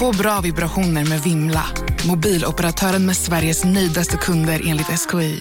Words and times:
Få 0.00 0.12
bra 0.12 0.40
vibrationer 0.42 1.08
med 1.08 1.20
Vimla. 1.20 1.62
Mobiloperatören 2.08 3.06
med 3.06 3.16
Sveriges 3.16 3.64
nöjdaste 3.64 4.16
kunder 4.16 4.62
enligt 4.66 4.86
SKI. 4.86 5.40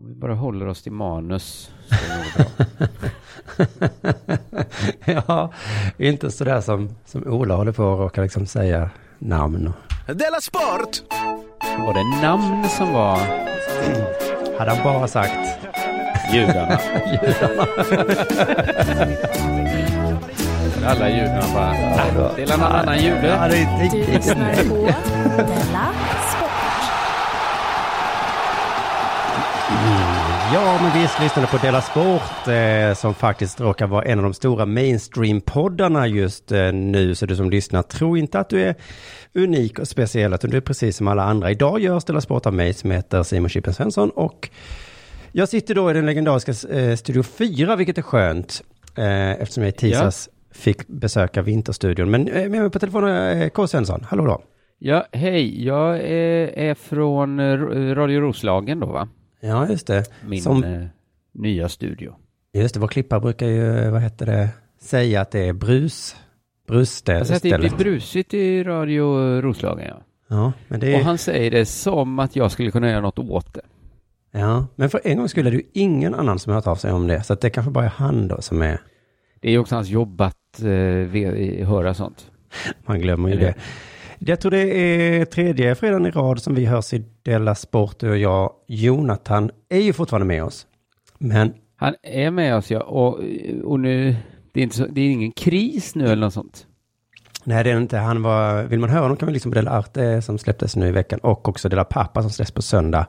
Om 0.00 0.08
vi 0.08 0.14
bara 0.14 0.34
håller 0.34 0.66
oss 0.66 0.82
till 0.82 0.92
manus 0.92 1.70
så 1.88 1.94
är 1.94 2.24
det 2.24 2.46
bra. 5.06 5.22
ja, 5.28 5.52
inte 5.98 6.30
sådär 6.30 6.60
som, 6.60 6.96
som 7.04 7.26
Ola 7.26 7.54
håller 7.54 7.72
på 7.72 7.84
och 7.84 7.98
råkar 7.98 8.22
liksom 8.22 8.46
säga 8.46 8.90
namn. 9.18 9.72
Della 10.06 10.40
Sport! 10.40 11.02
Var 11.60 11.94
det 11.94 12.22
namn 12.22 12.68
som 12.68 12.92
var 12.92 13.18
Hade 14.58 14.70
han 14.70 14.84
bara 14.84 15.08
sagt 15.08 15.68
judarna? 16.32 16.80
judarna. 17.22 17.66
Alla 20.84 21.08
judarna 21.10 21.54
bara, 21.54 21.70
"Ah, 21.70 22.32
det 22.36 22.42
är 22.42 22.46
någon 22.58 22.66
annan 22.66 22.98
jude. 22.98 23.26
Ja, 23.26 23.48
det 23.48 23.56
är 23.56 23.78
Du 23.78 23.84
riktigt. 23.84 24.14
lyssnar 24.14 24.54
Della 25.36 25.92
Sport. 26.30 26.50
Ja, 30.54 30.78
men 30.82 31.02
visst 31.02 31.20
lyssnade 31.20 31.48
på 31.48 31.56
Dela 31.56 31.80
Sport 31.80 32.48
eh, 32.48 32.94
som 32.94 33.14
faktiskt 33.14 33.60
råkar 33.60 33.86
vara 33.86 34.02
en 34.04 34.18
av 34.18 34.22
de 34.22 34.34
stora 34.34 34.64
mainstream-poddarna 34.66 36.06
just 36.06 36.52
eh, 36.52 36.72
nu. 36.72 37.14
Så 37.14 37.26
du 37.26 37.36
som 37.36 37.50
lyssnar, 37.50 37.82
tro 37.82 38.16
inte 38.16 38.40
att 38.40 38.48
du 38.48 38.62
är 38.62 38.74
unik 39.34 39.78
och 39.78 39.88
speciell, 39.88 40.34
utan 40.34 40.50
du 40.50 40.56
är 40.56 40.60
precis 40.60 40.96
som 40.96 41.08
alla 41.08 41.22
andra. 41.22 41.50
Idag 41.50 41.80
görs 41.80 42.04
Dela 42.04 42.20
Sport 42.20 42.46
av 42.46 42.54
mig 42.54 42.74
som 42.74 42.90
heter 42.90 43.22
Simon 43.22 43.48
Chippen 43.48 43.74
Svensson 43.74 44.10
och 44.10 44.48
jag 45.32 45.48
sitter 45.48 45.74
då 45.74 45.90
i 45.90 45.94
den 45.94 46.06
legendariska 46.06 46.52
eh, 46.76 46.96
Studio 46.96 47.22
4, 47.22 47.76
vilket 47.76 47.98
är 47.98 48.02
skönt, 48.02 48.62
eh, 48.96 49.30
eftersom 49.30 49.62
jag 49.62 49.68
i 49.70 49.72
tisdags 49.72 50.28
fick 50.56 50.86
besöka 50.88 51.42
Vinterstudion. 51.42 52.10
Men 52.10 52.28
eh, 52.28 52.48
med 52.48 52.60
mig 52.60 52.70
på 52.70 52.78
telefon 52.78 53.08
jag 53.08 53.42
eh, 53.42 53.48
K. 53.48 53.66
Svensson. 53.66 54.04
Hallå 54.08 54.26
då. 54.26 54.42
Ja, 54.78 55.06
hej, 55.12 55.64
jag 55.66 55.96
är, 56.00 56.58
är 56.58 56.74
från 56.74 57.40
eh, 57.40 57.56
Radio 57.94 58.20
Roslagen 58.20 58.80
då 58.80 58.86
va? 58.86 59.08
Ja, 59.40 59.68
just 59.68 59.86
det. 59.86 60.04
Min 60.28 60.42
Som- 60.42 60.64
eh, 60.64 60.86
nya 61.34 61.68
studio. 61.68 62.14
Just 62.52 62.74
det, 62.74 62.80
vår 62.80 62.88
klippare 62.88 63.20
brukar 63.20 63.46
ju, 63.46 63.90
vad 63.90 64.00
heter 64.02 64.26
det, 64.26 64.48
säga 64.80 65.20
att 65.20 65.30
det 65.30 65.48
är 65.48 65.52
brus, 65.52 66.16
brusställe. 66.68 67.18
Alltså 67.18 67.34
att 67.34 67.42
det 67.42 67.58
blir 67.58 67.70
brusigt 67.78 68.34
i 68.34 68.64
Radio 68.64 69.04
Roslagen 69.40 69.86
ja. 69.88 70.02
Ja, 70.28 70.52
men 70.68 70.80
det 70.80 70.94
Och 70.94 71.00
är, 71.00 71.04
han 71.04 71.18
säger 71.18 71.50
det 71.50 71.66
som 71.66 72.18
att 72.18 72.36
jag 72.36 72.50
skulle 72.50 72.70
kunna 72.70 72.90
göra 72.90 73.00
något 73.00 73.18
åt 73.18 73.54
det. 73.54 73.60
ja, 74.32 74.66
men 74.76 74.90
för 74.90 75.00
en 75.04 75.16
gång 75.16 75.28
skulle 75.28 75.50
det 75.50 75.56
ju 75.56 75.62
ingen 75.72 76.14
annan 76.14 76.38
som 76.38 76.50
har 76.50 76.54
hört 76.60 76.66
av 76.66 76.76
sig 76.76 76.92
om 76.92 77.06
det, 77.06 77.22
så 77.22 77.32
att 77.32 77.40
det 77.40 77.50
kanske 77.50 77.70
bara 77.70 77.84
är 77.84 77.88
han 77.96 78.28
då 78.28 78.40
som 78.40 78.62
är, 78.62 78.80
Det 79.40 79.48
är 79.48 79.52
ju 79.52 79.58
också 79.58 79.74
hans 79.74 79.88
jobb 79.88 80.20
att 80.20 80.36
eh, 80.62 81.68
höra 81.68 81.94
sånt. 81.94 82.30
man 82.86 83.00
glömmer 83.00 83.28
ju 83.28 83.36
det. 83.36 83.54
Jag 84.18 84.40
tror 84.40 84.50
det 84.50 84.58
är 84.58 85.24
tredje 85.24 85.74
fredagen 85.74 86.06
i 86.06 86.10
rad 86.10 86.42
som 86.42 86.54
vi 86.54 86.64
hörs 86.66 86.94
i 86.94 87.04
Della 87.22 87.54
Sport, 87.54 87.98
du 87.98 88.10
och 88.10 88.18
jag. 88.18 88.52
Jonathan 88.66 89.50
är 89.68 89.80
ju 89.80 89.92
fortfarande 89.92 90.26
med 90.26 90.44
oss. 90.44 90.66
Men 91.18 91.54
Han 91.76 91.94
är 92.02 92.30
med 92.30 92.56
oss 92.56 92.70
ja, 92.70 92.80
och, 92.80 93.20
och 93.64 93.80
nu, 93.80 94.16
det 94.52 94.62
är, 94.62 94.68
så, 94.68 94.86
det 94.86 95.00
är 95.00 95.10
ingen 95.10 95.32
kris 95.32 95.94
nu 95.94 96.04
eller 96.04 96.16
något 96.16 96.34
sånt. 96.34 96.66
nej, 97.44 97.64
det 97.64 97.70
är 97.70 97.76
inte, 97.76 97.98
han 97.98 98.22
var, 98.22 98.62
vill 98.62 98.78
man 98.78 98.90
höra 98.90 99.02
honom 99.02 99.16
kan 99.16 99.26
man 99.26 99.32
liksom 99.32 99.52
på 99.52 99.54
Della 99.54 99.70
Arte 99.70 100.22
som 100.22 100.38
släpptes 100.38 100.76
nu 100.76 100.88
i 100.88 100.92
veckan 100.92 101.18
och 101.18 101.48
också 101.48 101.68
Della 101.68 101.84
Pappa 101.84 102.22
som 102.22 102.30
släpps 102.30 102.50
på 102.50 102.62
söndag. 102.62 103.06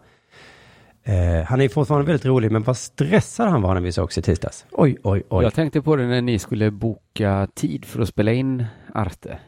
Eh, 1.08 1.44
han 1.46 1.62
är 1.62 1.70
fortfarande 1.70 2.08
väldigt 2.08 2.26
rolig, 2.26 2.52
men 2.52 2.64
vad 2.64 2.78
stressad 2.78 3.50
han 3.50 3.62
var 3.62 3.74
när 3.74 3.82
vi 3.82 3.92
sågs 3.92 4.18
i 4.18 4.22
tisdags. 4.22 4.66
Oj, 4.72 4.98
oj, 5.04 5.24
oj. 5.30 5.44
Jag 5.44 5.54
tänkte 5.54 5.82
på 5.82 5.96
det 5.96 6.08
när 6.08 6.22
ni 6.22 6.40
skulle 6.40 6.72
boka 6.72 7.48
tid 7.56 7.86
för 7.86 8.02
att 8.02 8.08
spela 8.08 8.32
in 8.32 8.66
Arte. 8.94 9.40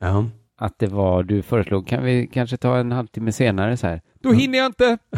Ja. 0.00 0.24
Att 0.58 0.78
det 0.78 0.86
var, 0.86 1.22
du 1.22 1.42
föreslog, 1.42 1.86
kan 1.88 2.04
vi 2.04 2.26
kanske 2.26 2.56
ta 2.56 2.76
en 2.78 2.92
halvtimme 2.92 3.32
senare 3.32 3.76
så 3.76 3.86
här? 3.86 4.00
Då 4.22 4.32
hinner 4.32 4.58
jag 4.58 4.66
inte! 4.66 4.98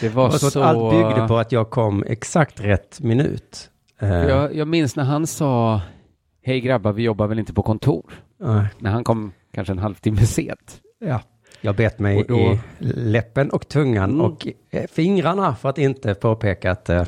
Det 0.00 0.08
var 0.08 0.30
så 0.30 0.50
så... 0.50 0.60
att 0.60 0.66
allt 0.66 0.90
byggde 0.92 1.28
på 1.28 1.36
att 1.38 1.52
jag 1.52 1.70
kom 1.70 2.04
exakt 2.06 2.60
rätt 2.60 3.00
minut. 3.00 3.70
Eh, 3.98 4.08
Jag, 4.08 4.54
jag 4.56 4.68
minns 4.68 4.96
när 4.96 5.04
han 5.04 5.26
sa, 5.26 5.80
hej 6.44 6.60
grabbar, 6.60 6.92
vi 6.92 7.02
jobbar 7.02 7.26
väl 7.26 7.38
inte 7.38 7.52
på 7.54 7.62
kontor? 7.62 8.12
nej, 8.40 8.66
När 8.78 8.90
han 8.90 9.04
kom 9.04 9.32
kanske 9.54 9.72
en 9.72 9.78
halvtimme 9.78 10.26
sent. 10.26 10.80
ja. 10.98 11.20
Jag 11.64 11.76
bet 11.76 11.98
mig 11.98 12.24
då- 12.28 12.38
i 12.38 12.58
läppen 12.94 13.50
och 13.50 13.68
tungan 13.68 14.10
Mm. 14.10 14.20
och 14.20 14.46
eh, 14.70 14.84
fingrarna 14.92 15.54
för 15.56 15.68
att 15.68 15.78
inte 15.78 16.14
påpeka 16.14 16.70
att 16.70 16.88
eh, 16.88 17.04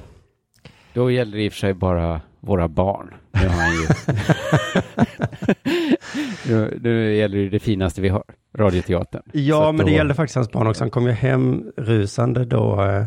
Då 0.92 1.10
gäller 1.10 1.36
det 1.36 1.44
i 1.44 1.48
och 1.48 1.52
för 1.52 1.58
sig 1.58 1.74
bara 1.74 2.20
våra 2.40 2.68
barn. 2.68 3.14
Nu 3.32 3.48
har 3.48 3.62
han 3.62 3.72
ju... 3.72 3.86
nu, 6.54 6.78
nu 6.82 7.14
gäller 7.16 7.38
det 7.38 7.48
det 7.48 7.58
finaste 7.58 8.00
vi 8.00 8.08
har, 8.08 8.24
radioteatern. 8.56 9.22
Ja, 9.32 9.72
men 9.72 9.86
det 9.86 9.92
då- 9.92 9.96
gällde 9.96 10.14
faktiskt 10.14 10.34
hans 10.36 10.50
barn 10.52 10.66
också. 10.66 10.82
Han 10.84 10.90
kom 10.90 11.06
ju 11.06 11.12
hem 11.12 11.72
rusande 11.76 12.44
då. 12.44 12.82
eh, 12.82 13.04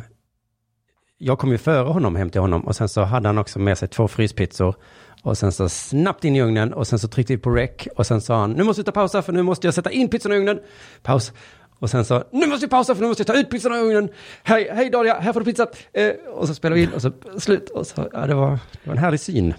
Jag 1.18 1.40
kom 1.40 1.52
ju 1.52 1.57
före 1.57 1.88
honom 1.88 2.16
hem 2.16 2.30
till 2.30 2.41
honom 2.41 2.62
och 2.68 2.75
sen 2.75 2.90
så 2.90 3.02
hade 3.03 3.30
han 3.30 3.38
också 3.38 3.59
med 3.59 3.78
sig 3.78 3.88
två 3.88 4.07
fryspizzor. 4.07 4.75
Och 5.23 5.38
sen 5.38 5.51
så 5.51 5.69
snabbt 5.69 6.25
in 6.25 6.35
i 6.35 6.41
ugnen 6.41 6.73
och 6.73 6.88
sen 6.88 7.00
så 7.00 7.07
tryckte 7.07 7.33
vi 7.33 7.38
på 7.38 7.50
rec 7.50 7.88
och 7.95 8.05
sen 8.07 8.22
sa 8.22 8.39
han 8.39 8.51
nu 8.51 8.63
måste 8.63 8.81
vi 8.81 8.85
ta 8.85 8.91
pausa 8.91 9.22
för 9.22 9.33
nu 9.33 9.41
måste 9.41 9.67
jag 9.67 9.73
sätta 9.73 9.91
in 9.91 10.09
pizzorna 10.09 10.35
i 10.35 10.38
ugnen. 10.38 10.59
Paus. 11.03 11.33
Och 11.79 11.89
sen 11.89 12.05
så 12.05 12.23
nu 12.31 12.47
måste 12.47 12.66
vi 12.66 12.69
pausa 12.69 12.95
för 12.95 13.01
nu 13.01 13.07
måste 13.07 13.22
jag 13.22 13.27
ta 13.27 13.39
ut 13.39 13.50
pizzorna 13.50 13.77
i 13.77 13.81
ugnen. 13.81 14.09
Hej, 14.44 14.69
hej 14.73 14.89
Dahlia, 14.89 15.19
här 15.19 15.33
får 15.33 15.39
du 15.39 15.45
pizza. 15.45 15.67
Eh, 15.94 16.11
och 16.33 16.47
så 16.47 16.53
spelar 16.53 16.75
vi 16.75 16.83
in 16.83 16.94
och 16.94 17.01
så 17.01 17.11
slut. 17.38 17.69
Och 17.69 17.88
så, 17.88 18.09
ja, 18.13 18.27
det, 18.27 18.35
var, 18.35 18.50
det 18.51 18.59
var 18.89 18.91
en 18.94 18.97
härlig 18.97 19.19
syn. 19.19 19.53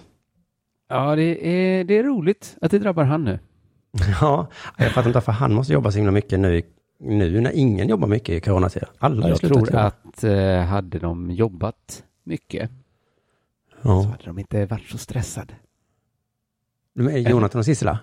Ja, 0.89 1.15
det 1.15 1.47
är, 1.47 1.83
det 1.83 1.97
är 1.97 2.03
roligt 2.03 2.57
att 2.61 2.71
det 2.71 2.79
drabbar 2.79 3.03
han 3.03 3.23
nu. 3.23 3.39
Ja, 4.21 4.47
jag 4.77 4.91
fattar 4.91 5.09
inte 5.09 5.17
varför 5.17 5.31
han 5.31 5.53
måste 5.53 5.73
jobba 5.73 5.91
så 5.91 5.97
himla 5.97 6.11
mycket 6.11 6.39
nu, 6.39 6.61
nu 6.99 7.41
när 7.41 7.51
ingen 7.51 7.87
jobbar 7.87 8.07
mycket 8.07 8.35
i 8.35 8.39
coronatider. 8.39 8.89
Alla 8.99 9.29
Jag 9.29 9.39
tror 9.39 9.59
jobba. 9.59 9.79
att 9.79 10.23
eh, 10.23 10.59
hade 10.59 10.99
de 10.99 11.31
jobbat 11.31 12.03
mycket 12.23 12.71
så 13.81 13.89
Ja. 13.89 14.01
hade 14.01 14.23
de 14.25 14.39
inte 14.39 14.65
varit 14.65 14.89
så 14.89 14.97
stressade. 14.97 15.53
De 16.95 17.07
är 17.07 17.17
Jonathan 17.17 17.59
och 17.59 17.65
Sissela? 17.65 17.99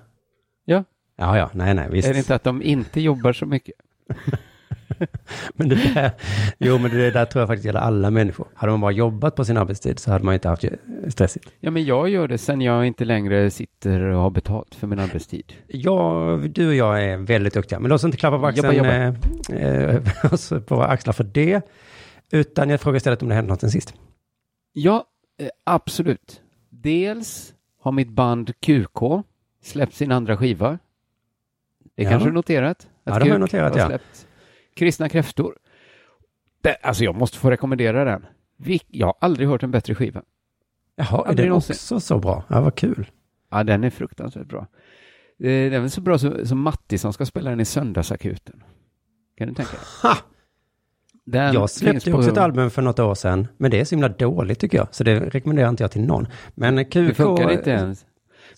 Ja. 0.64 0.84
Ja, 1.16 1.38
ja, 1.38 1.50
nej, 1.52 1.74
nej, 1.74 1.88
visst. 1.90 2.08
Är 2.08 2.12
det 2.12 2.18
inte 2.18 2.34
att 2.34 2.44
de 2.44 2.62
inte 2.62 3.00
jobbar 3.00 3.32
så 3.32 3.46
mycket? 3.46 3.74
Men 5.54 5.68
det 5.68 5.94
där, 5.94 6.10
jo, 6.58 6.78
men 6.78 6.90
det 6.90 7.10
där 7.10 7.24
tror 7.24 7.40
jag 7.40 7.48
faktiskt 7.48 7.66
gäller 7.66 7.80
alla 7.80 8.10
människor. 8.10 8.48
Hade 8.54 8.70
man 8.72 8.80
bara 8.80 8.90
jobbat 8.92 9.36
på 9.36 9.44
sin 9.44 9.56
arbetstid 9.56 9.98
så 9.98 10.10
hade 10.10 10.24
man 10.24 10.34
inte 10.34 10.48
haft 10.48 10.64
stressigt. 11.08 11.52
Ja, 11.60 11.70
men 11.70 11.84
jag 11.84 12.08
gör 12.08 12.28
det 12.28 12.38
sen 12.38 12.60
jag 12.60 12.86
inte 12.86 13.04
längre 13.04 13.50
sitter 13.50 14.00
och 14.00 14.20
har 14.20 14.30
betalt 14.30 14.74
för 14.74 14.86
min 14.86 14.98
arbetstid. 14.98 15.52
Jag, 15.66 16.50
du 16.50 16.68
och 16.68 16.74
jag 16.74 17.04
är 17.04 17.16
väldigt 17.16 17.54
duktiga, 17.54 17.80
men 17.80 17.88
låt 17.88 17.96
oss 17.96 18.04
inte 18.04 18.16
klappa 18.16 18.38
på 18.38 18.46
axeln 18.46 18.76
Jobba, 18.76 18.88
eh, 18.88 19.14
eh, 19.48 20.02
oss 20.32 20.48
på 20.48 20.76
våra 20.76 20.86
axlar 20.86 21.12
för 21.12 21.24
det. 21.24 21.68
Utan 22.30 22.70
jag 22.70 22.80
frågar 22.80 22.96
istället 22.96 23.22
om 23.22 23.28
det 23.28 23.34
hänt 23.34 23.48
något 23.48 23.60
sen 23.60 23.70
sist. 23.70 23.94
Ja, 24.72 25.04
eh, 25.38 25.48
absolut. 25.64 26.42
Dels 26.70 27.54
har 27.80 27.92
mitt 27.92 28.08
band 28.10 28.52
QK 28.60 29.22
släppt 29.62 29.94
sin 29.94 30.12
andra 30.12 30.36
skiva. 30.36 30.78
Det 31.94 32.02
Ja. 32.02 32.10
kanske 32.10 32.28
du 32.28 32.32
noterat? 32.32 32.78
Att 32.78 32.88
Ja, 33.04 33.12
det 33.18 33.24
har 33.24 33.28
jag 33.28 33.40
noterat, 33.40 33.76
har 33.80 33.90
ja. 33.90 33.98
Kristna 34.74 35.08
kräftor. 35.08 35.58
Det, 36.60 36.74
alltså 36.74 37.04
jag 37.04 37.14
måste 37.16 37.38
få 37.38 37.50
rekommendera 37.50 38.04
den. 38.04 38.26
Jag 38.88 39.06
har 39.06 39.14
aldrig 39.20 39.48
hört 39.48 39.62
en 39.62 39.70
bättre 39.70 39.94
skiva. 39.94 40.22
Jaha, 40.96 41.28
är 41.30 41.34
den 41.34 41.48
någonsin. 41.48 41.74
också 41.74 42.00
så 42.00 42.18
bra? 42.18 42.44
Ja, 42.48 42.60
vad 42.60 42.74
kul. 42.74 43.10
Ja, 43.50 43.64
den 43.64 43.84
är 43.84 43.90
fruktansvärt 43.90 44.46
bra. 44.46 44.58
Eh, 45.38 45.44
Den 45.46 45.72
är 45.72 45.80
väl 45.80 45.90
så 45.90 46.00
bra 46.00 46.18
som, 46.18 46.46
som 46.46 46.60
Matti 46.60 46.98
som 46.98 47.12
ska 47.12 47.26
spela 47.26 47.50
den 47.50 47.60
i 47.60 47.64
Söndagsakuten. 47.64 48.62
Kan 49.38 49.48
du 49.48 49.54
tänka 49.54 49.72
dig? 49.72 50.12
Den 51.26 51.54
jag 51.54 51.70
släppte 51.70 52.12
också 52.12 52.30
ett 52.30 52.38
album 52.38 52.70
för 52.70 52.82
något 52.82 52.98
år 52.98 53.14
sedan, 53.14 53.48
men 53.56 53.70
det 53.70 53.80
är 53.80 53.84
så 53.84 53.94
himla 53.94 54.08
dåligt 54.08 54.58
tycker 54.58 54.78
jag. 54.78 54.88
Så 54.90 55.04
det 55.04 55.20
rekommenderar 55.20 55.68
inte 55.68 55.82
jag 55.82 55.90
till 55.90 56.04
någon. 56.04 56.26
Men 56.54 56.84
QK... 56.84 56.94
Det 56.94 57.14
funkar 57.14 57.50
inte 57.50 57.70
ens. 57.70 58.06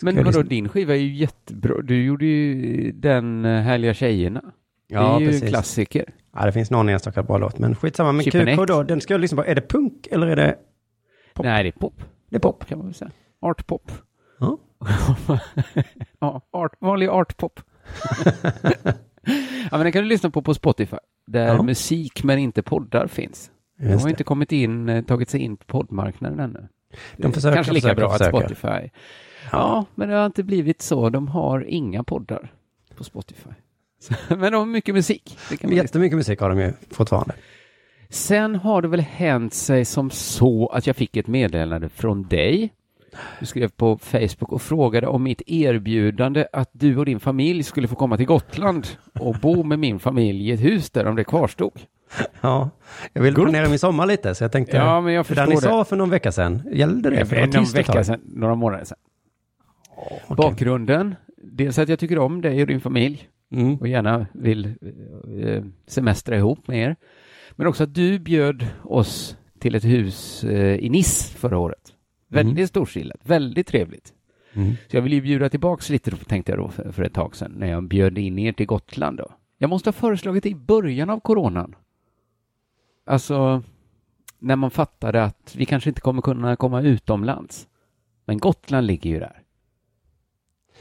Men 0.03 0.17
vadå, 0.17 0.27
lyssna? 0.27 0.43
din 0.43 0.69
skiva 0.69 0.95
är 0.95 0.99
ju 0.99 1.15
jättebra. 1.15 1.83
Du 1.83 2.05
gjorde 2.05 2.27
ju 2.27 2.93
den 2.93 3.45
eh, 3.45 3.61
Härliga 3.61 3.95
Tjejerna. 3.95 4.43
Ja, 4.87 5.01
det 5.01 5.07
är 5.07 5.21
ju 5.21 5.27
precis. 5.27 5.43
en 5.43 5.49
klassiker. 5.49 6.05
Ja, 6.35 6.47
det 6.47 6.53
finns 6.53 6.71
någon 6.71 6.89
enstaka 6.89 7.23
bra 7.23 7.39
låt, 7.39 7.59
men 7.59 7.77
skitsamma. 7.77 8.13
Men 8.13 8.25
Chip 8.25 8.35
QK 8.35 8.67
då, 8.67 8.83
den 8.83 9.01
ska 9.01 9.15
jag 9.15 9.21
lyssna 9.21 9.43
på. 9.43 9.49
Är 9.49 9.55
det 9.55 9.69
punk 9.69 10.07
eller 10.11 10.27
är 10.27 10.37
det... 10.37 10.57
Pop. 11.35 11.45
Nej, 11.45 11.63
det 11.63 11.69
är 11.69 11.81
pop. 11.81 12.03
Det 12.31 12.37
är 12.37 12.41
pop. 12.41 12.67
Kan 12.67 12.79
man 12.79 12.87
väl 12.87 12.95
säga. 12.95 13.11
Artpop. 13.41 13.93
Ja. 14.41 14.59
ja, 16.21 16.43
art, 16.51 16.73
vanlig 16.81 17.09
artpop. 17.09 17.61
ja, 19.71 19.77
men 19.77 19.81
den 19.81 19.93
kan 19.93 20.03
du 20.03 20.09
lyssna 20.09 20.31
på 20.31 20.43
på 20.43 20.55
Spotify. 20.55 20.97
Där 21.27 21.47
Ja. 21.47 21.63
musik 21.63 22.25
men 22.25 22.39
inte 22.39 22.63
poddar 22.63 23.07
finns. 23.07 23.51
De 23.79 23.87
har 23.93 24.09
inte 24.09 24.25
kommit 24.25 24.53
in, 24.53 24.89
eh, 24.89 25.05
tagit 25.05 25.29
sig 25.31 25.41
in 25.41 25.57
på 25.57 25.65
poddmarknaden 25.65 26.41
ännu. 26.41 26.69
De 27.17 27.33
försöker, 27.33 27.55
Kanske 27.57 27.73
lika 27.73 27.83
försöker, 27.83 28.01
bra 28.01 28.11
att 28.11 28.19
försöker. 28.19 28.39
Spotify. 28.39 28.91
Ja, 29.53 29.85
men 29.95 30.09
det 30.09 30.15
har 30.15 30.27
inte 30.27 30.43
blivit 30.43 30.83
så. 30.83 31.11
De 31.11 31.29
har 31.29 31.65
inga 31.69 32.05
poddar 32.05 32.53
på 32.97 33.05
Spotify. 33.05 33.51
Men 34.29 34.53
de 34.53 34.55
har 34.55 34.67
mycket 34.67 34.95
musik. 34.95 35.39
Det 35.51 35.57
kan 35.57 35.71
Jättemycket 35.73 36.17
musik 36.17 36.41
har 36.41 36.49
de 36.51 36.61
ju 36.61 36.73
fortfarande. 36.91 37.35
Sen 38.11 38.55
har 38.55 38.83
det 38.83 38.89
väl 38.89 39.01
hänt 39.01 39.55
sig 39.55 39.85
som 39.85 40.11
så 40.11 40.67
att 40.69 40.87
jag 40.87 40.97
fick 40.97 41.17
ett 41.17 41.27
meddelande 41.27 41.89
från 41.89 42.23
dig. 42.23 42.73
Du 43.41 43.47
skrev 43.47 43.69
på 43.69 43.99
Facebook 43.99 44.53
och 44.53 44.63
frågade 44.63 45.07
om 45.07 45.23
mitt 45.23 45.43
erbjudande 45.47 46.47
att 46.53 46.71
du 46.73 46.99
och 46.99 47.05
din 47.05 47.21
familj 47.21 47.63
skulle 47.63 47.89
få 47.89 47.97
komma 47.97 48.17
till 48.17 48.27
Gotland 48.27 48.87
och 49.21 49.35
bo 49.35 49.63
med 49.63 49.79
min 49.79 49.99
familj 49.99 50.49
i 50.49 50.53
ett 50.53 50.61
hus 50.61 50.91
där 50.91 51.07
om 51.07 51.17
det 51.17 51.25
kvarstod. 51.25 51.81
Ja, 52.41 52.71
jag 53.13 53.23
vill 53.23 53.35
planera 53.35 53.69
min 53.69 53.79
sommar 53.79 54.07
lite, 54.07 54.35
så 54.35 54.45
jag 54.45 54.53
tänkte... 54.53 54.77
Ja, 54.77 55.01
men 55.01 55.13
jag 55.13 55.27
för 55.27 55.35
det 55.35 55.47
ni 55.47 55.57
sa 55.57 55.85
för 55.85 55.97
någon 55.97 56.11
vecka 56.11 56.33
sedan, 56.33 56.63
gällde 56.73 57.11
det? 57.11 57.27
För 57.27 57.37
det 57.37 57.47
någon 57.47 57.65
vecka 57.65 58.05
sedan, 58.05 58.21
några 58.25 58.55
månader 58.55 58.85
sedan. 58.85 58.99
Okej. 59.97 60.37
Bakgrunden, 60.37 61.15
dels 61.43 61.79
att 61.79 61.89
jag 61.89 61.99
tycker 61.99 62.19
om 62.19 62.41
dig 62.41 62.61
och 62.61 62.67
din 62.67 62.81
familj 62.81 63.29
Mm. 63.51 63.77
och 63.77 63.89
gärna 63.89 64.27
vill 64.33 64.75
eh, 65.43 65.65
semestra 65.87 66.37
ihop 66.37 66.69
med 66.69 66.79
er. 66.79 66.97
Men 67.53 67.67
också 67.67 67.85
att 67.85 67.95
du 67.95 68.19
bjöd 68.19 68.67
oss 68.85 69.37
till 69.59 69.75
ett 69.75 69.85
hus 69.85 70.45
eh, 70.45 70.75
i 70.75 70.89
Nice 70.89 71.39
förra 71.39 71.59
året. 71.59 71.78
Väldigt 72.29 72.69
storstilat, 72.69 73.21
väldigt 73.23 73.67
trevligt. 73.67 74.13
Mm. 74.53 74.75
Så 74.91 74.97
jag 74.97 75.03
vill 75.03 75.13
ju 75.13 75.21
bjuda 75.21 75.49
tillbaks 75.49 75.91
lite, 75.91 76.11
tänkte 76.11 76.53
jag 76.53 76.59
då 76.59 76.69
för, 76.69 76.93
för 76.93 77.03
ett 77.03 77.15
tag 77.15 77.37
sedan, 77.37 77.53
när 77.57 77.67
jag 77.67 77.89
bjöd 77.89 78.19
in 78.19 78.39
er 78.39 78.53
till 78.53 78.67
Gotland 78.67 79.19
då. 79.19 79.31
Jag 79.59 79.71
måste 79.71 79.89
ha 79.89 79.93
föreslagit 79.93 80.43
det 80.43 80.49
i 80.49 80.55
början 80.55 81.11
av 81.11 81.21
coronan. 81.21 81.75
Alltså, 83.07 83.63
när 84.39 84.57
man 84.57 84.71
fattade 84.71 85.25
att 85.25 85.55
vi 85.57 85.67
kanske 85.67 85.91
inte 85.91 86.01
kommer 86.01 86.23
kunna 86.23 86.57
komma 86.57 86.83
utomlands. 86.83 87.69
Men 88.25 88.39
Gotland 88.39 88.87
ligger 88.87 89.11
ju 89.11 89.19
där. 89.19 89.43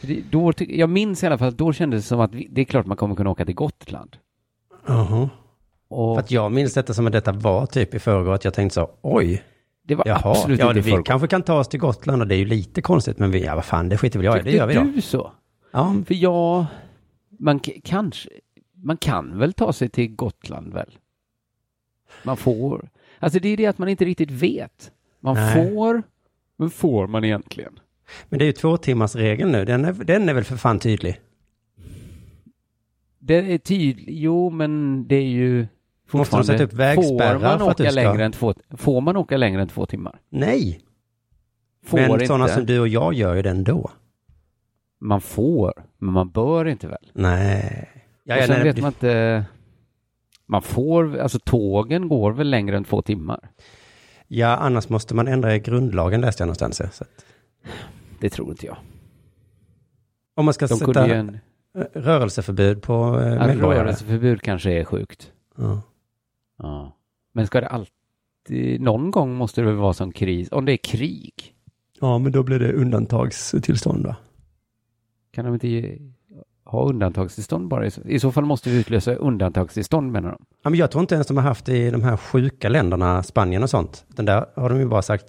Det, 0.01 0.21
då, 0.31 0.53
jag 0.57 0.89
minns 0.89 1.23
i 1.23 1.27
alla 1.27 1.37
fall 1.37 1.47
att 1.47 1.57
då 1.57 1.73
kändes 1.73 2.03
det 2.03 2.07
som 2.07 2.19
att 2.19 2.33
vi, 2.33 2.47
det 2.51 2.61
är 2.61 2.65
klart 2.65 2.85
man 2.85 2.97
kommer 2.97 3.15
kunna 3.15 3.29
åka 3.29 3.45
till 3.45 3.55
Gotland. 3.55 4.17
Jaha. 4.85 5.29
Och 5.87 6.15
För 6.15 6.19
att 6.19 6.31
jag 6.31 6.51
minns 6.51 6.73
detta 6.73 6.93
som 6.93 7.07
att 7.07 7.13
detta 7.13 7.31
var 7.31 7.65
typ 7.65 7.93
i 7.93 7.99
förrgår, 7.99 8.33
att 8.33 8.43
jag 8.43 8.53
tänkte 8.53 8.73
så, 8.73 8.89
oj, 9.01 9.43
det 9.87 9.95
var 9.95 10.07
jaha, 10.07 10.31
absolut 10.31 10.59
ja, 10.59 10.69
inte 10.69 10.81
vi 10.81 11.03
kanske 11.05 11.27
kan 11.27 11.43
ta 11.43 11.59
oss 11.59 11.67
till 11.67 11.79
Gotland 11.79 12.21
och 12.21 12.27
det 12.27 12.35
är 12.35 12.39
ju 12.39 12.45
lite 12.45 12.81
konstigt, 12.81 13.19
men 13.19 13.31
vi, 13.31 13.45
ja 13.45 13.55
vad 13.55 13.65
fan, 13.65 13.89
det 13.89 13.97
skiter 13.97 14.19
väl 14.19 14.25
jag 14.25 14.39
i, 14.39 14.41
det 14.41 14.51
gör 14.51 14.67
vi 14.67 14.73
då. 14.73 14.83
du 14.83 15.01
så? 15.01 15.31
Ja, 15.71 15.95
För 16.07 16.13
jag, 16.13 16.65
man 17.39 17.59
kanske, 17.83 18.29
man 18.73 18.97
kan 18.97 19.39
väl 19.39 19.53
ta 19.53 19.73
sig 19.73 19.89
till 19.89 20.15
Gotland 20.15 20.73
väl? 20.73 20.97
Man 22.23 22.37
får. 22.37 22.89
Alltså 23.19 23.39
det 23.39 23.49
är 23.49 23.57
det 23.57 23.65
att 23.65 23.77
man 23.77 23.89
inte 23.89 24.05
riktigt 24.05 24.31
vet. 24.31 24.91
Man 25.19 25.35
Nej. 25.35 25.53
får, 25.53 26.03
men 26.57 26.69
får 26.69 27.07
man 27.07 27.23
egentligen? 27.23 27.79
men 28.29 28.39
det 28.39 28.45
är 28.45 28.47
ju 28.47 28.51
två 28.53 28.77
timmars 28.77 29.15
regeln 29.15 29.51
nu, 29.51 29.65
den 29.65 29.85
är, 29.85 29.93
den 29.93 30.29
är 30.29 30.33
väl 30.33 30.43
för 30.43 30.57
fan 30.57 30.79
tydlig. 30.79 31.19
Det 33.19 33.53
är 33.53 33.57
tydligt, 33.57 34.05
jo 34.07 34.49
men 34.49 35.03
det 35.07 35.15
är 35.15 35.27
ju 35.27 35.67
Måste 36.11 36.35
de 36.35 36.43
sätta 36.43 36.63
upp 36.63 36.73
vägspärrar 36.73 37.33
får 37.39 37.41
man 37.41 37.59
för 37.59 37.71
att 37.71 37.77
du 37.77 37.83
åka 37.83 37.91
ska- 37.91 38.01
längre 38.01 38.25
än 38.25 38.31
två, 38.31 38.53
får 38.69 39.01
man 39.01 39.17
åka 39.17 39.37
längre 39.37 39.61
än 39.61 39.67
två 39.67 39.85
timmar? 39.85 40.19
Nej, 40.29 40.81
Får 41.85 41.97
men 41.97 42.11
inte. 42.11 42.27
sådana 42.27 42.47
som 42.47 42.65
du 42.65 42.79
och 42.79 42.87
jag 42.87 43.13
gör 43.13 43.35
ju 43.35 43.41
den 43.41 43.63
då. 43.63 43.91
Man 44.99 45.21
får, 45.21 45.73
men 45.97 46.13
man 46.13 46.29
bör 46.29 46.65
inte 46.67 46.87
väl? 46.87 47.11
Nej. 47.13 47.89
Ja, 48.23 48.37
och 48.37 48.43
sen 48.43 48.55
nej, 48.55 48.63
vet 48.63 48.75
det- 48.75 48.81
man 48.81 48.91
inte, 48.91 49.45
man 50.45 50.61
får, 50.61 51.17
alltså 51.17 51.39
tågen 51.39 52.07
går 52.09 52.31
väl 52.31 52.49
längre 52.49 52.77
än 52.77 52.83
två 52.83 53.01
timmar? 53.01 53.49
ja, 54.27 54.47
annars 54.57 54.89
måste 54.89 55.15
man 55.15 55.27
ändra 55.27 55.55
i 55.55 55.59
grundlagen 55.59 56.21
läste 56.21 56.41
jag 56.43 56.47
någonstans. 56.47 56.77
Så 56.77 56.83
att, 57.03 57.25
Det 58.19 58.29
tror 58.29 58.49
inte 58.49 58.65
jag. 58.65 58.77
om 60.35 60.45
man 60.45 60.53
ska 60.53 60.67
De 60.67 60.77
sätta 60.77 61.07
en, 61.15 61.37
rörelseförbud 61.93 62.81
på 62.81 62.93
eh, 63.19 63.47
medborgare. 63.47 63.83
rörelseförbud 63.83 64.41
kanske 64.41 64.71
är 64.71 64.83
sjukt. 64.83 65.31
Ja. 65.57 65.81
Ja. 66.57 66.97
Men 67.33 67.47
ska 67.47 67.61
det 67.61 67.67
alltid, 67.67 68.81
någon 68.81 69.11
gång 69.11 69.35
måste 69.35 69.61
det 69.61 69.67
väl 69.67 69.75
vara 69.75 69.93
som 69.93 70.11
kris, 70.11 70.51
om 70.51 70.65
det 70.65 70.71
är 70.71 70.77
krig, 70.77 71.33
ja, 71.99 72.17
men 72.17 72.31
då 72.31 72.43
blir 72.43 72.59
det 72.59 72.73
undantagstillstånd 72.73 74.05
va? 74.05 74.15
kan 75.37 75.45
de 75.45 75.53
inte 75.53 75.67
ge, 75.67 75.97
ha 76.65 76.89
undantagstillstånd 76.89 77.67
bara? 77.67 77.85
I 77.85 77.91
så, 77.91 78.01
I 78.01 78.19
så 78.19 78.31
fall 78.31 78.45
måste 78.45 78.69
vi 78.69 78.79
utlösa 78.79 79.15
undantagstillstånd 79.15 80.11
menar 80.11 80.29
de. 80.31 80.45
Ja, 80.63 80.69
men 80.69 80.79
jag 80.79 80.91
tror 80.91 81.01
inte 81.01 81.15
ens 81.15 81.27
de 81.27 81.37
har 81.37 81.43
haft 81.43 81.65
det 81.65 81.77
i 81.77 81.91
de 81.91 82.03
här 82.03 82.17
sjuka 82.17 82.69
länderna, 82.69 83.23
Spanien 83.23 83.63
och 83.63 83.69
sånt. 83.69 84.05
Den 84.07 84.25
där 84.25 84.45
har 84.55 84.69
de 84.69 84.79
ju 84.79 84.85
bara 84.85 85.01
sagt, 85.01 85.25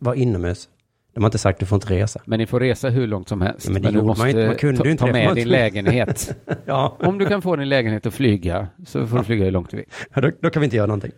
var 0.00 0.14
inomhus. 0.14 0.68
De 1.14 1.22
har 1.22 1.28
inte 1.28 1.38
sagt 1.38 1.60
du 1.60 1.66
får 1.66 1.76
inte 1.76 1.94
resa. 1.94 2.20
Men 2.24 2.38
ni 2.38 2.46
får 2.46 2.60
resa 2.60 2.88
hur 2.88 3.06
långt 3.06 3.28
som 3.28 3.40
helst. 3.40 3.66
Ja, 3.66 3.72
men 3.72 3.82
det 3.82 3.88
du 3.88 3.94
gjorde 3.94 4.06
man 4.06 4.16
måste 4.16 4.30
inte. 4.30 4.46
Man 4.46 4.56
kunde 4.56 4.82
ta, 4.82 4.88
inte 4.88 5.04
ta 5.04 5.12
med 5.12 5.26
man 5.26 5.34
din 5.34 5.48
lägenhet. 5.48 6.36
Ja, 6.64 6.96
Om 7.00 7.18
du 7.18 7.26
kan 7.26 7.42
få 7.42 7.56
din 7.56 7.68
lägenhet 7.68 8.06
att 8.06 8.14
flyga 8.14 8.68
så 8.86 9.06
får 9.06 9.18
du 9.18 9.24
flyga 9.24 9.44
hur 9.44 9.50
långt 9.50 9.70
du 9.70 9.76
vill. 9.76 9.86
då, 10.14 10.30
då 10.40 10.50
kan 10.50 10.60
vi 10.60 10.64
inte 10.64 10.76
göra 10.76 10.86
någonting. 10.86 11.12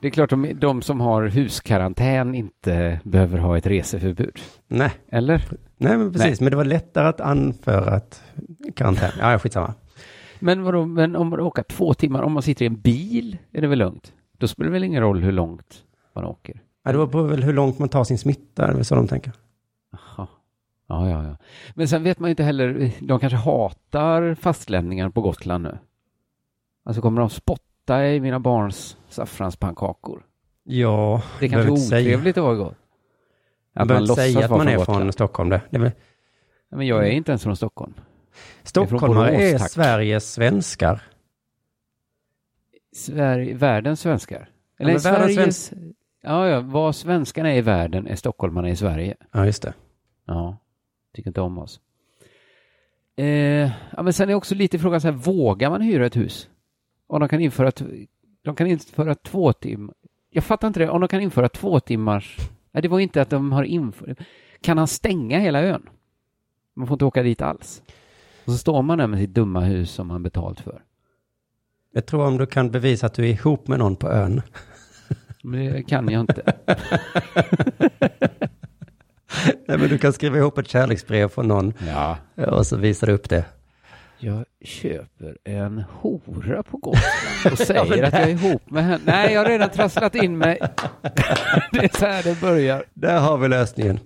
Det 0.00 0.06
är 0.06 0.10
klart 0.10 0.30
de, 0.30 0.52
de 0.60 0.82
som 0.82 1.00
har 1.00 1.22
huskarantän 1.26 2.34
inte 2.34 3.00
behöver 3.04 3.38
ha 3.38 3.58
ett 3.58 3.66
reseförbud. 3.66 4.38
Nej, 4.68 4.90
Eller? 5.12 5.42
nej 5.76 5.98
men 5.98 6.12
precis. 6.12 6.26
Nej. 6.26 6.36
Men 6.40 6.50
det 6.50 6.56
var 6.56 6.64
lättare 6.64 7.08
att 7.08 7.20
anföra 7.20 7.96
ett 7.96 8.22
karantän. 8.76 9.10
Ja, 9.20 9.32
ja, 9.32 9.38
skitsamma. 9.38 9.74
Men 10.38 10.62
vadå, 10.62 10.86
men 10.86 11.16
om 11.16 11.28
man 11.28 11.40
åker 11.40 11.62
två 11.62 11.94
timmar, 11.94 12.22
om 12.22 12.32
man 12.32 12.42
sitter 12.42 12.64
i 12.64 12.66
en 12.66 12.80
bil 12.80 13.38
är 13.52 13.60
det 13.60 13.66
väl 13.66 13.78
lugnt? 13.78 14.12
Då 14.38 14.48
spelar 14.48 14.66
det 14.66 14.72
väl 14.72 14.84
ingen 14.84 15.02
roll 15.02 15.22
hur 15.22 15.32
långt 15.32 15.82
man 16.14 16.24
åker? 16.24 16.60
Ja, 16.82 16.92
det 16.92 16.98
var 16.98 17.06
på 17.06 17.22
väl 17.22 17.42
hur 17.42 17.52
långt 17.52 17.78
man 17.78 17.88
tar 17.88 18.04
sin 18.04 18.18
smitta, 18.18 18.72
det 18.72 18.78
är 18.78 18.82
så 18.82 18.94
de 18.94 19.08
tänker. 19.08 19.32
Jaha. 19.92 20.26
Ja, 20.86 21.10
ja, 21.10 21.24
ja. 21.24 21.36
Men 21.74 21.88
sen 21.88 22.02
vet 22.02 22.18
man 22.18 22.28
ju 22.28 22.30
inte 22.30 22.42
heller, 22.42 22.92
de 23.00 23.20
kanske 23.20 23.36
hatar 23.36 24.34
fastlänningar 24.34 25.10
på 25.10 25.20
Gotland 25.20 25.64
nu. 25.64 25.78
Alltså 26.84 27.02
kommer 27.02 27.20
de 27.20 27.30
spotta 27.30 28.06
i 28.06 28.20
mina 28.20 28.40
barns 28.40 28.96
saffranspannkakor? 29.08 30.22
Ja, 30.64 31.22
Det 31.40 31.46
är 31.46 31.50
kanske 31.50 31.76
säga- 31.76 32.00
otrevligt 32.00 32.36
att 32.38 32.44
vara 32.44 32.54
gott. 32.54 32.76
Man 33.74 33.88
behöver 33.88 34.02
inte 34.02 34.14
säga 34.14 34.44
att 34.44 34.50
man 34.50 34.68
är 34.68 34.76
Gotland. 34.76 35.00
från 35.00 35.12
Stockholm. 35.12 35.50
Det. 35.50 35.60
Det 35.70 35.76
är 35.76 35.80
väl, 35.80 35.92
Ja, 36.70 36.76
Men 36.76 36.86
jag 36.86 37.06
är 37.06 37.10
inte 37.10 37.30
ens 37.32 37.42
från 37.42 37.56
Stockholm. 37.56 37.94
stockholmare 38.62 39.30
Borås, 39.30 39.42
är 39.42 39.58
tack. 39.58 39.70
Sveriges 39.70 40.32
svenskar. 40.32 41.02
Sverige, 42.92 43.54
världens 43.54 44.00
svenskar. 44.00 44.48
Eller 44.78 44.92
men 44.92 45.00
världens 45.02 45.34
Sveriges... 45.66 45.72
Ja, 46.22 46.48
ja, 46.48 46.60
vad 46.60 46.96
svenskarna 46.96 47.52
är 47.52 47.58
i 47.58 47.60
världen 47.60 48.06
är 48.06 48.16
stockholmarna 48.16 48.70
i 48.70 48.76
Sverige. 48.76 49.16
Ja, 49.32 49.46
just 49.46 49.62
det. 49.62 49.74
Ja, 50.26 50.56
tycker 51.14 51.30
inte 51.30 51.40
om 51.40 51.58
oss. 51.58 51.80
Eh, 53.16 53.70
ja, 53.96 54.02
men 54.02 54.12
sen 54.12 54.30
är 54.30 54.34
också 54.34 54.54
lite 54.54 54.78
frågan 54.78 55.00
så 55.00 55.08
här, 55.08 55.14
vågar 55.14 55.70
man 55.70 55.80
hyra 55.80 56.06
ett 56.06 56.16
hus? 56.16 56.48
Om 57.06 57.20
de 57.20 57.28
kan 57.28 57.40
införa, 57.40 57.72
de 58.42 58.54
kan 58.54 58.66
införa 58.66 59.14
två 59.14 59.52
timmar. 59.52 59.94
Jag 60.30 60.44
fattar 60.44 60.68
inte 60.68 60.80
det, 60.80 60.88
om 60.88 61.00
de 61.00 61.08
kan 61.08 61.20
införa 61.20 61.48
två 61.48 61.80
timmars... 61.80 62.36
Nej, 62.72 62.82
det 62.82 62.88
var 62.88 63.00
inte 63.00 63.22
att 63.22 63.30
de 63.30 63.52
har 63.52 63.64
infört... 63.64 64.18
Kan 64.60 64.78
han 64.78 64.86
stänga 64.86 65.38
hela 65.38 65.62
ön? 65.62 65.88
Man 66.74 66.86
får 66.86 66.94
inte 66.94 67.04
åka 67.04 67.22
dit 67.22 67.42
alls. 67.42 67.82
Och 68.44 68.52
så 68.52 68.58
står 68.58 68.82
man 68.82 68.98
där 68.98 69.06
med 69.06 69.18
sitt 69.18 69.34
dumma 69.34 69.60
hus 69.60 69.90
som 69.90 70.06
man 70.06 70.22
betalt 70.22 70.60
för. 70.60 70.82
Jag 71.92 72.06
tror 72.06 72.26
om 72.26 72.38
du 72.38 72.46
kan 72.46 72.70
bevisa 72.70 73.06
att 73.06 73.14
du 73.14 73.24
är 73.24 73.28
ihop 73.28 73.68
med 73.68 73.78
någon 73.78 73.96
på 73.96 74.08
ön. 74.08 74.42
Men 75.42 75.72
det 75.72 75.82
kan 75.82 76.08
jag 76.08 76.20
inte. 76.20 76.52
Nej, 79.68 79.78
men 79.78 79.88
du 79.88 79.98
kan 79.98 80.12
skriva 80.12 80.38
ihop 80.38 80.58
ett 80.58 80.68
kärleksbrev 80.68 81.28
från 81.28 81.48
någon 81.48 81.74
Ja. 81.88 82.16
och 82.46 82.66
så 82.66 82.76
visar 82.76 83.06
du 83.06 83.12
upp 83.12 83.28
det. 83.28 83.44
Jag 84.18 84.44
köper 84.64 85.36
en 85.44 85.84
hora 85.90 86.62
på 86.62 86.76
Gotland 86.76 87.52
och 87.52 87.58
säger 87.66 88.02
att 88.04 88.12
jag 88.12 88.22
är 88.22 88.28
ihop 88.28 88.70
med 88.70 88.84
henne. 88.84 89.00
Nej, 89.04 89.32
jag 89.32 89.40
har 89.40 89.48
redan 89.48 89.70
trasslat 89.70 90.14
in 90.14 90.38
mig. 90.38 90.58
det 91.72 91.78
är 91.84 91.98
så 91.98 92.06
här 92.06 92.22
det 92.22 92.40
börjar. 92.40 92.84
Där 92.94 93.20
har 93.20 93.38
vi 93.38 93.48
lösningen. 93.48 93.98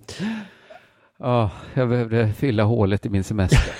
Ja, 1.18 1.50
jag 1.74 1.88
behövde 1.88 2.32
fylla 2.32 2.62
hålet 2.62 3.06
i 3.06 3.08
min 3.08 3.24
semester. 3.24 3.72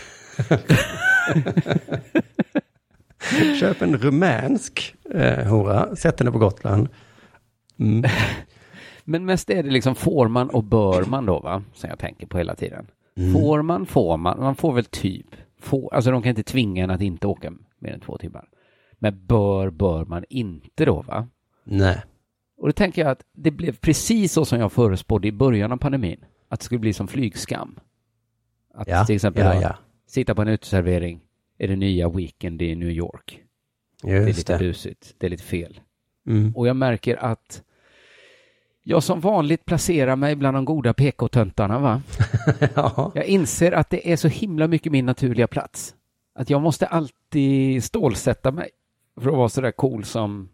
Köp 3.61 3.83
en 3.83 3.97
rumänsk 3.99 4.95
eh, 5.15 5.47
hora, 5.47 5.97
sätt 5.97 6.19
henne 6.19 6.33
på 6.33 6.39
Gotland. 6.39 6.89
Mm. 7.79 8.11
Men 9.05 9.25
mest 9.25 9.51
är 9.51 9.63
det 9.63 9.71
liksom 9.71 9.95
får 9.95 10.29
man 10.29 10.51
och 10.51 10.65
bör 10.65 11.05
man 11.05 11.27
då 11.27 11.41
va? 11.41 11.63
Som 11.75 11.91
jag 11.91 11.99
tänker 11.99 12.27
på 12.27 12.39
hela 12.39 12.55
tiden. 12.55 12.87
Mm. 13.17 13.33
Får 13.33 13.63
man, 13.63 13.87
får 13.87 14.17
man, 14.17 14.41
man 14.41 14.57
får 14.57 14.73
väl 14.73 14.85
typ. 14.85 15.27
Får, 15.61 15.95
alltså 15.95 16.11
de 16.11 16.23
kan 16.23 16.31
inte 16.31 16.43
tvinga 16.43 16.85
en 16.85 16.91
att 16.91 17.01
inte 17.01 17.27
åka 17.27 17.53
mer 17.79 17.93
än 17.93 18.01
två 18.01 18.19
timmar. 18.19 18.49
Men 18.99 19.27
bör, 19.27 19.71
bör 19.71 20.05
man 20.05 20.25
inte 20.29 20.85
då 20.85 21.03
va? 21.03 21.29
Nej. 21.65 22.03
Och 22.57 22.69
då 22.69 22.73
tänker 22.73 23.03
jag 23.03 23.11
att 23.11 23.23
det 23.33 23.51
blev 23.51 23.77
precis 23.77 24.33
så 24.33 24.45
som 24.45 24.61
jag 24.61 24.73
förutspådde 24.73 25.29
i 25.29 25.33
början 25.33 25.73
av 25.73 25.77
pandemin. 25.77 26.25
Att 26.49 26.61
det 26.61 26.65
skulle 26.65 26.79
bli 26.79 26.93
som 26.93 27.09
flygskam. 27.09 27.79
Att 28.75 28.89
Ja, 28.89 29.05
till 29.05 29.15
exempel 29.15 29.45
ja, 29.45 29.63
ja. 29.63 29.77
sitta 30.07 30.35
på 30.35 30.43
en 30.43 30.49
uteservering 30.49 31.21
är 31.59 31.69
det 31.69 31.77
nya 31.77 32.09
Weekend 32.09 32.63
i 32.63 32.75
New 32.75 32.91
York. 32.91 33.41
det 34.03 34.11
är 34.11 34.27
Just 34.27 34.39
lite 34.39 34.53
det. 34.53 34.59
busigt, 34.59 35.15
det 35.19 35.27
är 35.27 35.31
lite 35.31 35.43
fel. 35.43 35.81
Mm. 36.27 36.53
Och 36.57 36.69
jag 36.69 36.77
märker 36.77 37.17
att 37.17 37.63
jag 38.87 39.03
som 39.03 39.21
vanligt 39.21 39.65
placerar 39.65 40.17
mig 40.17 40.37
bland 40.37 40.57
de 40.57 40.65
goda 40.65 40.95
PK-töntarna 40.95 41.79
va? 41.79 42.03
ja. 42.75 43.13
Jag 43.15 43.25
inser 43.25 43.73
att 43.73 43.91
det 43.91 44.13
är 44.13 44.17
så 44.17 44.29
himla 44.29 44.67
mycket 44.69 44.93
min 44.93 45.07
naturliga 45.07 45.47
plats. 45.47 45.95
Att 46.35 46.51
jag 46.51 46.63
måste 46.63 46.87
alltid 46.87 47.85
stålsätta 47.85 48.53
mig 48.53 48.69
för 49.21 49.31
att 49.31 49.37
vara 49.37 49.49
så 49.49 49.61
där 49.61 49.71
cool 49.71 50.05
som 50.05 50.49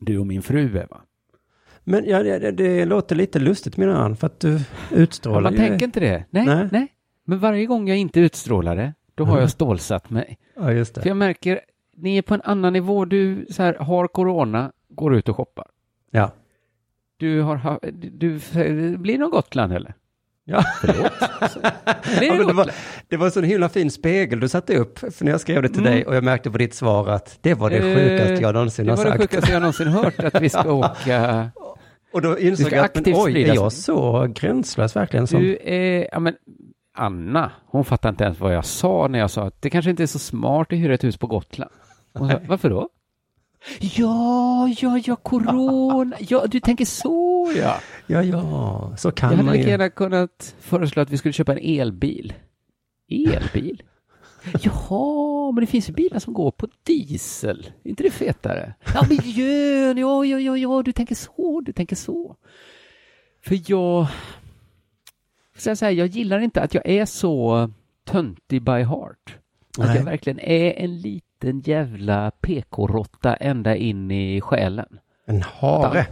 du 0.00 0.18
och 0.18 0.26
min 0.26 0.42
fru 0.42 0.78
är 0.78 0.86
va? 0.90 1.00
Men 1.84 2.04
ja, 2.04 2.22
det, 2.22 2.50
det- 2.50 2.84
låter 2.84 3.16
lite 3.16 3.38
lustigt 3.38 3.76
menar 3.76 3.94
han, 3.94 4.16
för 4.16 4.26
att 4.26 4.40
du 4.40 4.60
utstrålar 4.90 5.38
Ja, 5.38 5.42
man 5.42 5.52
ju... 5.52 5.58
tänker 5.58 5.86
inte 5.86 6.00
det. 6.00 6.24
Nej, 6.30 6.46
nej, 6.46 6.68
Nej. 6.72 6.86
Men 7.24 7.38
varje 7.38 7.66
gång 7.66 7.88
jag 7.88 7.98
inte 7.98 8.20
utstrålar 8.20 8.76
det, 8.76 8.94
då 9.14 9.24
har 9.24 9.40
jag 9.40 9.50
stålsatt 9.50 10.10
mig. 10.10 10.38
Ja, 10.56 10.72
just 10.72 10.94
För 10.94 11.02
det. 11.02 11.08
jag 11.08 11.16
märker, 11.16 11.60
ni 11.96 12.16
är 12.18 12.22
på 12.22 12.34
en 12.34 12.42
annan 12.44 12.72
nivå. 12.72 13.04
Du 13.04 13.46
så 13.50 13.62
här, 13.62 13.74
har 13.74 14.08
corona, 14.08 14.72
går 14.88 15.14
ut 15.16 15.28
och 15.28 15.36
shoppar. 15.36 15.66
Ja. 16.10 16.30
Du 17.18 17.40
har, 17.42 17.56
ha- 17.56 17.78
du, 17.92 18.10
du, 18.10 18.38
blir 18.98 19.12
det 19.14 19.18
någon 19.18 19.30
Gotland 19.30 19.72
eller? 19.72 19.94
Ja. 20.44 20.64
Förlåt? 20.80 21.12
Blir 22.18 22.28
Ja, 22.28 22.32
det 22.32 22.38
men 22.38 22.46
det, 22.46 22.52
var, 22.52 22.70
det 23.08 23.16
var 23.16 23.26
en 23.26 23.32
sån 23.32 23.44
himla 23.44 23.68
fin 23.68 23.90
spegel 23.90 24.40
du 24.40 24.48
satte 24.48 24.76
upp, 24.76 24.98
för 24.98 25.24
när 25.24 25.32
jag 25.32 25.40
skrev 25.40 25.62
det 25.62 25.68
till 25.68 25.80
Mm. 25.80 25.92
dig 25.92 26.06
och 26.06 26.16
jag 26.16 26.24
märkte 26.24 26.50
på 26.50 26.58
ditt 26.58 26.74
svar 26.74 27.08
att 27.08 27.38
det 27.40 27.54
var 27.54 27.70
det 27.70 27.76
Eh, 27.76 27.96
sjukaste 27.96 28.42
jag 28.42 28.54
någonsin 28.54 28.86
Det 28.86 28.92
har 28.92 28.96
var 28.96 29.04
det 29.04 29.10
sagt. 29.10 29.20
sjukaste 29.22 29.52
jag 29.52 29.60
någonsin 29.62 29.88
hört, 29.88 30.18
att 30.18 30.40
vi 30.42 30.48
ska 30.48 30.72
åka. 30.72 31.50
Och 32.12 32.22
då 32.22 32.38
insåg 32.38 32.72
jag 32.72 32.84
att, 32.84 32.94
men, 33.06 33.14
oj, 33.16 33.42
är 33.42 33.54
jag 33.54 33.72
så 33.72 34.26
gränslös 34.34 34.96
verkligen? 34.96 35.26
Som, 35.26 35.40
Du 35.42 35.58
är, 35.64 36.08
ja 36.12 36.18
men, 36.20 36.34
Anna, 36.96 37.50
hon 37.66 37.84
fattar 37.84 38.08
inte 38.08 38.24
ens 38.24 38.40
vad 38.40 38.54
jag 38.54 38.64
sa 38.64 39.08
när 39.08 39.18
jag 39.18 39.30
sa 39.30 39.46
att 39.46 39.62
det 39.62 39.70
kanske 39.70 39.90
inte 39.90 40.02
är 40.02 40.06
så 40.06 40.18
smart 40.18 40.72
att 40.72 40.78
hyra 40.78 40.94
ett 40.94 41.04
hus 41.04 41.16
på 41.16 41.26
Gotland. 41.26 41.70
Hon 42.14 42.30
sa, 42.30 42.40
varför 42.48 42.70
då? 42.70 42.88
Ja, 43.80 44.68
ja, 44.78 44.98
ja, 45.04 45.16
corona. 45.16 46.16
Ja, 46.20 46.46
du 46.46 46.60
tänker 46.60 46.84
så 46.84 47.52
ja. 47.56 47.76
ja, 48.06 48.22
ja, 48.22 48.92
så 48.96 49.10
kan 49.10 49.30
Jag 49.30 49.36
hade 49.36 49.46
man 49.46 49.54
lika 49.54 49.64
ju. 49.64 49.70
gärna 49.70 49.90
kunnat 49.90 50.54
föreslå 50.60 51.02
att 51.02 51.10
vi 51.10 51.18
skulle 51.18 51.32
köpa 51.32 51.52
en 51.52 51.80
elbil. 51.80 52.32
Elbil? 53.10 53.82
Jaha, 54.62 55.52
men 55.52 55.60
det 55.60 55.66
finns 55.66 55.88
ju 55.88 55.92
bilar 55.92 56.18
som 56.18 56.34
går 56.34 56.50
på 56.50 56.68
diesel. 56.82 57.70
Är 57.84 57.90
inte 57.90 58.02
det 58.02 58.10
fetare? 58.10 58.74
Ja, 58.94 59.06
miljön, 59.08 59.98
ja, 59.98 60.24
ja, 60.24 60.38
ja, 60.38 60.56
ja, 60.56 60.82
du 60.82 60.92
tänker 60.92 61.14
så, 61.14 61.60
du 61.60 61.72
tänker 61.72 61.96
så. 61.96 62.36
För 63.44 63.58
jag... 63.70 64.06
Jag 65.64 65.78
säga, 65.78 65.92
jag 65.92 66.06
gillar 66.06 66.38
inte 66.40 66.62
att 66.62 66.74
jag 66.74 66.88
är 66.88 67.04
så 67.04 67.70
töntig 68.04 68.62
by 68.62 68.70
heart. 68.82 69.36
Att 69.78 69.86
Nej. 69.86 69.96
jag 69.96 70.04
verkligen 70.04 70.40
är 70.40 70.72
en 70.72 71.00
liten 71.00 71.27
jävla 71.64 72.30
PK-råtta 72.30 73.36
ända 73.36 73.76
in 73.76 74.10
i 74.10 74.40
själen. 74.40 74.98
En 75.26 75.42
hare. 75.42 76.06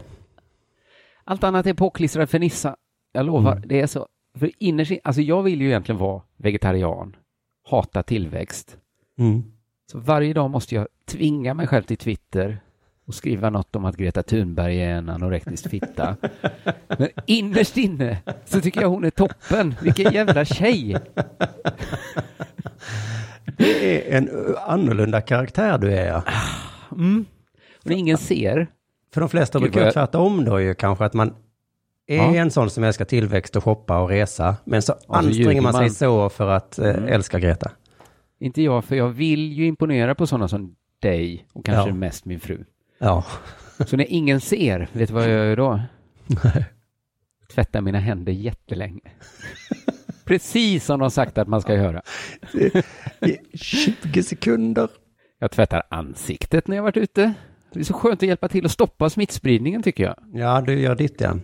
Allt 1.25 1.45
annat 1.45 1.67
är 1.67 1.75
påklistrat 1.75 2.31
för 2.31 2.39
Nissa. 2.39 2.77
Jag 3.13 3.27
lovar, 3.27 3.53
Mm. 3.57 3.69
det 3.69 3.81
är 3.81 3.87
så. 3.87 4.07
För 4.39 4.51
innerst 4.59 4.91
in- 4.91 5.01
alltså 5.05 5.23
jag 5.23 5.43
vill 5.43 5.61
ju 5.61 5.67
egentligen 5.69 5.99
vara 5.99 6.23
vegetarian, 6.37 7.17
hata 7.71 8.03
tillväxt. 8.03 8.77
Mm. 9.19 9.43
Så 9.93 9.99
varje 9.99 10.33
dag 10.33 10.51
måste 10.51 10.75
jag 10.75 10.89
tvinga 11.05 11.55
mig 11.55 11.67
själv 11.67 11.83
till 11.83 11.97
Twitter 11.97 12.59
och 13.07 13.15
skriva 13.15 13.51
något 13.51 13.77
om 13.77 13.85
att 13.85 13.97
Greta 13.97 14.23
Thunberg 14.23 14.83
är 14.83 14.91
en 14.95 15.09
anorektisk 15.09 15.71
fitta. 15.71 16.17
Men 16.99 17.09
innerst 17.27 17.77
inne 17.77 18.19
så 18.45 18.61
tycker 18.61 18.81
jag 18.81 18.89
hon 18.89 19.05
är 19.05 19.11
toppen. 19.11 19.75
Vilken 19.83 20.13
jävla 20.13 20.45
tjej! 20.45 20.97
Det 23.57 24.13
är 24.13 24.19
en 24.19 24.31
annorlunda 24.67 25.21
karaktär 25.21 25.79
du 25.79 25.93
är. 25.93 26.07
ja. 26.07 26.23
Och 27.85 27.91
ingen 27.91 28.19
ser. 28.19 28.67
För 29.15 29.21
de 29.21 29.31
flesta 29.31 29.59
Gud, 29.59 29.63
brukar 29.73 29.85
jag- 29.85 29.93
tvärtom 29.93 30.45
då 30.45 30.61
ju 30.61 30.75
kanske 30.75 31.05
att 31.05 31.15
man 31.15 31.35
är 32.07 32.17
Ja. 32.17 32.35
en 32.35 32.51
sån 32.51 32.71
som 32.71 32.85
älskar 32.85 33.05
tillväxt 33.05 33.57
och 33.57 33.65
shoppa 33.65 33.99
och 33.99 34.09
resa. 34.09 34.57
Men 34.65 34.83
så 34.83 34.95
Ja, 35.09 35.15
anstränger 35.17 35.61
man 35.61 35.73
sig 35.73 35.81
man. 35.83 35.91
så 35.91 36.29
för 36.29 36.49
att 36.51 36.79
eh, 36.79 36.91
Mm. 36.91 37.09
älska 37.09 37.39
Greta. 37.39 37.71
Inte 38.41 38.63
jag, 38.63 38.85
för 38.85 38.97
jag 38.97 39.09
vill 39.09 39.53
ju 39.53 39.67
imponera 39.67 40.15
på 40.15 40.27
sådana 40.27 40.49
som 40.49 40.75
dig 41.01 41.47
och 41.53 41.65
kanske 41.65 41.89
Ja. 41.91 41.95
mest 41.95 42.25
min 42.25 42.41
fru. 42.41 42.65
Ja. 42.99 43.25
Så 43.87 43.97
när 43.97 44.07
ingen 44.13 44.41
ser, 44.41 44.89
vet 44.93 45.09
du 45.09 45.15
vad 45.15 45.23
jag 45.25 45.31
gör 45.31 45.57
då? 45.57 45.81
Tvättar 47.55 47.81
mina 47.81 47.99
händer 47.99 48.33
jättelänge. 48.33 49.01
Precis 50.27 50.85
som 50.85 51.01
de 51.01 51.11
sagt 51.11 51.39
att 51.39 51.49
man 51.49 51.61
ska 51.61 51.75
göra. 51.75 52.03
I 53.21 53.57
20 53.57 54.23
sekunder. 54.23 54.89
Jag 55.39 55.51
tvättar 55.51 55.83
ansiktet 55.89 56.69
när 56.69 56.77
jag 56.77 56.83
varit 56.83 56.97
ute. 56.97 57.33
Det 57.73 57.81
är 57.81 57.85
så 57.85 57.93
skönt 57.95 58.23
att 58.23 58.29
hjälpa 58.29 58.49
till 58.49 58.65
att 58.65 58.71
stoppa 58.73 59.11
smittspridningen 59.11 59.83
tycker 59.83 60.05
jag. 60.05 60.17
Ja, 60.33 60.61
du 60.61 60.81
gör 60.81 60.95
ditt 60.95 61.21
ja. 61.21 61.39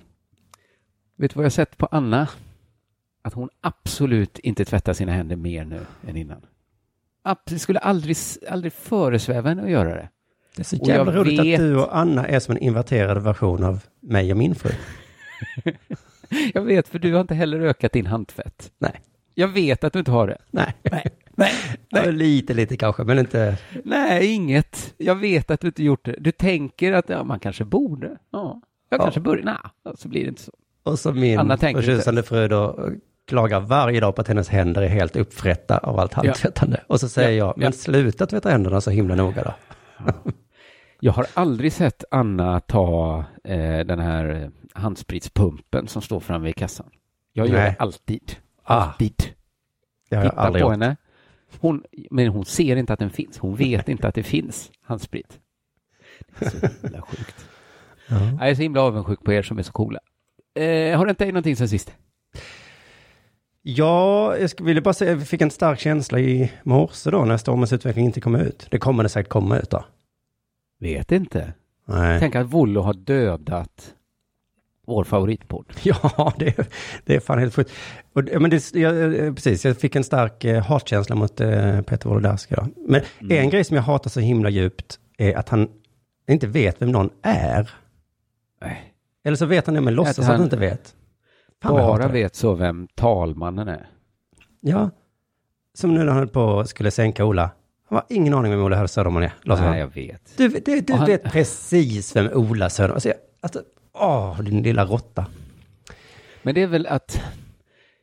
Vet 1.16 1.30
du 1.30 1.36
vad 1.36 1.44
jag 1.44 1.52
sett 1.52 1.76
på 1.78 1.88
Anna? 1.90 2.28
Att 3.22 3.34
hon 3.34 3.48
absolut 3.60 4.38
inte 4.38 4.64
tvättar 4.64 4.92
sina 4.92 5.12
händer 5.12 5.36
mer 5.36 5.64
nu 5.64 5.80
än 6.08 6.16
innan. 6.16 6.40
Det 7.46 7.58
skulle 7.58 7.78
aldrig, 7.78 8.16
aldrig 8.48 8.72
föresväva 8.72 9.48
henne 9.48 9.62
att 9.62 9.70
göra 9.70 9.94
det. 9.94 10.08
Det 10.56 10.62
är 10.62 10.64
så 10.64 10.80
Och 10.80 10.88
jävla 10.88 11.12
roligt 11.12 11.40
vet- 11.40 11.54
att 11.60 11.66
du 11.66 11.76
och 11.76 11.96
Anna 11.98 12.26
är 12.26 12.40
som 12.40 12.52
en 12.56 12.62
inverterad 12.62 13.22
version 13.22 13.64
av 13.64 13.84
mig 14.00 14.30
och 14.32 14.36
min 14.38 14.54
fru. 14.54 14.70
Jag 16.54 16.62
vet, 16.62 16.88
för 16.88 16.98
du 16.98 17.12
har 17.14 17.20
inte 17.20 17.34
heller 17.34 17.60
ökat 17.60 17.92
din 17.92 18.06
handtvätt. 18.06 18.72
Nej. 18.78 19.00
Jag 19.34 19.48
vet 19.48 19.84
att 19.84 19.92
du 19.92 19.98
inte 19.98 20.10
har 20.10 20.26
det. 20.26 20.38
Nej. 20.50 20.74
Nej. 21.34 21.52
Ja, 21.88 22.04
lite, 22.10 22.54
lite 22.54 22.76
kanske, 22.76 23.04
men 23.04 23.18
inte... 23.18 23.58
Nej, 23.84 24.26
inget. 24.34 24.94
Jag 24.96 25.14
vet 25.14 25.50
att 25.50 25.60
du 25.60 25.66
inte 25.66 25.82
gjort 25.84 26.04
det. 26.04 26.16
Du 26.18 26.32
tänker 26.32 26.92
att 26.92 27.08
ja, 27.08 27.24
man 27.24 27.40
kanske 27.40 27.64
borde. 27.64 28.16
Ja, 28.32 28.60
jag 28.90 29.00
Ja. 29.00 29.02
kanske 29.02 29.20
borde. 29.20 29.42
Nej, 29.44 29.94
så 29.96 30.08
blir 30.08 30.22
det 30.22 30.28
inte 30.28 30.42
så. 30.42 30.52
Och 30.82 30.98
så 30.98 31.12
min 31.12 31.58
förtjusande 31.58 32.22
fru 32.22 32.48
då 32.48 32.88
klagar 33.28 33.60
varje 33.60 34.00
dag 34.00 34.14
på 34.14 34.20
att 34.20 34.28
hennes 34.28 34.48
händer 34.48 34.82
är 34.82 34.88
helt 34.88 35.16
uppfrätta 35.16 35.78
av 35.78 35.98
allt 36.00 36.14
handtvättande. 36.14 36.80
Och 36.86 37.00
så 37.00 37.08
säger 37.08 37.30
Ja, 37.30 37.46
jag, 37.46 37.54
men 37.58 37.64
ja. 37.66 37.72
sluta 37.72 38.26
tvätta 38.26 38.50
händerna 38.50 38.80
så 38.80 38.90
himla 38.90 39.14
noga 39.14 39.42
då. 39.42 39.54
Jag 41.04 41.12
har 41.12 41.26
aldrig 41.34 41.72
sett 41.72 42.04
Anna 42.10 42.60
ta 42.60 43.24
eh, 43.44 43.80
den 43.80 43.98
här 43.98 44.50
handspritspumpen 44.72 45.88
som 45.88 46.02
står 46.02 46.20
framme 46.20 46.48
i 46.48 46.52
kassan. 46.52 46.90
Jag 47.32 47.46
gör 47.46 47.54
Nej. 47.54 47.70
det 47.70 47.76
alltid. 47.78 48.36
Ah. 48.62 48.74
Alltid. 48.82 49.16
Tittar 50.10 50.28
aldrig 50.36 50.62
på 50.62 50.66
gjort. 50.66 50.70
henne. 50.70 50.96
Hon, 51.60 51.84
men 52.10 52.28
hon 52.28 52.44
ser 52.44 52.76
inte 52.76 52.92
att 52.92 52.98
den 52.98 53.10
finns. 53.10 53.38
Hon 53.38 53.56
vet 53.56 53.88
inte 53.88 54.08
att 54.08 54.14
det 54.14 54.22
finns 54.22 54.70
handsprit. 54.82 55.38
Det 56.38 56.46
är 56.46 56.50
så 56.50 56.66
himla 56.82 57.02
sjukt. 57.08 57.46
Jag 58.08 58.48
är 58.48 58.54
så 58.54 58.62
himla 58.62 58.82
avundsjuk 58.82 59.24
på 59.24 59.32
er 59.32 59.42
som 59.42 59.58
är 59.58 59.62
så 59.62 59.72
coola. 59.72 60.00
Eh, 60.54 60.98
har 60.98 61.06
det 61.06 61.10
inte 61.10 61.24
hänt 61.24 61.34
någonting 61.34 61.56
sen 61.56 61.68
sist? 61.68 61.92
Ja, 63.62 64.36
jag 64.36 64.50
skulle 64.50 64.66
vilja 64.66 64.82
bara 64.82 64.94
säga, 64.94 65.14
vi 65.14 65.24
fick 65.24 65.40
en 65.40 65.50
stark 65.50 65.80
känsla 65.80 66.18
i 66.18 66.52
morse 66.62 67.10
då 67.10 67.24
när 67.24 67.36
stormens 67.36 67.72
utveckling 67.72 68.04
inte 68.04 68.20
kom 68.20 68.34
ut. 68.34 68.66
Det 68.70 68.78
kommer 68.78 69.02
det 69.02 69.08
säkert 69.08 69.30
komma 69.30 69.58
ut 69.58 69.70
då. 69.70 69.84
Vet 70.82 71.12
inte. 71.12 71.52
Nej. 71.86 72.20
Tänk 72.20 72.34
att 72.34 72.46
Vollo 72.46 72.80
har 72.80 72.94
dödat 72.94 73.94
vår 74.86 75.04
favoritpodd. 75.04 75.66
Ja, 75.82 76.32
det, 76.38 76.58
är- 76.58 76.66
det 77.04 77.16
är 77.16 77.20
fan 77.20 77.38
helt 77.38 77.54
sjukt. 77.54 77.70
Men 78.14 78.50
det, 78.50 78.74
jag, 78.74 79.12
precis, 79.36 79.64
jag 79.64 79.76
fick 79.76 79.96
en 79.96 80.04
stark 80.04 80.44
eh, 80.44 80.62
hatkänsla 80.64 81.16
mot 81.16 81.40
eh, 81.40 81.80
Peter 81.80 82.08
Wolodarski. 82.08 82.54
Men 82.76 83.00
Mm. 83.20 83.38
en 83.44 83.50
grej 83.50 83.64
som 83.64 83.76
jag 83.76 83.82
hatar 83.84 84.10
så 84.10 84.20
himla 84.20 84.50
djupt 84.50 84.98
är 85.18 85.34
att 85.34 85.48
han 85.48 85.68
inte 86.28 86.46
vet 86.46 86.82
vem 86.82 86.92
någon 86.92 87.10
är. 87.22 87.70
Nej. 88.60 88.94
Eller 89.24 89.36
så 89.36 89.46
vet 89.46 89.66
han 89.66 89.74
det 89.74 89.80
men 89.80 89.94
låtsas 89.94 90.18
Att 90.18 90.24
han 90.24 90.34
han 90.36 90.44
inte 90.44 90.56
vet. 90.56 90.94
Fan, 91.62 91.72
Bara 91.72 92.08
vet 92.08 92.34
så 92.34 92.54
vem 92.54 92.88
talmannen 92.94 93.68
är. 93.68 93.88
Ja. 94.60 94.90
Som 95.74 95.94
nu 95.94 95.98
när 96.00 96.06
han 96.06 96.16
höll 96.16 96.28
på 96.28 96.64
skulle 96.64 96.90
sänka 96.90 97.24
Ola. 97.24 97.50
Han 97.92 98.02
har 98.08 98.16
ingen 98.16 98.34
aning 98.34 98.50
vem 98.52 98.60
Ola 98.60 98.76
Höll 98.76 98.88
Söderman 98.88 99.22
är. 99.22 99.32
Nej, 99.44 99.80
jag 99.80 99.86
vet. 99.94 100.32
Du, 100.36 100.48
du, 100.48 100.80
du 100.80 100.92
han- 100.94 101.06
vet 101.06 101.24
precis 101.24 102.16
vem 102.16 102.28
Ola 102.32 102.70
Söderman 102.70 103.00
är. 103.04 103.14
Alltså, 103.40 103.62
åh, 103.92 104.40
din 104.42 104.62
lilla 104.62 104.84
råtta. 104.84 105.26
Men 106.42 106.54
det 106.54 106.62
är 106.62 106.66
väl 106.66 106.86
att 106.86 107.20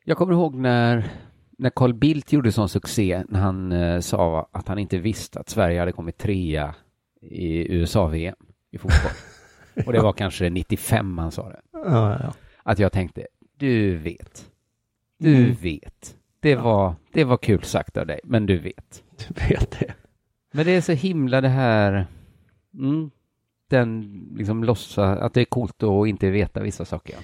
jag 0.03 0.17
kommer 0.17 0.33
ihåg 0.33 0.55
när 0.55 1.09
när 1.57 1.69
Carl 1.69 1.93
Bildt 1.93 2.33
gjorde 2.33 2.51
sån 2.51 2.69
succé 2.69 3.23
när 3.29 3.39
han 3.39 3.71
eh, 3.71 3.99
sa 3.99 4.49
att 4.51 4.67
han 4.67 4.79
inte 4.79 4.97
visste 4.97 5.39
att 5.39 5.49
Sverige 5.49 5.79
hade 5.79 5.91
kommit 5.91 6.17
trea 6.17 6.75
i 7.21 7.73
USA-VM 7.75 8.35
i 8.71 8.77
fotboll. 8.77 9.11
Och 9.85 9.93
det 9.93 9.99
var 10.01 10.13
kanske 10.13 10.49
95 10.49 11.17
han 11.17 11.31
sa 11.31 11.49
det. 11.49 11.59
Ja, 11.73 12.17
ja. 12.23 12.33
Att 12.63 12.79
jag 12.79 12.91
tänkte, 12.91 13.27
du 13.57 13.97
vet. 13.97 14.45
Du 15.19 15.35
Mm. 15.35 15.53
vet. 15.61 16.15
Det 16.39 16.55
var, 16.55 16.95
det 17.13 17.23
var 17.23 17.37
kul 17.37 17.63
sagt 17.63 17.97
av 17.97 18.07
dig, 18.07 18.19
men 18.23 18.45
du 18.45 18.57
vet. 18.59 19.03
Du 19.27 19.47
vet 19.47 19.71
det. 19.79 19.93
Men 20.51 20.65
det 20.65 20.71
är 20.71 20.81
så 20.81 20.91
himla 20.91 21.41
det 21.41 21.49
här, 21.49 22.07
mm, 22.73 23.11
den 23.69 24.21
liksom 24.35 24.63
låtsa, 24.63 25.05
att 25.05 25.33
det 25.33 25.41
är 25.41 25.45
coolt 25.45 25.83
att 25.83 26.07
inte 26.07 26.29
veta 26.29 26.59
vissa 26.59 26.85
saker. 26.85 27.15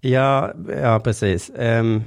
Ja, 0.00 0.52
ja 0.82 1.00
precis. 1.04 1.50
Ehm, 1.58 2.02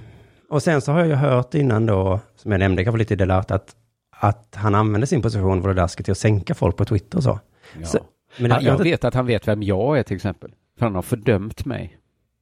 och 0.50 0.64
sen 0.64 0.82
så 0.82 0.92
har 0.92 1.00
jag 1.00 1.08
ju 1.08 1.14
hört 1.14 1.54
innan 1.54 1.86
då, 1.86 2.20
som 2.36 2.52
jag 2.52 2.60
nämnde 2.60 2.84
kanske 2.84 3.00
lite 3.00 3.14
i 3.14 3.18
Delart, 3.18 3.52
att, 3.52 3.76
att 4.10 4.56
han 4.56 4.76
använder 4.76 5.08
sin 5.08 5.22
position 5.22 5.62
Wolodarski 5.62 6.04
till 6.04 6.12
att 6.12 6.18
sänka 6.18 6.54
folk 6.54 6.78
på 6.78 6.86
Twitter 6.86 7.18
och 7.18 7.24
så. 7.24 7.40
Ja. 7.80 7.86
så 7.86 8.00
men 8.38 8.52
han, 8.52 8.64
jag, 8.64 8.80
jag 8.80 8.84
vet 8.84 9.04
att 9.04 9.14
han 9.14 9.26
vet 9.26 9.48
vem 9.48 9.64
jag 9.64 10.00
är 10.00 10.04
till 10.04 10.16
exempel. 10.16 10.52
För 10.78 10.86
han 10.86 10.96
har 10.96 11.02
fördömt 11.02 11.66
mig. 11.66 11.98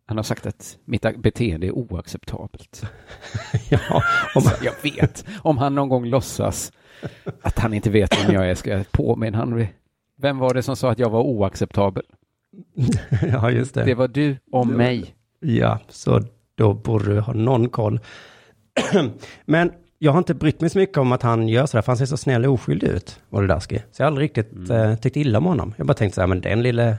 Han 0.05 0.17
har 0.17 0.23
sagt 0.23 0.45
att 0.45 0.77
mitt 0.85 1.17
beteende 1.17 1.67
är 1.67 1.71
oacceptabelt. 1.71 2.83
ja, 3.69 4.03
om, 4.35 4.43
jag 4.61 4.73
vet, 4.83 5.25
om 5.41 5.57
han 5.57 5.75
någon 5.75 5.89
gång 5.89 6.05
låtsas 6.05 6.71
att 7.41 7.59
han 7.59 7.73
inte 7.73 7.89
vet 7.89 8.23
vem 8.25 8.33
jag 8.35 8.49
är, 8.49 8.55
ska 8.55 8.69
jag 8.71 8.91
påminna 8.91 9.37
honom. 9.37 9.65
Vem 10.21 10.37
var 10.37 10.53
det 10.53 10.63
som 10.63 10.75
sa 10.75 10.91
att 10.91 10.99
jag 10.99 11.09
var 11.09 11.21
oacceptabel? 11.21 12.03
ja, 13.31 13.51
just 13.51 13.73
det. 13.73 13.83
Det 13.83 13.93
var 13.95 14.07
du 14.07 14.37
om 14.51 14.69
mig. 14.69 15.15
Ja, 15.39 15.79
så 15.89 16.21
då 16.55 16.73
borde 16.73 17.05
du 17.13 17.19
ha 17.19 17.33
någon 17.33 17.69
koll. 17.69 17.99
Men 19.45 19.71
jag 19.99 20.11
har 20.11 20.17
inte 20.17 20.33
brytt 20.33 20.61
mig 20.61 20.69
så 20.69 20.77
mycket 20.79 20.97
om 20.97 21.11
att 21.11 21.23
han 21.23 21.47
gör 21.47 21.65
sådär, 21.65 21.81
för 21.81 21.91
han 21.91 21.97
ser 21.97 22.05
så 22.05 22.17
snäll 22.17 22.45
och 22.45 22.53
oskyldig 22.53 22.87
ut, 22.87 23.19
Wolodarski. 23.29 23.77
Så 23.91 24.01
jag 24.01 24.05
har 24.05 24.07
aldrig 24.07 24.25
riktigt 24.25 24.51
Mm. 24.51 24.71
eh, 24.71 24.95
tyckt 24.97 25.15
illa 25.17 25.37
om 25.37 25.45
honom. 25.45 25.73
Jag 25.77 25.87
bara 25.87 25.93
tänkte 25.93 26.15
så 26.15 26.21
här, 26.21 26.27
men 26.27 26.41
den 26.41 26.61
lille, 26.63 26.97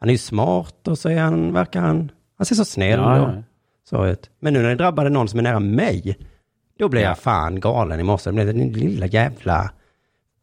han 0.00 0.08
är 0.08 0.12
ju 0.14 0.18
smart 0.18 0.88
och 0.88 0.98
så 0.98 1.08
är 1.08 1.20
han, 1.20 1.52
verkar 1.52 1.80
han, 1.80 2.10
han 2.38 2.44
ser 2.46 2.54
så 2.54 2.64
snäll 2.64 2.98
Ja, 3.00 3.20
och 3.20 3.28
ja. 3.28 3.42
så 3.90 4.06
ut. 4.06 4.30
Men 4.40 4.52
nu 4.52 4.62
när 4.62 4.68
det 4.68 4.74
drabbade 4.74 5.10
någon 5.10 5.28
som 5.28 5.38
är 5.38 5.42
nära 5.42 5.60
mig, 5.60 6.16
då 6.78 6.88
blev 6.88 7.02
Ja. 7.02 7.08
jag 7.08 7.18
fan 7.18 7.60
galen 7.60 8.00
i 8.00 8.02
morse. 8.02 8.30
Det 8.30 8.34
blev 8.34 8.46
den 8.46 8.72
lilla 8.72 9.06
jävla 9.06 9.70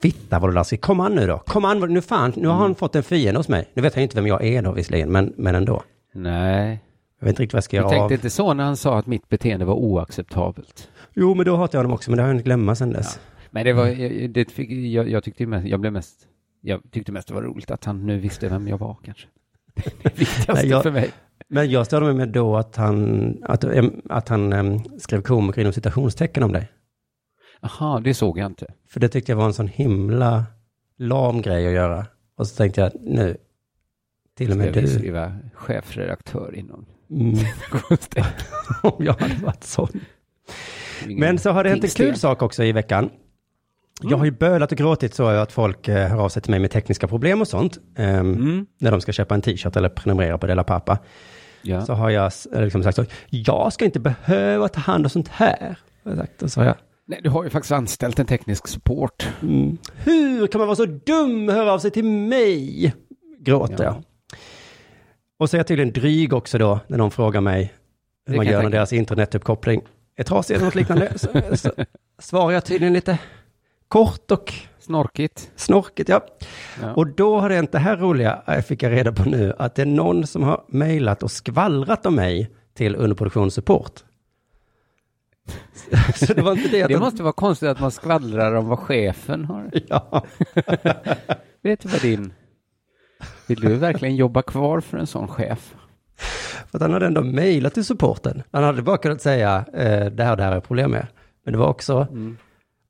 fitta 0.02 0.40
Wolodarski. 0.40 0.78
Kom 0.78 1.00
an 1.00 1.16
nu 1.16 1.28
då, 1.28 1.38
kom 1.38 1.66
an, 1.66 1.80
nu 1.94 2.02
fan, 2.02 2.34
nu 2.36 2.48
har 2.48 2.54
Mm. 2.56 2.62
han 2.62 2.76
fått 2.76 2.96
en 2.96 3.04
fiende 3.04 3.40
hos 3.40 3.48
mig. 3.50 3.70
Nu 3.74 3.82
vet 3.82 3.96
jag 3.96 4.04
inte 4.04 4.16
vem 4.16 4.28
jag 4.28 4.44
är 4.46 4.62
då 4.62 4.72
visserligen, 4.72 5.12
men, 5.12 5.34
men 5.38 5.56
ändå. 5.56 5.84
Nej, 6.14 6.80
Jag 7.20 7.26
vet 7.26 7.32
inte 7.34 7.42
riktigt 7.44 7.54
vad 7.54 7.58
jag 7.58 7.64
ska 7.64 7.78
jag 7.78 7.82
göra 7.84 7.90
tänkte 7.90 8.04
av. 8.06 8.12
inte 8.12 8.30
så 8.30 8.54
när 8.54 8.64
han 8.64 8.78
sa 8.78 8.98
att 9.00 9.08
mitt 9.08 9.30
beteende 9.30 9.66
var 9.66 9.74
oacceptabelt. 9.74 10.90
Jo, 11.14 11.34
men 11.36 11.46
då 11.46 11.56
hatar 11.56 11.78
jag 11.78 11.84
honom 11.84 11.94
också, 11.96 12.12
men 12.12 12.18
det 12.18 12.24
har 12.24 12.30
jag 12.30 12.36
inte 12.36 12.44
glömma 12.46 12.76
sen 12.76 12.94
dess. 12.94 13.20
Men 13.52 13.66
det 13.66 13.74
var, 13.74 13.88
jag- 13.88 14.30
det 14.30 14.52
fick, 14.52 14.70
jag, 14.72 15.10
jag 15.10 15.24
tyckte 15.24 15.46
mest, 15.46 15.68
jag 15.68 15.80
blev 15.80 15.94
mest, 15.94 16.28
jag 16.62 16.82
tyckte 16.92 17.12
mest 17.12 17.28
det 17.28 17.34
var 17.34 17.42
roligt 17.42 17.72
att 17.72 17.86
han 17.86 18.06
nu 18.06 18.20
visste 18.20 18.50
vem 18.50 18.68
jag 18.68 18.78
var 18.78 18.98
kanske. 19.06 19.28
Det 20.04 20.20
viktigaste 20.20 20.54
Nej, 20.54 20.68
jag- 20.68 20.84
för 20.84 20.92
mig. 20.92 21.10
Men 21.54 21.72
jag 21.72 21.86
störde 21.86 22.06
mig 22.06 22.16
med 22.16 22.30
då 22.30 22.58
att 22.58 22.76
han, 22.76 23.38
att, 23.44 23.66
att 24.10 24.30
han 24.30 24.80
skrev 25.00 25.22
komiker 25.22 25.62
inom 25.62 25.74
citationstecken 25.74 26.44
om 26.44 26.52
dig. 26.52 26.72
Jaha, 27.62 28.00
det 28.00 28.14
såg 28.14 28.38
jag 28.38 28.46
inte. 28.46 28.74
För 28.90 29.00
det 29.00 29.10
tyckte 29.10 29.32
jag 29.32 29.38
var 29.38 29.46
en 29.46 29.54
sån 29.54 29.68
himla 29.68 30.46
lam 30.98 31.42
grej 31.42 31.68
att 31.68 31.74
göra. 31.74 32.06
Och 32.36 32.48
så 32.48 32.56
tänkte 32.56 32.82
jag, 32.82 32.88
att 32.88 33.02
nu, 33.02 33.38
till 34.38 34.52
och 34.52 34.58
med 34.58 34.74
du, 34.74 34.88
skriva 34.88 35.38
chefredaktör 35.54 36.56
inom 36.56 36.86
mm, 37.10 37.38
om 38.84 39.06
jag 39.06 39.14
hade 39.14 39.46
varit 39.46 39.64
sån. 39.64 40.00
Men 41.06 41.40
så 41.40 41.50
har 41.52 41.64
det 41.64 41.70
hänt 41.70 41.84
en 41.84 41.90
kul 41.90 42.16
sak 42.16 42.42
också 42.42 42.64
i 42.64 42.72
veckan. 42.72 43.10
Jag 44.02 44.18
har 44.18 44.26
ju 44.26 44.32
bölat 44.32 44.72
och 44.72 44.78
gråtit 44.78 45.14
så 45.14 45.26
att 45.26 45.52
folk 45.52 45.88
eh, 45.88 46.08
hör 46.10 46.18
av 46.20 46.30
sig 46.30 46.42
till 46.42 46.52
mig 46.52 46.60
med 46.60 46.72
tekniska 46.72 47.08
problem 47.08 47.42
och 47.42 47.48
sånt. 47.48 47.78
ehm, 47.96 48.34
Mm. 48.34 48.66
När 48.80 48.92
de 48.92 49.02
ska 49.02 49.12
köpa 49.12 49.36
en 49.36 49.42
t-shirt 49.42 49.76
eller 49.76 49.90
prenumerera 49.90 50.38
på 50.38 50.48
Dela 50.48 50.64
Pappa. 50.64 51.00
Ja. 51.62 51.86
Så 51.86 51.94
har 51.94 52.10
jag 52.10 52.28
s- 52.28 52.48
liksom 52.52 52.84
sagt 52.84 52.96
så, 52.96 53.06
jag 53.30 53.74
ska 53.74 53.86
inte 53.86 54.00
behöva 54.00 54.68
ta 54.68 54.80
hand 54.80 55.06
om 55.06 55.10
sånt 55.10 55.28
här. 55.28 55.76
Sagt. 56.18 56.44
Och 56.44 56.52
så 56.52 56.60
har 56.60 56.66
jag, 56.68 56.76
Nej, 57.06 57.20
du 57.24 57.30
har 57.30 57.44
ju 57.44 57.50
faktiskt 57.50 57.72
anställt 57.72 58.20
en 58.20 58.26
teknisk 58.26 58.68
support. 58.68 59.28
mm, 59.42 59.78
hur 59.96 60.48
kan 60.48 60.60
man 60.60 60.68
vara 60.68 60.76
så 60.76 60.86
dum 60.86 61.50
och 61.50 61.56
höra 61.56 61.72
av 61.74 61.80
sig 61.80 61.92
till 61.92 62.06
mig? 62.06 62.94
Gråter 63.40 63.84
Ja. 63.84 63.84
jag. 63.84 64.04
Och 65.40 65.50
så 65.50 65.56
är 65.56 65.60
jag 65.60 65.68
tydligen 65.68 65.94
dryg 65.94 66.34
också 66.34 66.58
då, 66.58 66.80
när 66.88 66.98
någon 66.98 67.12
frågar 67.12 67.42
mig 67.42 67.74
hur 68.26 68.36
man 68.36 68.46
gör 68.46 68.64
när 68.64 68.70
deras 68.70 68.94
internetuppkoppling 68.94 69.82
är 70.16 70.24
trasig 70.24 70.56
eller 70.56 70.66
något 70.66 70.76
liknande. 70.76 71.14
så, 71.20 71.28
så 71.58 71.72
svarar 72.20 72.52
jag 72.52 72.66
tydligen 72.66 72.94
lite 72.94 73.18
kort 73.92 74.32
och 74.32 74.54
Snorkigt. 74.80 75.52
snorkigt, 75.56 76.10
ja. 76.10 76.22
Ja. 76.82 76.94
Och 76.94 77.08
då 77.08 77.40
har 77.40 77.50
det 77.50 77.56
hänt 77.56 77.72
det 77.72 77.80
här 77.80 77.98
roliga, 77.98 78.42
eh, 78.48 78.62
fick 78.62 78.84
jag 78.84 78.92
reda 78.92 79.12
på 79.12 79.30
nu, 79.30 79.54
att 79.60 79.76
det 79.76 79.82
är 79.82 79.86
någon 79.86 80.28
som 80.28 80.44
har 80.44 80.64
mejlat 80.68 81.24
och 81.24 81.32
skvallrat 81.32 82.06
om 82.06 82.16
mig 82.16 82.52
till 82.74 82.96
underproduktionssupport. 82.96 83.92
Så 86.16 86.34
det 86.34 86.42
var 86.42 86.52
inte 86.52 86.70
det 86.70 86.88
Det 86.88 86.94
de- 86.94 87.00
måste 87.00 87.24
vara 87.24 87.34
konstigt 87.34 87.70
att 87.70 87.80
man 87.80 87.92
skvallrar 87.92 88.54
om 88.56 88.68
vad 88.68 88.80
chefen 88.80 89.46
har. 89.46 89.72
Ja, 89.88 90.24
Vet 91.64 91.80
du 91.82 91.90
vad 91.90 92.02
din... 92.02 92.34
Vill 93.48 93.60
du 93.60 93.76
verkligen 93.76 94.16
jobba 94.16 94.42
kvar 94.42 94.80
för 94.82 94.98
en 94.98 95.08
sån 95.08 95.28
chef? 95.28 95.76
för 96.72 96.78
att 96.78 96.82
han 96.82 96.94
hade 96.94 97.06
ändå 97.06 97.22
mejlat 97.24 97.74
till 97.74 97.86
supporten. 97.86 98.44
Han 98.52 98.64
hade 98.64 98.82
bara 98.82 98.98
kunnat 98.98 99.22
säga, 99.22 99.66
eh, 99.74 100.06
det 100.06 100.24
här, 100.24 100.36
det 100.36 100.44
här 100.44 100.52
är 100.52 100.60
problem 100.60 100.92
med. 100.92 101.08
Men 101.46 101.52
det 101.54 101.58
var 101.60 101.68
också, 101.68 102.08
Mm. 102.12 102.38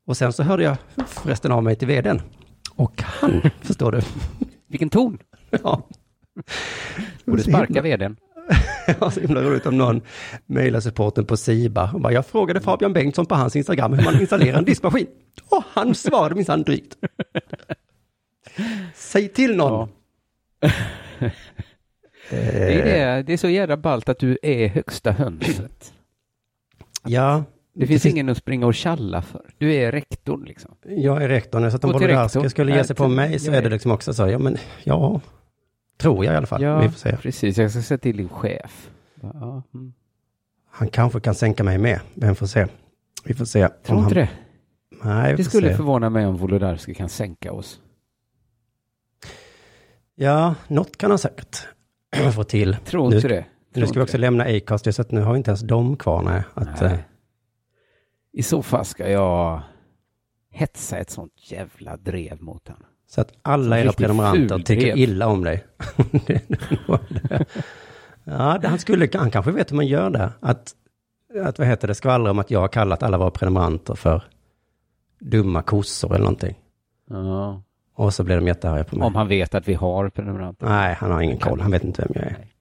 Och 0.07 0.17
sen 0.17 0.33
så 0.33 0.43
hörde 0.43 0.63
jag 0.63 0.77
förresten 1.07 1.51
av 1.51 1.63
mig 1.63 1.75
till 1.75 1.87
vdn. 1.87 2.21
Och 2.75 3.01
han, 3.01 3.41
förstår 3.61 3.91
du, 3.91 4.01
Vilken 4.67 4.89
ton! 4.89 5.17
ja. 5.63 5.87
Borde 7.25 7.43
sparka 7.43 7.81
vdn. 7.81 8.15
Var 8.99 9.09
så 9.09 9.19
himla 9.19 9.41
roligt 9.41 9.65
om 9.65 9.77
någon 9.77 10.01
mejlar 10.45 10.79
supporten 10.79 11.25
på 11.25 11.37
Siba 11.37 11.91
och 11.93 12.01
bara, 12.01 12.13
jag 12.13 12.25
frågade 12.25 12.61
Fabian 12.61 12.93
Bengtsson 12.93 13.25
på 13.25 13.35
hans 13.35 13.55
Instagram 13.55 13.93
hur 13.93 14.03
man 14.05 14.19
installerar 14.21 14.57
en 14.57 14.65
diskmaskin. 14.65 15.07
Och 15.49 15.63
han 15.73 15.95
svarade 15.95 16.35
minsann 16.35 16.63
drygt. 16.63 16.95
Säg 18.95 19.27
till 19.29 19.55
någon. 19.55 19.89
Ja. 20.59 20.69
Eh, 22.29 22.37
Det, 22.37 22.81
är 22.81 23.15
det, 23.15 23.23
det 23.23 23.33
är 23.33 23.37
så 23.37 23.49
jävla 23.49 23.77
ballt 23.77 24.09
att 24.09 24.19
du 24.19 24.37
är 24.41 24.67
högsta 24.67 25.11
hönset. 25.11 25.93
Ja, 27.03 27.43
Det 27.73 27.87
finns 27.87 28.05
ingen 28.05 28.29
att 28.29 28.37
springa 28.37 28.65
och 28.65 28.73
tjalla 28.75 29.21
för. 29.21 29.49
Du 29.57 29.73
är 29.73 29.91
rektorn 29.91 30.43
liksom. 30.43 30.75
Jag 30.85 31.23
är 31.23 31.29
rektorn, 31.29 31.71
så 31.71 31.75
att 31.75 31.83
om 31.83 31.93
rektor. 31.99 32.47
skulle 32.47 32.75
ge 32.75 32.83
sig 32.83 32.95
på 32.95 33.07
mig 33.07 33.39
så 33.39 33.51
är 33.51 33.61
det 33.61 33.69
liksom 33.69 33.91
också 33.91 34.13
så, 34.13 34.27
ja 34.27 34.39
men, 34.39 34.57
ja, 34.83 35.21
tror 35.97 36.25
jag 36.25 36.33
i 36.33 36.37
alla 36.37 36.47
fall. 36.47 36.81
Vi 36.81 36.89
får 36.89 36.97
se. 36.99 37.17
precis. 37.17 37.57
Jag 37.57 37.71
ska 37.71 37.81
säga 37.81 37.97
till 37.97 38.17
din 38.17 38.29
chef. 38.29 38.89
Ja, 39.21 39.63
mm. 39.73 39.93
Han 40.71 40.87
kanske 40.87 41.19
kan 41.19 41.35
sänka 41.35 41.63
mig 41.63 41.77
med, 41.77 41.99
vem 42.13 42.35
får 42.35 42.45
se. 42.45 42.67
Vi 43.25 43.33
får 43.33 43.45
se. 43.45 43.67
Tror 43.67 43.99
inte 43.99 44.15
han... 44.15 44.27
det. 44.27 44.29
Nej, 45.03 45.31
vi 45.31 45.37
Det 45.43 45.49
skulle 45.49 45.69
se. 45.69 45.75
förvåna 45.75 46.09
mig 46.09 46.25
om 46.25 46.37
Wolodarski 46.37 46.93
kan 46.93 47.09
sänka 47.09 47.51
oss. 47.53 47.79
Ja, 50.15 50.55
något 50.67 50.97
kan 50.97 51.09
han 51.11 51.19
säkert 51.19 51.67
få 52.35 52.43
till. 52.43 52.77
Tror 52.85 53.09
Nu- 53.09 53.15
inte 53.15 53.27
det. 53.27 53.45
Nu 53.73 53.81
Tror 53.81 53.85
ska 53.87 53.99
vi 53.99 54.03
också 54.03 54.17
det. 54.17 54.21
lämna 54.21 54.43
Acast, 54.43 54.93
så 54.95 55.01
att 55.01 55.11
nu 55.11 55.21
har 55.21 55.35
inte 55.35 55.49
ens 55.51 55.61
de 55.61 55.97
kvar. 55.97 56.23
Nej, 56.23 56.43
att, 56.53 56.81
Nej. 56.81 57.03
I 58.33 58.43
så 58.43 58.63
fall 58.63 58.85
ska 58.85 59.09
jag 59.09 59.61
hetsa 60.51 60.97
ett 60.97 61.09
sånt 61.09 61.33
jävla 61.35 61.97
drev 61.97 62.41
mot 62.41 62.67
honom. 62.67 62.85
så 63.07 63.21
att 63.21 63.33
alla 63.41 63.79
era 63.79 63.93
prenumeranter 63.93 64.59
tycker 64.59 64.97
illa 64.97 65.27
om 65.27 65.43
dig. 65.43 65.65
Ja, 68.23 68.59
han, 68.63 68.79
skulle, 68.79 69.09
han 69.13 69.31
kanske 69.31 69.51
vet 69.51 69.71
hur 69.71 69.75
man 69.75 69.87
gör 69.87 70.09
det. 70.09 70.31
Att, 70.39 70.73
att 71.43 71.59
vad 71.59 71.67
heter 71.67 71.87
det, 71.87 71.95
skvallra 71.95 72.31
om 72.31 72.39
att 72.39 72.51
jag 72.51 72.59
har 72.59 72.67
kallat 72.67 73.03
alla 73.03 73.17
våra 73.17 73.31
prenumeranter 73.31 73.95
för 73.95 74.23
dumma 75.19 75.61
kossor 75.61 76.09
eller 76.09 76.23
någonting. 76.23 76.55
Ja. 77.09 77.61
Och 77.95 78.13
så 78.13 78.23
blir 78.23 78.35
de 78.35 78.47
jättearga 78.47 78.83
på 78.83 78.95
mig. 78.95 79.05
Om 79.05 79.15
han 79.15 79.27
vet 79.27 79.55
att 79.55 79.67
vi 79.67 79.73
har 79.73 80.09
prenumeranter. 80.09 80.65
Nej, 80.65 80.95
han 80.99 81.11
har 81.11 81.21
ingen 81.21 81.37
koll. 81.37 81.61
Han 81.61 81.71
vet 81.71 81.83
inte 81.83 82.01
vem 82.01 82.11
jag 82.15 82.23
är. 82.23 82.37
Nej. 82.37 82.51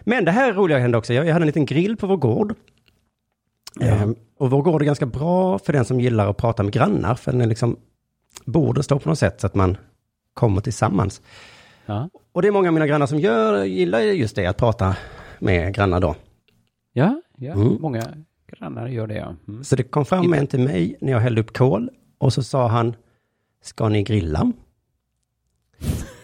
Men 0.00 0.24
det 0.24 0.30
här 0.30 0.52
roliga 0.52 0.78
hände 0.78 0.98
också. 0.98 1.14
Jag, 1.14 1.26
jag 1.26 1.32
hade 1.32 1.42
en 1.42 1.46
liten 1.46 1.66
grill 1.66 1.96
på 1.96 2.06
vår 2.06 2.16
gård. 2.16 2.54
Ehm, 3.80 4.14
och 4.40 4.50
vår 4.50 4.62
gård 4.62 4.82
är 4.82 4.86
ganska 4.86 5.06
bra 5.06 5.58
för 5.58 5.72
den 5.72 5.84
som 5.84 6.00
gillar 6.00 6.28
att 6.28 6.36
prata 6.36 6.62
med 6.62 6.72
grannar. 6.72 7.14
För 7.14 7.32
den 7.32 7.40
är 7.40 7.46
liksom, 7.46 7.76
bordet 8.44 8.84
står 8.84 8.98
på 8.98 9.08
något 9.08 9.18
sätt 9.18 9.40
så 9.40 9.46
att 9.46 9.54
man 9.54 9.76
kommer 10.34 10.60
tillsammans. 10.60 11.22
Ja. 11.86 12.08
Och 12.32 12.42
det 12.42 12.48
är 12.48 12.52
många 12.52 12.68
av 12.68 12.74
mina 12.74 12.86
grannar 12.86 13.06
som 13.06 13.18
gör, 13.18 13.64
gillar 13.64 14.00
just 14.00 14.36
det, 14.36 14.46
att 14.46 14.56
prata 14.56 14.96
med 15.38 15.74
grannar 15.74 16.00
då. 16.00 16.14
Ja, 16.92 17.22
ja. 17.36 17.52
Mm. 17.52 17.76
många 17.80 18.02
grannar 18.46 18.88
gör 18.88 19.06
det. 19.06 19.14
Ja. 19.14 19.34
Mm. 19.48 19.64
Så 19.64 19.76
det 19.76 19.82
kom 19.82 20.04
fram 20.04 20.32
en 20.32 20.46
till 20.46 20.60
mig 20.60 20.96
när 21.00 21.12
jag 21.12 21.20
hällde 21.20 21.40
upp 21.40 21.56
kol. 21.56 21.90
Och 22.18 22.32
så 22.32 22.42
sa 22.42 22.68
han, 22.68 22.96
ska 23.62 23.88
ni 23.88 24.02
grilla? 24.02 24.52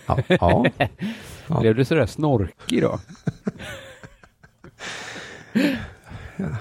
Ja, 0.07 0.18
ja. 0.29 0.64
Ja. 1.48 1.61
Blev 1.61 1.74
du 1.74 1.85
sådär 1.85 2.07
snorkig 2.07 2.83
då? 2.83 2.98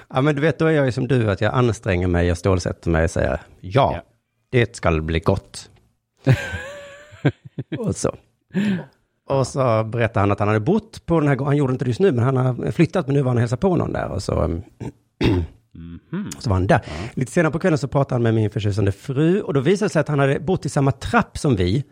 Ja, 0.09 0.21
men 0.21 0.35
du 0.35 0.41
vet, 0.41 0.59
då 0.59 0.65
är 0.65 0.71
jag 0.71 0.85
ju 0.85 0.91
som 0.91 1.07
du, 1.07 1.31
att 1.31 1.41
jag 1.41 1.53
anstränger 1.53 2.07
mig 2.07 2.31
och 2.31 2.38
stålsätter 2.38 2.89
mig 2.91 3.03
och 3.03 3.11
säger 3.11 3.29
ja, 3.29 3.91
Ja. 3.95 4.01
det 4.49 4.75
ska 4.75 5.01
bli 5.01 5.19
gott. 5.19 5.69
och 7.77 7.95
så. 7.95 8.15
Och 9.29 9.47
så 9.47 9.83
berättade 9.83 10.19
han 10.19 10.31
att 10.31 10.39
han 10.39 10.47
hade 10.47 10.59
bott 10.59 11.05
på 11.05 11.19
den 11.19 11.27
här 11.29 11.35
gården, 11.35 11.47
han 11.47 11.57
gjorde 11.57 11.73
inte 11.73 11.85
det 11.85 11.89
just 11.89 11.99
nu, 11.99 12.11
men 12.11 12.23
han 12.23 12.38
har 12.38 12.71
flyttat, 12.71 13.07
men 13.07 13.15
nu 13.15 13.21
var 13.21 13.29
han 13.29 13.38
och 13.38 13.41
hälsade 13.41 13.59
på 13.59 13.75
någon 13.75 13.93
där 13.93 14.07
och 14.11 14.23
så, 14.23 14.41
um, 14.41 14.61
så 16.39 16.49
var 16.49 16.55
han 16.55 16.67
där. 16.67 16.81
Lite 17.13 17.31
senare 17.31 17.51
på 17.51 17.59
kvällen 17.59 17.77
så 17.77 17.88
pratade 17.88 18.15
han 18.15 18.23
med 18.23 18.33
min 18.33 18.49
förtjusande 18.49 18.91
fru 18.91 19.41
och 19.41 19.53
då 19.53 19.59
visade 19.59 19.85
det 19.85 19.89
sig 19.93 19.99
att 19.99 20.07
han 20.07 20.19
hade 20.19 20.39
bott 20.39 20.65
i 20.65 20.69
samma 20.69 20.91
trapp 20.91 21.38
som 21.38 21.55
vi. 21.55 21.83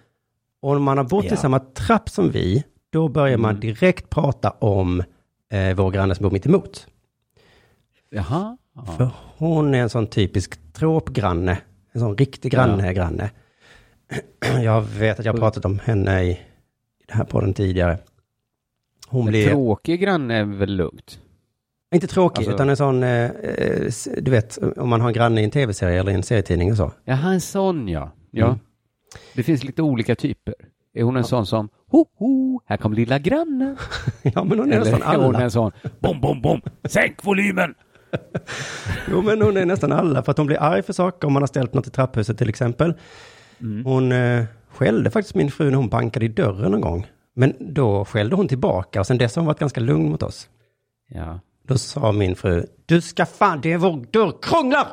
Och 0.61 0.71
om 0.75 0.83
man 0.83 0.97
har 0.97 1.05
bott 1.05 1.25
i 1.25 1.27
Ja. 1.29 1.35
samma 1.35 1.59
trapp 1.59 2.09
som 2.09 2.31
vi, 2.31 2.63
då 2.91 3.07
börjar 3.07 3.37
man 3.37 3.59
direkt 3.59 4.09
prata 4.09 4.49
om 4.49 5.03
eh, 5.51 5.75
vår 5.75 5.91
granne 5.91 6.15
som 6.15 6.23
bor 6.23 6.31
mitt 6.31 6.45
emot. 6.45 6.87
Jaha. 8.13 8.57
Ja. 8.75 8.85
För 8.97 9.09
hon 9.37 9.75
är 9.75 9.81
en 9.81 9.89
sån 9.89 10.07
typisk 10.07 10.73
tråpgranne. 10.73 11.57
En 11.91 11.99
sån 12.01 12.17
riktig 12.17 12.51
granne, 12.51 12.93
granne. 12.93 13.29
Jag 14.63 14.81
vet 14.81 15.19
att 15.19 15.25
jag 15.25 15.33
har 15.33 15.39
pratat 15.39 15.65
om 15.65 15.79
henne 15.79 16.23
i, 16.23 16.29
i 16.31 16.37
den 17.07 17.17
här 17.17 17.23
podden 17.25 17.53
tidigare. 17.53 17.97
Hon 19.07 19.21
En 19.21 19.27
blir, 19.31 19.49
tråkig 19.49 20.01
granne 20.01 20.35
är 20.37 20.43
väl 20.43 20.75
lugnt? 20.75 21.19
inte 21.95 22.07
tråkig, 22.07 22.37
Alltså- 22.37 22.53
utan 22.53 22.69
en 22.69 22.77
sån, 22.77 23.03
eh, 23.03 23.25
eh, 23.31 23.91
du 24.21 24.31
vet, 24.31 24.57
om 24.77 24.89
man 24.89 25.01
har 25.01 25.07
en 25.07 25.13
granne 25.13 25.41
i 25.41 25.43
en 25.43 25.51
tv-serie 25.51 25.99
eller 25.99 26.11
i 26.11 26.15
en 26.15 26.23
serietidning 26.23 26.71
och 26.71 26.77
så. 26.77 26.91
Jaha, 27.05 27.33
en 27.33 27.41
sån 27.41 27.87
ja. 27.87 28.11
Ja. 28.31 28.45
Mm. 28.45 28.59
Det 29.35 29.43
finns 29.43 29.63
lite 29.63 29.81
olika 29.81 30.15
typer. 30.15 30.53
Är 30.93 31.03
hon 31.03 31.17
en 31.17 31.23
sån 31.23 31.45
som, 31.45 31.69
ho, 31.91 32.05
ho, 32.17 32.61
här 32.65 32.77
kommer 32.77 32.95
lilla 32.95 33.19
grannen? 33.19 33.77
Ja, 34.21 34.43
men 34.43 34.59
hon 34.59 34.71
är 34.71 34.75
Eller 34.75 34.91
nästan 34.91 35.01
är 35.13 35.17
hon 35.17 35.35
alla. 35.35 35.43
en 35.43 35.51
sån, 35.51 35.71
bom, 35.99 36.21
bom, 36.21 36.41
bom, 36.41 36.61
sänk 36.83 37.25
volymen! 37.25 37.75
Jo, 39.11 39.21
men 39.21 39.41
hon 39.41 39.57
är 39.57 39.65
nästan 39.65 39.91
alla, 39.91 40.23
för 40.23 40.31
att 40.31 40.37
hon 40.37 40.47
blir 40.47 40.61
arg 40.61 40.83
för 40.83 40.93
saker 40.93 41.27
om 41.27 41.33
man 41.33 41.41
har 41.41 41.47
ställt 41.47 41.73
något 41.73 41.87
i 41.87 41.89
trapphuset 41.89 42.37
till 42.37 42.49
exempel. 42.49 42.93
Mm. 43.61 43.85
Hon 43.85 44.11
eh, 44.11 44.45
skällde 44.69 45.11
faktiskt 45.11 45.35
min 45.35 45.51
fru 45.51 45.69
när 45.69 45.77
hon 45.77 45.89
bankade 45.89 46.25
i 46.25 46.29
dörren 46.29 46.73
en 46.73 46.81
gång. 46.81 47.07
Men 47.35 47.53
då 47.59 48.05
skällde 48.05 48.35
hon 48.35 48.47
tillbaka 48.47 48.99
och 48.99 49.07
sen 49.07 49.17
dess 49.17 49.35
har 49.35 49.41
hon 49.41 49.47
varit 49.47 49.59
ganska 49.59 49.81
lugn 49.81 50.09
mot 50.09 50.23
oss. 50.23 50.49
Ja. 51.09 51.39
Då 51.67 51.77
sa 51.77 52.11
min 52.11 52.35
fru, 52.35 52.65
du 52.85 53.01
ska 53.01 53.25
fan, 53.25 53.61
det 53.61 53.71
är 53.73 53.77
vår 53.77 54.05
dörr 54.11 54.33
krånglar! 54.41 54.87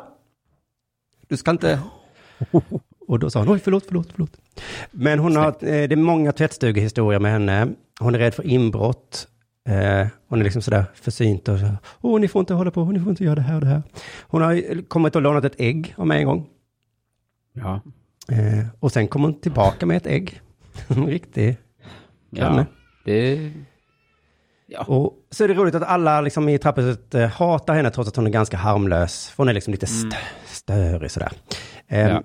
Du 1.29 1.37
ska 1.37 1.51
inte... 1.51 1.81
Och 3.09 3.19
då 3.19 3.31
sa 3.31 3.39
hon, 3.39 3.49
oj 3.49 3.59
förlåt, 3.59 3.85
förlåt, 3.87 4.09
förlåt. 4.13 4.37
Men 4.91 5.19
hon 5.19 5.37
har, 5.37 5.47
eh, 5.47 5.53
det 5.61 5.93
är 5.93 5.97
många 5.97 6.33
tvättstugehistorier 6.33 7.21
med 7.21 7.33
henne. 7.33 7.69
Hon 8.01 8.15
är 8.15 8.19
rädd 8.19 8.35
för 8.35 8.47
inbrott. 8.47 9.29
Eh, 9.69 10.07
hon 10.29 10.41
är 10.41 10.45
liksom 10.45 10.63
sådär 10.63 10.85
försynt 10.95 11.49
och 11.49 11.59
så, 11.59 11.67
åh 12.01 12.21
ni 12.21 12.29
får 12.29 12.41
inte 12.41 12.55
hålla 12.55 12.71
på, 12.71 12.85
ni 12.85 13.01
får 13.01 13.11
inte 13.11 13.25
göra 13.25 13.35
det 13.35 13.41
här 13.43 13.55
och 13.55 13.61
det 13.61 13.67
här. 13.67 13.83
Hon 14.23 14.43
har 14.43 14.83
kommit 14.89 15.17
och 15.17 15.23
lånat 15.23 15.45
ett 15.45 15.61
ägg 15.61 15.95
av 15.97 16.07
mig 16.07 16.21
en 16.21 16.27
gång. 16.27 16.47
Ja. 17.53 17.81
Eh, 18.29 18.67
och 18.81 18.93
sen 18.93 19.09
kom 19.09 19.23
hon 19.23 19.41
tillbaka 19.41 19.87
med 19.87 19.97
ett 19.97 20.07
ägg. 20.07 20.41
En 20.89 21.07
riktig 21.07 21.57
granne. 22.31 22.67
ja. 22.71 22.77
Det, 23.05 23.53
Och 24.87 25.15
så 25.31 25.45
är 25.45 25.49
det 25.49 25.55
roligt 25.55 25.75
att 25.75 25.83
alla 25.83 26.21
liksom 26.21 26.49
i 26.49 26.59
trapphuset 26.59 27.15
eh, 27.15 27.27
hatar 27.29 27.75
henne 27.75 27.91
trots 27.91 28.09
att 28.09 28.17
hon 28.17 28.27
är 28.27 28.31
ganska 28.31 28.57
harmlös. 28.57 29.29
För 29.29 29.37
hon 29.43 29.49
är 29.49 29.53
liksom 29.53 29.73
lite 29.73 29.87
st- 29.87 30.17
störig 30.47 31.11
sådär. 31.11 31.33
Eh, 31.89 32.09
Ja. 32.09 32.23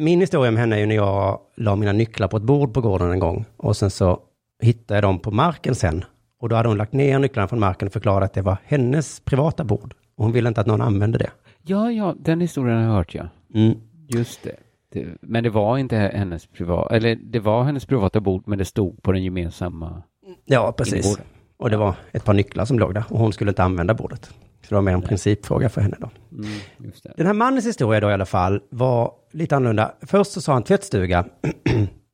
Min 0.00 0.20
historia 0.20 0.50
med 0.50 0.60
henne 0.60 0.76
är 0.76 0.80
ju 0.80 0.86
när 0.86 0.94
jag 0.94 1.40
la 1.56 1.76
mina 1.76 1.92
nycklar 1.92 2.28
på 2.28 2.36
ett 2.36 2.42
bord 2.42 2.74
på 2.74 2.80
gården 2.80 3.10
en 3.10 3.18
gång. 3.18 3.44
Och 3.56 3.76
sen 3.76 3.90
så 3.90 4.20
hittade 4.62 4.96
jag 4.96 5.04
dem 5.04 5.18
på 5.18 5.30
marken 5.30 5.74
sen. 5.74 6.04
Och 6.46 6.50
då 6.50 6.56
hade 6.56 6.68
hon 6.68 6.78
lagt 6.78 6.92
ner 6.92 7.18
nycklarna 7.18 7.48
från 7.48 7.60
marken 7.60 7.86
och 7.86 7.92
förklarat 7.92 8.24
att 8.24 8.34
det 8.34 8.42
var 8.42 8.56
hennes 8.64 9.20
privata 9.20 9.64
bord. 9.64 9.94
Och 10.16 10.24
hon 10.24 10.32
ville 10.32 10.48
inte 10.48 10.60
att 10.60 10.66
någon 10.66 10.80
använde 10.80 11.18
det. 11.18 11.30
ja, 11.62 11.92
ja, 11.92 12.14
den 12.18 12.40
historien 12.40 12.76
har 12.76 12.84
jag 12.84 12.92
hört 12.92 13.14
ja. 13.14 13.28
Mm. 13.54 13.78
Just 14.08 14.42
det. 14.42 14.56
det. 14.92 15.06
Men 15.20 15.44
det 15.44 15.50
var 15.50 15.78
inte 15.78 15.96
hennes 15.96 16.46
privata, 16.46 16.96
eller 16.96 17.16
det 17.16 17.40
var 17.40 17.64
hennes 17.64 17.86
privata 17.86 18.20
bord, 18.20 18.42
men 18.46 18.58
det 18.58 18.64
stod 18.64 19.02
på 19.02 19.12
den 19.12 19.24
gemensamma 19.24 20.02
Ja, 20.44 20.72
precis. 20.72 21.06
Inbord. 21.06 21.20
Och 21.56 21.70
det 21.70 21.76
var 21.76 21.94
ett 22.12 22.24
par 22.24 22.34
nycklar 22.34 22.64
som 22.64 22.78
låg 22.78 22.94
där. 22.94 23.04
Och 23.10 23.18
hon 23.18 23.32
skulle 23.32 23.50
inte 23.50 23.62
använda 23.62 23.94
bordet. 23.94 24.24
Så 24.62 24.68
det 24.68 24.74
var 24.74 24.82
mer 24.82 24.92
en 24.92 25.02
principfråga 25.02 25.68
för 25.68 25.80
henne 25.80 25.96
då. 26.00 26.10
Mm, 26.32 26.48
just 26.78 27.02
det. 27.02 27.12
Den 27.16 27.26
här 27.26 27.34
mannens 27.34 27.66
historia 27.66 28.00
då 28.00 28.10
i 28.10 28.12
alla 28.12 28.26
fall 28.26 28.60
var 28.70 29.12
lite 29.32 29.56
annorlunda. 29.56 29.94
Först 30.02 30.32
så 30.32 30.40
sa 30.40 30.52
han 30.52 30.62
tvättstuga. 30.62 31.24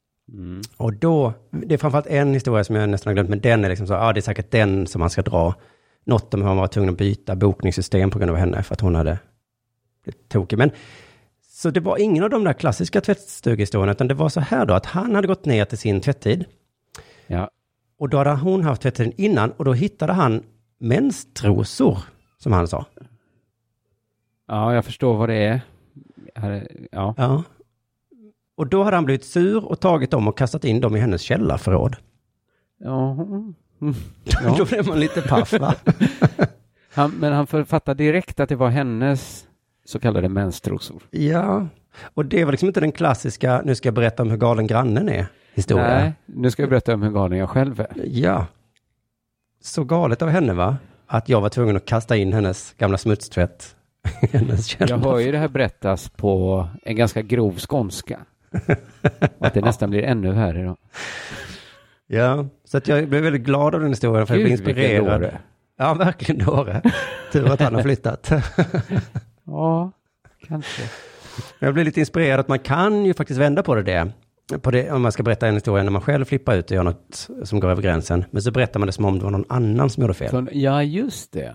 Och 0.77 0.95
då, 0.95 1.33
det 1.51 1.75
är 1.75 1.79
framförallt 1.79 2.07
en 2.07 2.35
historia 2.35 2.65
som 2.65 2.77
jag 2.77 2.89
nästan 2.89 3.11
har 3.11 3.15
glömt, 3.15 3.31
men 3.31 3.41
den 3.41 3.65
är 3.65 3.69
liksom 3.69 3.87
så, 3.87 3.93
ja 3.93 4.13
det 4.13 4.21
är 4.21 4.23
säkert 4.23 4.51
den 4.51 4.87
som 4.87 4.99
man 4.99 5.11
ska 5.11 5.23
dra. 5.23 5.55
Något 6.05 6.35
om 6.35 6.41
hur 6.41 6.49
han 6.49 6.57
var 6.57 6.67
tvungen 6.67 6.91
att 6.91 6.99
byta 6.99 7.37
bokningssystem 7.37 8.11
på 8.11 8.19
grund 8.19 8.31
av 8.31 8.37
henne, 8.37 8.63
för 8.63 8.75
att 8.75 8.81
hon 8.81 8.95
hade 8.95 9.19
blivit 10.05 10.29
tokig. 10.29 10.59
Men 10.59 10.71
så 11.43 11.71
det 11.71 11.81
var 11.81 11.99
ingen 11.99 12.25
av 12.25 12.31
de 12.31 12.45
där 12.45 12.53
klassiska 12.53 13.01
tvättstugehistorierna, 13.01 13.93
utan 13.93 14.09
det 14.09 14.15
var 14.15 14.29
så 14.29 14.41
här 14.41 14.67
då, 14.67 14.75
att 14.75 14.87
han 14.87 15.15
hade 15.15 15.29
gått 15.29 15.45
ner 15.45 15.65
till 15.65 15.79
sin 15.79 16.01
tvättid. 16.01 16.45
Ja. 17.27 17.51
Och 17.99 18.09
då 18.09 18.19
hade 18.19 18.31
hon 18.31 18.63
haft 18.63 18.83
tvättiden 18.83 19.13
innan, 19.17 19.51
och 19.51 19.65
då 19.65 19.73
hittade 19.73 20.13
han 20.13 20.43
menstrosor, 20.79 21.99
som 22.39 22.53
han 22.53 22.69
sa. 22.69 22.87
ja, 24.49 24.75
jag 24.75 24.85
förstår 24.85 25.17
vad 25.17 25.29
det 25.29 25.35
är. 25.35 25.61
Ja. 26.93 27.15
Ja. 27.17 27.43
Och 28.63 28.69
då 28.69 28.83
hade 28.83 28.97
han 28.97 29.05
blivit 29.05 29.25
sur 29.25 29.65
och 29.65 29.81
tagit 29.81 30.11
dem 30.11 30.29
och 30.29 30.39
kastat 30.39 30.65
in 30.65 30.81
dem 30.81 30.97
i 30.97 31.01
hennes 31.01 31.23
källarförråd. 31.23 31.97
Ja. 32.79 33.13
mm. 33.13 33.95
då 34.59 34.65
blev 34.65 34.87
man 34.87 35.01
lite 35.01 35.23
paff 35.23 35.53
va? 35.53 35.75
Han, 36.93 37.11
men 37.11 37.33
han 37.33 37.47
författade 37.47 38.05
direkt 38.05 38.41
att 38.41 38.49
det 38.49 38.57
var 38.57 38.69
hennes 38.69 39.47
så 39.85 39.99
kallade 39.99 40.29
menstrosor. 40.29 41.03
ja, 41.11 41.67
och 42.15 42.25
det 42.25 42.45
var 42.45 42.53
liksom 42.53 42.69
inte 42.69 42.81
den 42.81 42.93
klassiska, 42.93 43.63
nu 43.65 43.75
ska 43.75 43.87
jag 43.87 43.95
berätta 43.95 44.23
om 44.23 44.31
hur 44.31 44.37
galen 44.37 44.67
grannen 44.67 45.09
är, 45.09 45.27
historia. 45.55 46.01
Nej, 46.01 46.13
nu 46.27 46.51
ska 46.51 46.63
jag 46.63 46.71
berätta 46.71 46.95
om 46.95 47.03
hur 47.03 47.11
galen 47.11 47.39
jag 47.39 47.51
själv 47.51 47.81
är. 47.81 47.89
Ja. 48.05 48.47
Så 49.63 49.85
galet 49.85 50.23
av 50.23 50.29
henne 50.29 50.53
va? 50.53 50.77
Att 51.07 51.29
jag 51.29 51.41
var 51.41 51.49
tvungen 51.49 51.77
att 51.77 51.87
kasta 51.87 52.17
in 52.17 52.33
hennes 52.33 52.75
gamla 52.79 52.99
smutstvätt 52.99 53.77
hennes 54.33 54.81
Jag 54.81 54.99
hör 54.99 55.19
ju 55.19 55.33
det 55.33 55.39
här 55.39 55.49
berättas 55.49 56.09
på 56.09 56.69
en 56.83 56.97
ganska 56.97 57.23
grov 57.23 57.59
skånska. 57.59 58.19
Och 59.39 59.47
att 59.47 59.55
det 59.55 59.61
nästan 59.61 59.91
blir 59.91 60.03
ännu 60.03 60.33
värre 60.33 60.65
då. 60.65 60.77
Ja, 62.07 62.47
så 62.65 62.77
att 62.79 62.89
jag 62.89 63.09
blev 63.09 63.23
väldigt 63.23 63.43
glad 63.43 63.75
av 63.75 63.81
den 63.81 63.89
historien 63.91 64.27
för 64.27 64.35
jag 64.35 64.45
blev 64.45 64.51
Gud, 64.57 64.69
inspirerad. 64.69 65.21
dåre. 65.21 65.39
Ja, 65.79 65.95
verkligen 65.95 66.45
dåre. 66.47 66.83
Tur 67.33 67.53
att 67.53 67.61
han 67.61 67.75
har 67.75 67.83
flyttat. 67.83 68.33
Ja, 69.47 69.93
kanske. 70.49 70.83
Jag 71.59 71.75
blev 71.75 71.87
lite 71.87 72.01
inspirerad 72.01 72.41
att 72.41 72.49
man 72.49 72.59
kan 72.59 73.05
ju 73.05 73.15
faktiskt 73.15 73.41
vända 73.41 73.63
på 73.63 73.75
det, 73.75 73.83
det. 73.83 74.13
På 74.59 74.71
det 74.71 74.91
om 74.91 75.03
man 75.03 75.13
ska 75.13 75.23
berätta 75.23 75.47
en 75.47 75.55
historia 75.55 75.83
när 75.85 75.91
man 75.91 76.03
själv 76.03 76.25
flippar 76.25 76.57
ut 76.57 76.71
och 76.71 76.75
gör 76.77 76.83
något 76.83 77.29
som 77.45 77.61
går 77.61 77.71
över 77.71 77.83
gränsen. 77.83 78.25
Men 78.31 78.43
så 78.43 78.51
berättar 78.51 78.81
man 78.81 78.87
det 78.87 78.93
som 78.93 79.05
om 79.05 79.19
det 79.19 79.25
var 79.25 79.31
någon 79.31 79.45
annan 79.49 79.91
som 79.91 80.01
gjorde 80.01 80.15
fel. 80.15 80.31
Så, 80.31 80.47
ja, 80.53 80.83
just 80.83 81.33
det. 81.33 81.55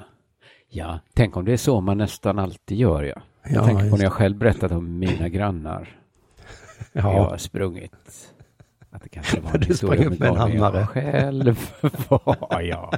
Ja, 0.69 0.99
tänk 1.13 1.37
om 1.37 1.45
det 1.45 1.53
är 1.53 1.57
så 1.57 1.81
man 1.81 1.97
nästan 1.97 2.39
alltid 2.39 2.77
gör, 2.77 3.03
ja. 3.03 3.21
Jag 3.43 3.55
Ja, 3.61 3.65
tänker 3.65 3.89
på 3.89 3.97
när 3.97 4.03
jag 4.03 4.13
själv 4.13 4.37
berättat 4.37 4.71
om 4.71 4.99
mina 4.99 5.29
grannar. 5.29 5.89
Jag 7.03 7.13
Ja, 7.13 7.29
har 7.29 7.37
sprungit. 7.37 8.33
Att 8.91 9.03
det 9.03 9.09
kanske 9.09 9.39
var 9.39 9.51
en 9.53 9.59
Du 9.59 9.73
sprang 9.75 10.03
upp 10.05 10.19
med 10.19 10.29
en 10.29 10.33
jag 10.35 10.41
hammare. 10.41 10.85
Själv 10.87 11.59
var 12.09 12.61
jag. 12.61 12.93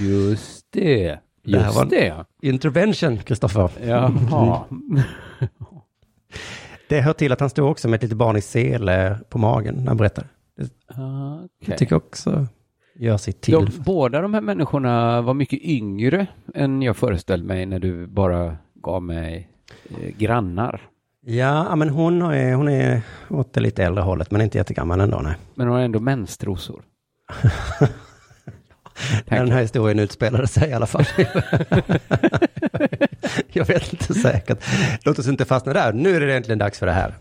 Just 0.00 0.66
det. 0.70 1.18
Det 1.44 1.58
här 1.58 1.64
Just 1.66 1.76
var- 1.76 1.84
det. 1.84 2.14
intervention, 2.42 3.18
Kristoffer. 3.18 3.70
Jaha. 3.86 4.60
Det 6.88 7.00
hör 7.00 7.12
till 7.12 7.32
att 7.32 7.40
han 7.40 7.50
står 7.50 7.68
också 7.70 7.88
med 7.88 7.96
ett 7.96 8.02
litet 8.02 8.18
barn 8.18 8.36
i 8.36 8.40
sele 8.40 9.18
på 9.28 9.38
magen 9.38 9.74
när 9.74 9.86
han 9.86 9.96
berättar. 9.96 10.28
Det 10.56 10.64
Okej. 10.88 11.48
jag 11.58 11.78
tycker 11.78 11.96
också 11.96 12.46
gör 12.94 13.16
sitt 13.16 13.40
till. 13.40 13.54
De, 13.54 13.68
båda 13.84 14.20
de 14.20 14.34
här 14.34 14.40
människorna 14.40 15.22
var 15.22 15.34
mycket 15.34 15.58
yngre 15.62 16.26
än 16.54 16.82
jag 16.82 16.96
föreställde 16.96 17.46
mig 17.46 17.66
när 17.66 17.78
du 17.78 18.06
bara 18.06 18.56
gav 18.74 19.02
mig 19.02 19.48
eh, 19.90 20.08
grannar. 20.18 20.80
Ja, 21.26 21.76
men 21.76 21.88
hon 21.88 22.22
är, 22.22 22.54
hon 22.54 22.68
är 22.68 23.02
åt 23.28 23.52
det 23.52 23.60
lite 23.60 23.84
äldre 23.84 24.02
hållet, 24.02 24.30
men 24.30 24.40
inte 24.40 24.58
jättegammal 24.58 25.00
ändå. 25.00 25.20
Nej. 25.20 25.34
Men 25.54 25.66
hon 25.66 25.76
har 25.76 25.84
ändå 25.84 26.00
menstrosor. 26.00 26.82
När 29.26 29.38
den 29.38 29.50
här 29.50 29.60
historien 29.60 29.98
utspelade 29.98 30.46
sig 30.46 30.70
i 30.70 30.72
alla 30.72 30.86
fall. 30.86 31.04
jag 33.52 33.66
vet 33.66 33.92
inte 33.92 34.14
säkert. 34.14 34.64
Låt 35.04 35.18
oss 35.18 35.28
inte 35.28 35.44
fastna 35.44 35.72
där. 35.72 35.92
Nu 35.92 36.16
är 36.16 36.20
det 36.20 36.36
äntligen 36.36 36.58
dags 36.58 36.78
för 36.78 36.86
det 36.86 36.92
här. 36.92 37.14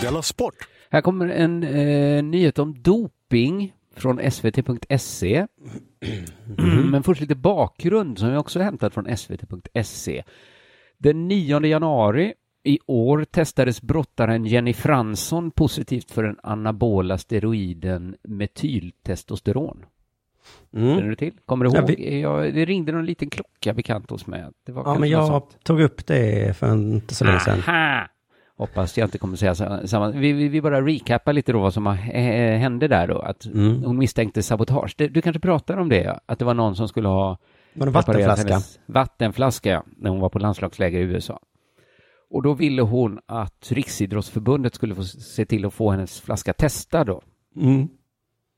Della 0.00 0.22
Sport! 0.22 0.54
Här 0.90 1.00
kommer 1.00 1.28
en 1.28 1.62
eh, 1.62 2.22
nyhet 2.22 2.58
om 2.58 2.82
doping 2.82 3.72
från 3.96 4.30
svt.se. 4.30 5.46
Men 6.90 7.02
först 7.02 7.20
lite 7.20 7.34
bakgrund 7.34 8.18
som 8.18 8.28
jag 8.28 8.40
också 8.40 8.60
hämtat 8.60 8.94
från 8.94 9.16
svt.se. 9.16 10.22
Den 10.98 11.28
9 11.28 11.60
januari 11.66 12.32
I 12.64 12.78
år 12.86 13.24
testades 13.24 13.82
brottaren 13.82 14.46
Jenny 14.46 14.72
Fransson 14.72 15.50
positivt 15.50 16.10
för 16.10 16.22
den 16.22 16.36
anabola 16.42 17.18
steroiden 17.18 18.16
metyltestosteron. 18.28 19.84
Mm. 20.74 20.96
Känner 20.96 21.08
du 21.10 21.16
till? 21.16 21.32
Kommer 21.46 21.64
du 21.64 21.70
Ja, 21.70 21.78
ihåg? 21.78 21.88
vi- 21.98 22.20
Jag, 22.20 22.54
det 22.54 22.64
ringde 22.64 22.92
någon 22.92 23.06
liten 23.06 23.30
klocka 23.30 23.72
bekant 23.74 24.10
hos 24.10 24.26
mig. 24.26 24.44
Det 24.66 24.72
var 24.72 24.82
Ja, 24.84 24.98
men 24.98 25.08
jag 25.08 25.26
sånt. 25.26 25.58
tog 25.64 25.80
upp 25.80 26.06
det 26.06 26.56
för 26.56 26.72
inte 26.74 27.14
så 27.14 27.24
länge 27.24 27.40
sedan. 27.40 27.58
Aha! 27.68 28.08
Hoppas 28.58 28.98
jag 28.98 29.06
inte 29.06 29.18
kommer 29.18 29.36
säga 29.36 29.54
sa- 29.54 29.86
samma. 29.86 30.10
Vi, 30.10 30.32
vi, 30.32 30.48
vi 30.48 30.60
bara 30.60 30.86
recapar 30.86 31.32
lite 31.32 31.52
då 31.52 31.60
vad 31.60 31.74
som 31.74 31.86
har- 31.86 31.94
eh, 31.94 32.58
hände 32.58 32.88
där 32.88 33.06
då. 33.08 33.18
Att 33.18 33.44
Mm. 33.46 33.82
hon 33.84 33.98
misstänkte 33.98 34.42
sabotage. 34.42 34.94
Du 34.96 35.22
kanske 35.22 35.40
pratar 35.40 35.76
om 35.76 35.88
det? 35.88 36.02
Ja? 36.02 36.20
Att 36.26 36.38
det 36.38 36.44
var 36.44 36.54
någon 36.54 36.76
som 36.76 36.88
skulle 36.88 37.08
ha 37.08 37.38
Var 37.74 37.86
det 37.86 37.92
vattenflaska? 37.92 38.48
hennes 38.52 38.78
vattenflaska 38.86 39.70
ja, 39.70 39.84
när 39.96 40.10
hon 40.10 40.20
var 40.20 40.28
på 40.28 40.38
landslagsläger 40.38 40.98
i 41.00 41.02
USA. 41.02 41.40
Och 42.30 42.42
då 42.42 42.54
ville 42.54 42.82
hon 42.82 43.18
att 43.26 43.72
Riksidrottsförbundet 43.72 44.74
skulle 44.74 44.94
få 44.94 45.04
se 45.04 45.44
till 45.44 45.64
att 45.64 45.74
få 45.74 45.90
hennes 45.90 46.20
flaska 46.20 46.52
testad 46.52 47.06
då. 47.06 47.22
Mm. 47.60 47.88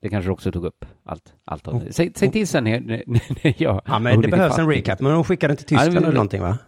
Det 0.03 0.09
kanske 0.09 0.31
också 0.31 0.53
tog 0.53 0.65
upp. 0.65 0.85
Allt, 1.05 1.33
allt 1.45 1.65
det. 1.65 1.93
Säg, 1.93 2.13
säg 2.17 2.31
till 2.33 2.49
sen 2.49 2.65
när, 2.65 2.81
när, 2.81 3.03
när 3.45 3.55
jag 3.63 3.83
Ja, 3.87 3.99
men 3.99 4.21
det 4.21 4.29
behövs 4.29 4.59
en 4.59 4.69
recap. 4.69 5.01
Men 5.01 5.13
de 5.13 5.25
skickade 5.25 5.53
inte 5.53 5.65
till 5.65 5.75
Ja, 5.75 5.81
Tyskland 5.81 5.95
vill- 5.99 6.05
eller 6.05 6.15
någonting 6.15 6.43
va? 6.43 6.59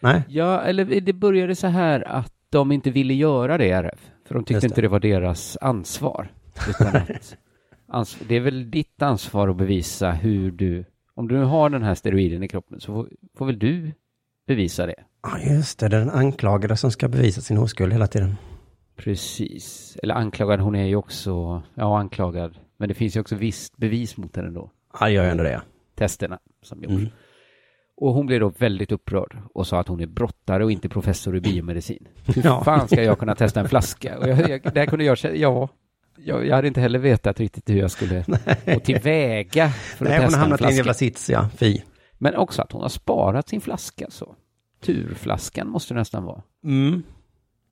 Nej? 0.00 0.22
Ja, 0.28 0.60
eller 0.60 1.00
det 1.00 1.12
började 1.12 1.54
så 1.56 1.66
här 1.66 2.08
att 2.08 2.32
de 2.50 2.72
inte 2.72 2.90
ville 2.90 3.14
göra 3.14 3.58
det, 3.58 3.70
RF. 3.70 4.10
För 4.24 4.34
de 4.34 4.44
tyckte 4.44 4.60
det. 4.60 4.66
inte 4.66 4.80
det 4.80 4.88
var 4.88 5.00
deras 5.00 5.56
ansvar. 5.60 6.32
Ans- 7.88 8.22
det 8.28 8.34
är 8.36 8.40
väl 8.40 8.70
ditt 8.70 9.02
ansvar 9.02 9.48
att 9.48 9.56
bevisa 9.56 10.10
hur 10.10 10.50
du... 10.50 10.84
Om 11.14 11.28
du 11.28 11.36
har 11.36 11.70
den 11.70 11.82
här 11.82 11.94
steroiden 11.94 12.42
i 12.42 12.48
kroppen 12.48 12.80
så 12.80 12.92
får, 12.92 13.08
får 13.38 13.46
väl 13.46 13.58
du 13.58 13.92
bevisa 14.46 14.86
det. 14.86 15.04
Ja, 15.22 15.38
just 15.38 15.78
det. 15.78 15.88
Det 15.88 15.96
är 15.96 16.00
den 16.00 16.10
anklagade 16.10 16.76
som 16.76 16.90
ska 16.90 17.08
bevisa 17.08 17.40
sin 17.40 17.58
oskuld 17.58 17.92
hela 17.92 18.06
tiden. 18.06 18.36
Precis. 18.96 19.96
Eller 20.02 20.14
anklagad, 20.14 20.60
hon 20.60 20.74
är 20.74 20.84
ju 20.84 20.96
också... 20.96 21.62
Ja, 21.74 21.98
anklagad. 21.98 22.58
Men 22.76 22.88
det 22.88 22.94
finns 22.94 23.16
ju 23.16 23.20
också 23.20 23.34
visst 23.34 23.76
bevis 23.76 24.16
mot 24.16 24.36
henne 24.36 24.50
då. 24.50 24.70
Ja, 25.00 25.06
det 25.06 25.12
gör 25.12 25.24
ju 25.24 25.30
ändå 25.30 25.42
det. 25.42 25.62
Testerna 25.94 26.38
som 26.62 26.82
gjorts. 26.82 26.94
Mm. 26.94 27.08
Och 27.96 28.12
hon 28.14 28.26
blev 28.26 28.40
då 28.40 28.48
väldigt 28.48 28.92
upprörd 28.92 29.38
och 29.54 29.66
sa 29.66 29.80
att 29.80 29.88
hon 29.88 30.00
är 30.00 30.06
brottare 30.06 30.64
och 30.64 30.72
inte 30.72 30.88
professor 30.88 31.36
i 31.36 31.40
biomedicin. 31.40 32.08
Hur 32.26 32.44
Ja. 32.46 32.64
fan 32.64 32.88
ska 32.88 33.02
jag 33.02 33.18
kunna 33.18 33.34
testa 33.34 33.60
en 33.60 33.68
flaska? 33.68 34.18
Och 34.18 34.28
jag, 34.28 34.48
jag, 34.50 34.60
där 34.74 34.86
kunde 34.86 35.04
jag 35.04 35.18
känna, 35.18 35.34
ja, 35.34 35.68
jag, 36.18 36.46
jag 36.46 36.56
hade 36.56 36.68
inte 36.68 36.80
heller 36.80 36.98
vetat 36.98 37.40
riktigt 37.40 37.70
hur 37.70 37.76
jag 37.78 37.90
skulle 37.90 38.24
gå 38.74 38.80
tillväga 38.80 39.68
för 39.70 40.04
att 40.04 40.10
Nej, 40.10 40.18
hon 40.18 40.22
har 40.22 40.26
testa 40.28 40.36
en 40.36 40.40
hamnat 40.40 40.60
i 40.60 40.64
en 40.64 40.68
flaska. 40.68 40.76
jävla 40.76 40.94
sits, 40.94 41.30
ja. 41.30 41.48
Fy. 41.56 41.80
Men 42.18 42.34
också 42.36 42.62
att 42.62 42.72
hon 42.72 42.82
har 42.82 42.88
sparat 42.88 43.48
sin 43.48 43.60
flaska 43.60 44.06
så. 44.10 44.34
Turflaskan 44.84 45.68
måste 45.68 45.94
det 45.94 45.98
nästan 46.00 46.24
vara. 46.24 46.42
Mm. 46.64 47.02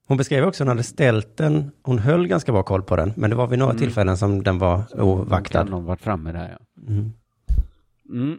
Hon 0.07 0.17
beskrev 0.17 0.45
också 0.45 0.63
att 0.63 0.67
hon 0.67 0.77
hade 0.77 0.83
ställt 0.83 1.37
den, 1.37 1.71
hon 1.83 1.99
höll 1.99 2.27
ganska 2.27 2.53
bra 2.53 2.63
koll 2.63 2.83
på 2.83 2.97
den, 2.97 3.13
men 3.17 3.31
det 3.31 3.37
var 3.37 3.47
vid 3.47 3.59
några 3.59 3.73
Mm. 3.73 3.81
tillfällen 3.81 4.17
som 4.17 4.43
den 4.43 4.59
var 4.59 5.01
ovaktad. 5.03 5.59
Kan 5.59 5.71
någon 5.71 5.85
varit 5.85 6.01
framme 6.01 6.33
där 6.33 6.57
ja. 6.59 6.83
Mm. 6.93 7.13
Mm. 8.11 8.39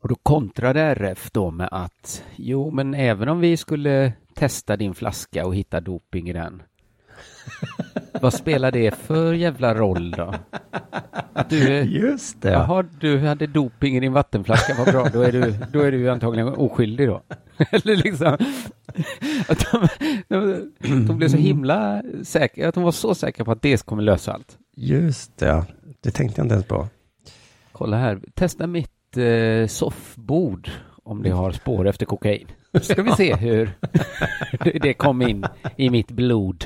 Och 0.00 0.08
då 0.08 0.14
kontrade 0.14 0.80
RF 0.80 1.30
då 1.30 1.50
med 1.50 1.68
att 1.72 2.24
jo, 2.36 2.70
men 2.70 2.94
även 2.94 3.28
om 3.28 3.40
vi 3.40 3.56
skulle 3.56 4.12
testa 4.34 4.76
din 4.76 4.94
flaska 4.94 5.46
och 5.46 5.54
hitta 5.54 5.80
doping 5.80 6.28
i 6.28 6.32
den. 6.32 6.62
vad 8.20 8.34
spelar 8.34 8.72
det 8.72 8.94
för 8.94 9.32
jävla 9.32 9.74
roll 9.74 10.10
då? 10.10 10.34
Att 11.32 11.50
du, 11.50 11.80
Just 11.80 12.42
det. 12.42 12.50
jaha, 12.50 12.82
du 12.82 13.18
hade 13.18 13.46
doping 13.46 13.96
i 13.96 14.00
din 14.00 14.12
vattenflaska, 14.12 14.74
vad 14.78 14.86
bra, 14.86 15.08
då 15.12 15.22
är 15.22 15.32
du, 15.32 15.54
då 15.72 15.80
är 15.80 15.92
du 15.92 16.10
antagligen 16.10 16.48
oskyldig 16.48 17.08
då. 17.08 17.22
Eller 17.70 17.96
liksom, 17.96 18.38
att 19.48 19.66
de, 19.72 19.88
de, 20.28 21.06
de 21.06 21.16
blev 21.16 21.28
så 21.28 21.36
himla 21.36 22.02
säkra, 22.22 22.68
att 22.68 22.74
de 22.74 22.84
var 22.84 22.92
så 22.92 23.14
säkra 23.14 23.44
på 23.44 23.52
att 23.52 23.62
det 23.62 23.86
kommer 23.86 24.02
lösa 24.02 24.32
allt. 24.32 24.58
Just 24.76 25.38
det. 25.38 25.64
Det 26.00 26.10
tänkte 26.10 26.40
jag 26.40 26.44
inte 26.44 26.54
ens 26.54 26.66
på. 26.66 26.88
Kolla 27.72 27.96
här, 27.96 28.20
testa 28.34 28.66
mitt 28.66 28.99
eh, 29.16 29.66
soffbord 29.66 30.70
om 31.02 31.22
det 31.22 31.30
har 31.30 31.52
spår 31.52 31.88
efter 31.88 32.06
kokain. 32.06 32.46
Så 32.72 32.80
ska 32.92 33.02
vi 33.02 33.12
se 33.12 33.36
hur 33.36 33.70
det 34.80 34.94
kom 34.94 35.22
in 35.22 35.44
i 35.76 35.90
mitt 35.90 36.10
blod. 36.10 36.64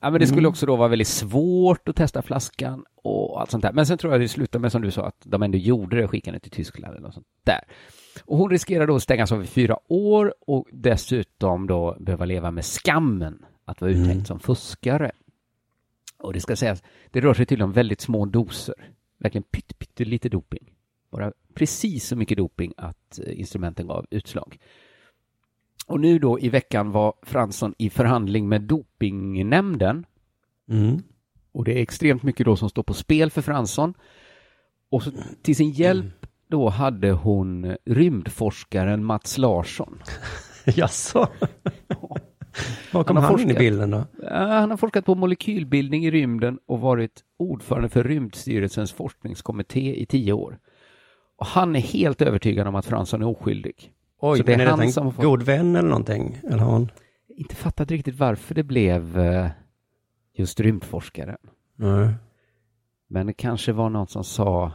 ja, 0.00 0.10
men 0.10 0.20
det 0.20 0.26
skulle 0.26 0.48
också 0.48 0.66
då 0.66 0.76
vara 0.76 0.88
väldigt 0.88 1.08
svårt 1.08 1.88
att 1.88 1.96
testa 1.96 2.22
flaskan 2.22 2.84
och 3.02 3.40
allt 3.40 3.50
sånt 3.50 3.62
där. 3.62 3.72
Men 3.72 3.86
sen 3.86 3.98
tror 3.98 4.12
jag 4.12 4.20
det 4.20 4.28
slutar 4.28 4.58
med 4.58 4.72
som 4.72 4.82
du 4.82 4.90
sa 4.90 5.06
att 5.06 5.22
de 5.24 5.42
ändå 5.42 5.58
gjorde 5.58 5.96
det, 5.96 6.08
skickade 6.08 6.36
det 6.36 6.40
till 6.40 6.50
Tyskland 6.50 6.94
eller 6.94 7.02
något 7.06 7.14
sånt 7.14 7.26
där. 7.44 7.60
Och 8.24 8.38
hon 8.38 8.50
riskerar 8.50 8.86
då 8.86 8.96
att 8.96 9.02
stängas 9.02 9.32
av 9.32 9.42
i 9.42 9.46
fyra 9.46 9.78
år 9.88 10.34
och 10.40 10.68
dessutom 10.72 11.66
då 11.66 11.96
behöva 12.00 12.24
leva 12.24 12.50
med 12.50 12.64
skammen 12.64 13.44
att 13.64 13.80
vara 13.80 13.90
uttänkt 13.90 14.26
som 14.26 14.40
fuskare. 14.40 15.12
Och 16.18 16.32
det 16.32 16.40
ska 16.40 16.56
sägas, 16.56 16.82
det 17.10 17.20
rör 17.20 17.34
sig 17.34 17.46
tydligen 17.46 17.68
om 17.68 17.72
väldigt 17.72 18.00
små 18.00 18.26
doser. 18.26 18.74
Verkligen 19.22 19.42
pytt, 19.42 19.78
pyttelite 19.78 20.28
doping. 20.28 20.74
Bara 21.10 21.32
precis 21.54 22.06
så 22.06 22.16
mycket 22.16 22.36
doping 22.36 22.72
att 22.76 23.18
eh, 23.18 23.40
instrumenten 23.40 23.86
gav 23.86 24.06
utslag. 24.10 24.58
Och 25.86 26.00
nu 26.00 26.18
då 26.18 26.40
i 26.40 26.48
veckan 26.48 26.90
var 26.90 27.14
Fransson 27.22 27.74
i 27.78 27.90
förhandling 27.90 28.48
med 28.48 28.62
dopingnämnden. 28.62 30.06
Mm. 30.68 31.02
Och 31.52 31.64
det 31.64 31.78
är 31.78 31.82
extremt 31.82 32.22
mycket 32.22 32.46
då 32.46 32.56
som 32.56 32.70
står 32.70 32.82
på 32.82 32.94
spel 32.94 33.30
för 33.30 33.42
Fransson. 33.42 33.94
Och 34.88 35.02
så 35.02 35.10
till 35.42 35.56
sin 35.56 35.70
hjälp 35.70 36.26
då 36.46 36.68
hade 36.68 37.12
hon 37.12 37.76
rymdforskaren 37.84 39.04
Mats 39.04 39.38
Larsson. 39.38 39.98
Jaså? 40.66 41.28
Var 42.92 43.04
kom 43.04 43.16
Han 43.16 43.24
han, 43.24 43.40
in 43.40 43.50
i 43.50 43.54
bilden 43.54 43.90
då? 43.90 44.04
Han 44.30 44.70
har 44.70 44.76
forskat 44.76 45.04
på 45.04 45.14
molekylbildning 45.14 46.04
i 46.04 46.10
rymden 46.10 46.58
och 46.66 46.80
varit 46.80 47.20
ordförande 47.38 47.88
för 47.88 48.04
Rymdstyrelsens 48.04 48.92
forskningskommitté 48.92 50.02
i 50.02 50.06
tio 50.06 50.32
år. 50.32 50.58
Och 51.36 51.46
han 51.46 51.76
är 51.76 51.80
helt 51.80 52.22
övertygad 52.22 52.66
om 52.66 52.74
att 52.74 52.86
Fransson 52.86 53.22
är 53.22 53.26
oskyldig. 53.28 53.92
Oj, 54.20 54.38
Så 54.38 54.44
det 54.44 54.54
är 54.54 54.58
är 54.58 54.66
han 54.66 54.78
det 54.78 54.92
som 54.92 55.00
en 55.02 55.04
har 55.06 55.12
fått- 55.12 55.24
god 55.24 55.42
vän 55.42 55.76
eller 55.76 55.88
någonting? 55.88 56.38
Eller 56.48 56.58
har 56.58 56.72
hon? 56.72 56.90
Inte 57.28 57.54
fattat 57.54 57.90
riktigt 57.90 58.16
varför 58.18 58.54
det 58.54 58.62
blev 58.62 59.18
eh, 59.18 59.46
just 60.34 60.60
rymdforskaren. 60.60 61.36
Nej. 61.76 62.08
Men 63.08 63.26
det 63.26 63.32
kanske 63.32 63.72
var 63.72 63.90
någon 63.90 64.06
som 64.06 64.24
sa, 64.24 64.72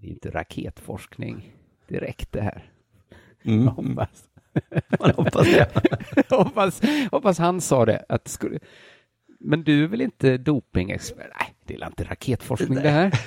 det 0.00 0.06
är 0.06 0.10
inte 0.10 0.30
raketforskning 0.30 1.54
direkt 1.88 2.32
det 2.32 2.40
här. 2.42 2.70
Mm. 3.42 3.66
Hoppas. 3.76 4.24
Man 5.00 5.10
hoppas 5.10 5.46
det. 5.46 5.68
hoppas, 6.30 6.82
hoppas 7.10 7.38
han 7.38 7.60
sa 7.60 7.84
det. 7.84 8.04
Att 8.08 8.28
skulle... 8.28 8.58
Men 9.40 9.62
du 9.62 9.84
är 9.84 9.88
väl 9.88 10.00
inte 10.00 10.38
dopingexpert? 10.38 11.30
Nej, 11.38 11.54
det 11.64 11.74
är 11.74 11.86
inte 11.86 12.04
raketforskning 12.04 12.82
det 12.82 12.90
här. 12.90 13.20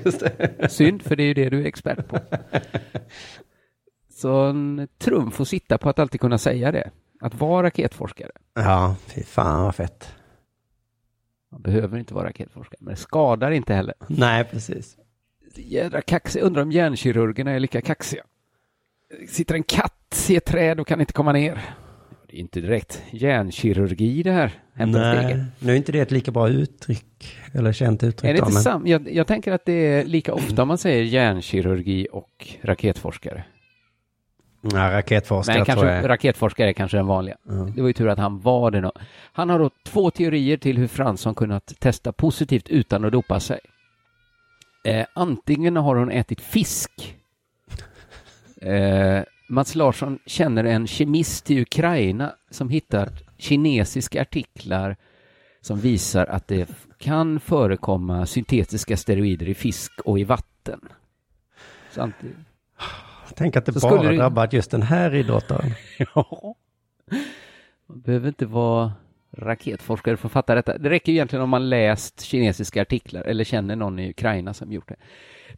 Just 0.04 0.20
det. 0.20 0.68
Synd, 0.70 1.02
för 1.02 1.16
det 1.16 1.22
är 1.22 1.26
ju 1.26 1.34
det 1.34 1.50
du 1.50 1.60
är 1.60 1.66
expert 1.66 2.08
på. 2.08 2.18
Så 4.10 4.36
en 4.36 4.88
trumf 4.98 5.40
att 5.40 5.48
sitta 5.48 5.78
på 5.78 5.88
att 5.88 5.98
alltid 5.98 6.20
kunna 6.20 6.38
säga 6.38 6.72
det. 6.72 6.90
Att 7.20 7.34
vara 7.34 7.66
raketforskare. 7.66 8.30
Ja, 8.54 8.96
fy 9.06 9.22
fan 9.22 9.64
vad 9.64 9.74
fett. 9.74 10.14
Man 11.50 11.62
behöver 11.62 11.98
inte 11.98 12.14
vara 12.14 12.28
raketforskare, 12.28 12.78
men 12.80 12.94
det 12.94 13.00
skadar 13.00 13.50
inte 13.50 13.74
heller. 13.74 13.94
Nej, 14.06 14.44
precis. 14.44 14.96
Jädra 15.56 16.02
kaxig. 16.02 16.40
Undrar 16.42 16.62
om 16.62 16.72
hjärnkirurgerna 16.72 17.50
är 17.50 17.60
lika 17.60 17.80
kaxiga. 17.80 18.24
Sitter 19.28 19.54
en 19.54 19.62
katt 19.62 20.26
i 20.28 20.36
ett 20.36 20.44
träd 20.44 20.80
och 20.80 20.86
kan 20.86 21.00
inte 21.00 21.12
komma 21.12 21.32
ner. 21.32 21.60
Det 22.30 22.36
är 22.36 22.40
inte 22.40 22.60
direkt 22.60 23.02
hjärnkirurgi 23.10 24.22
det 24.22 24.32
här. 24.32 24.50
Nej, 24.74 25.44
nu 25.58 25.72
är 25.72 25.76
inte 25.76 25.92
det 25.92 26.00
ett 26.00 26.10
lika 26.10 26.30
bra 26.30 26.48
uttryck, 26.48 27.36
eller 27.52 27.72
känt 27.72 28.02
uttryck. 28.02 28.30
Är 28.30 28.34
det 28.34 28.40
då, 28.40 28.44
inte 28.46 28.54
men- 28.54 28.62
sam? 28.62 28.86
Jag, 28.86 29.12
jag 29.12 29.26
tänker 29.26 29.52
att 29.52 29.64
det 29.64 29.72
är 29.72 30.04
lika 30.04 30.34
ofta 30.34 30.64
man 30.64 30.78
säger 30.78 31.02
hjärnkirurgi 31.02 32.08
och 32.12 32.48
raketforskare. 32.62 33.44
Nej, 34.60 34.92
raketforskare 34.92 35.56
Men 35.56 35.64
tror 35.64 35.74
kanske 35.74 35.94
jag. 35.94 36.08
raketforskare 36.08 36.68
är 36.68 36.72
kanske 36.72 36.96
den 36.96 37.06
vanliga. 37.06 37.36
Ja. 37.48 37.52
Det 37.52 37.80
var 37.80 37.88
ju 37.88 37.92
tur 37.92 38.08
att 38.08 38.18
han 38.18 38.40
var 38.40 38.70
det. 38.70 38.80
Nå. 38.80 38.92
Han 39.32 39.50
har 39.50 39.58
då 39.58 39.70
två 39.84 40.10
teorier 40.10 40.56
till 40.56 40.78
hur 40.78 40.86
Fransson 40.86 41.34
kunnat 41.34 41.72
testa 41.78 42.12
positivt 42.12 42.68
utan 42.68 43.04
att 43.04 43.12
dopa 43.12 43.40
sig. 43.40 43.60
Eh, 44.84 45.06
antingen 45.14 45.76
har 45.76 45.96
hon 45.96 46.10
ätit 46.10 46.40
fisk. 46.40 47.16
Eh, 48.62 49.22
Mats 49.48 49.74
Larsson 49.74 50.18
känner 50.26 50.64
en 50.64 50.86
kemist 50.86 51.50
i 51.50 51.60
Ukraina 51.60 52.32
som 52.50 52.68
hittat 52.68 53.22
kinesiska 53.38 54.22
artiklar 54.22 54.96
som 55.60 55.78
visar 55.80 56.26
att 56.26 56.48
det 56.48 56.68
kan 56.98 57.40
förekomma 57.40 58.26
syntetiska 58.26 58.96
steroider 58.96 59.48
i 59.48 59.54
fisk 59.54 60.00
och 60.04 60.18
i 60.18 60.24
vatten. 60.24 60.80
Samtidigt. 61.90 62.36
Tänk 63.34 63.56
att 63.56 63.66
det 63.66 63.80
Så 63.80 63.88
bara 63.88 64.10
det- 64.10 64.16
drabbat 64.16 64.52
just 64.52 64.70
den 64.70 64.82
här 64.82 65.14
idrottaren. 65.14 65.70
Ja. 66.14 66.54
Man 67.86 68.00
behöver 68.00 68.28
inte 68.28 68.46
vara 68.46 68.92
raketforskare 69.38 70.16
för 70.16 70.28
att 70.28 70.32
fatta 70.32 70.54
detta. 70.54 70.78
Det 70.78 70.90
räcker 70.90 71.12
egentligen 71.12 71.42
om 71.42 71.48
man 71.50 71.70
läst 71.70 72.20
kinesiska 72.20 72.82
artiklar 72.82 73.22
eller 73.22 73.44
känner 73.44 73.76
någon 73.76 73.98
i 73.98 74.10
Ukraina 74.10 74.54
som 74.54 74.72
gjort 74.72 74.88
det. 74.88 74.96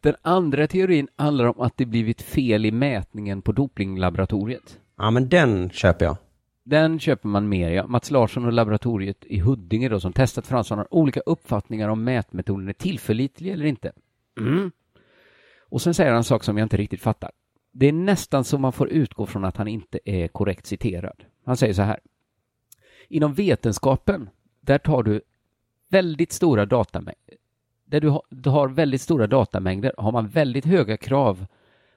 Den 0.01 0.15
andra 0.21 0.67
teorin 0.67 1.07
handlar 1.15 1.45
om 1.45 1.59
att 1.59 1.77
det 1.77 1.85
blivit 1.85 2.21
fel 2.21 2.65
i 2.65 2.71
mätningen 2.71 3.41
på 3.41 3.51
dopinglaboratoriet. 3.51 4.79
Ja, 4.97 5.11
men 5.11 5.29
den 5.29 5.69
köper 5.69 6.05
jag. 6.05 6.17
Den 6.63 6.99
köper 6.99 7.27
man 7.27 7.49
mer, 7.49 7.69
ja. 7.71 7.87
Mats 7.87 8.11
Larsson 8.11 8.45
och 8.45 8.53
laboratoriet 8.53 9.25
i 9.25 9.39
Huddinge 9.39 9.89
då, 9.89 9.99
som 9.99 10.13
testat 10.13 10.47
Fransson 10.47 10.77
har 10.77 10.93
olika 10.93 11.19
uppfattningar 11.19 11.89
om 11.89 12.03
mätmetoden 12.03 12.69
är 12.69 12.73
tillförlitlig 12.73 13.51
eller 13.51 13.65
inte. 13.65 13.91
Mm. 14.39 14.71
Och 15.69 15.81
sen 15.81 15.93
säger 15.93 16.09
han 16.09 16.17
en 16.17 16.23
sak 16.23 16.43
som 16.43 16.57
jag 16.57 16.65
inte 16.65 16.77
riktigt 16.77 17.01
fattar. 17.01 17.31
Det 17.71 17.87
är 17.87 17.93
nästan 17.93 18.43
som 18.43 18.61
man 18.61 18.71
får 18.71 18.89
utgå 18.89 19.25
från 19.25 19.45
att 19.45 19.57
han 19.57 19.67
inte 19.67 19.99
är 20.05 20.27
korrekt 20.27 20.65
citerad. 20.65 21.23
Han 21.45 21.57
säger 21.57 21.73
så 21.73 21.81
här. 21.81 21.99
Inom 23.09 23.33
vetenskapen, 23.33 24.29
där 24.61 24.77
tar 24.77 25.03
du 25.03 25.21
väldigt 25.89 26.31
stora 26.31 26.65
datamängder. 26.65 27.35
Där 27.85 28.01
du 28.01 28.09
har, 28.09 28.21
du 28.29 28.49
har 28.49 28.67
väldigt 28.67 29.01
stora 29.01 29.27
datamängder 29.27 29.93
har 29.97 30.11
man 30.11 30.27
väldigt 30.27 30.65
höga 30.65 30.97
krav 30.97 31.45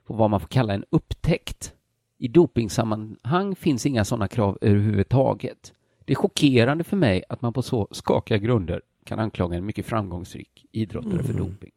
på 0.07 0.15
vad 0.15 0.31
man 0.31 0.41
får 0.41 0.49
kalla 0.49 0.75
en 0.75 0.85
upptäckt. 0.91 1.73
I 2.19 2.29
dopingsammanhang 2.29 3.57
finns 3.57 3.87
inga 3.87 4.05
sådana 4.05 4.29
krav 4.29 4.59
överhuvudtaget. 4.61 5.73
Det 6.05 6.13
är 6.13 6.17
chockerande 6.17 6.85
för 6.85 6.97
mig 6.97 7.25
att 7.29 7.43
man 7.43 7.53
på 7.53 7.63
så 7.63 7.89
skakiga 7.91 8.39
grunder 8.39 8.83
kan 9.05 9.19
anklaga 9.19 9.57
en 9.57 9.67
mycket 9.67 9.87
framgångsrik 9.87 10.67
idrottare 10.73 11.23
för 11.23 11.33
doping. 11.33 11.71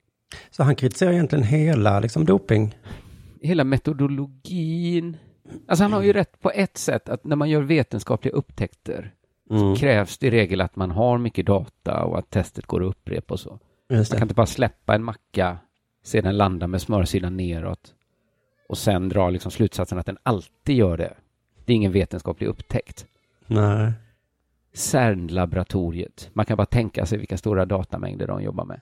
Så 0.50 0.64
han 0.64 0.76
kritiserar 0.76 1.12
egentligen 1.12 1.44
hela 1.44 2.00
liksom, 2.00 2.26
doping? 2.26 2.76
Hela 3.42 3.64
metodologin. 3.64 5.18
Alltså 5.68 5.84
han 5.84 5.94
har 5.94 6.04
ju 6.04 6.14
rätt 6.14 6.42
på 6.42 6.52
ett 6.52 6.78
sätt 6.78 7.10
att 7.10 7.24
när 7.24 7.36
man 7.36 7.50
gör 7.50 7.62
vetenskapliga 7.62 8.34
upptäckter 8.34 9.14
Mm. 9.52 9.76
så 9.76 9.82
krävs 9.82 10.18
det 10.18 10.28
i 10.28 10.32
regel 10.32 10.62
att 10.62 10.76
man 10.76 10.92
har 10.92 11.18
mycket 11.18 11.46
data 11.46 12.04
och 12.04 12.20
att 12.20 12.30
testet 12.30 12.66
går 12.66 12.84
att 12.84 12.90
upprepa 12.90 13.34
och 13.34 13.40
så. 13.40 13.60
Man 13.92 14.06
kan 14.06 14.22
inte 14.22 14.34
bara 14.34 14.46
släppa 14.46 14.96
en 14.96 15.04
macka, 15.04 15.58
se 16.04 16.22
den 16.22 16.38
landa 16.38 16.68
med 16.68 16.82
smörsidan 16.82 17.38
neråt 17.38 17.94
och 18.70 18.78
sen 18.78 19.10
dra 19.10 19.30
liksom 19.30 19.52
slutsatsen 19.52 19.98
att 20.00 20.06
den 20.06 20.18
alltid 20.24 20.76
gör 20.76 20.98
det. 20.98 21.14
Det 21.66 21.74
är 21.74 21.76
ingen 21.76 21.92
vetenskaplig 21.92 22.48
upptäckt. 22.48 23.06
Nej. 23.48 23.92
CERN-laboratoriet. 24.74 26.30
Man 26.34 26.46
kan 26.46 26.58
bara 26.58 26.66
tänka 26.66 27.06
sig 27.06 27.18
vilka 27.18 27.38
stora 27.38 27.66
datamängder 27.66 28.28
de 28.28 28.44
jobbar 28.44 28.66
med. 28.66 28.82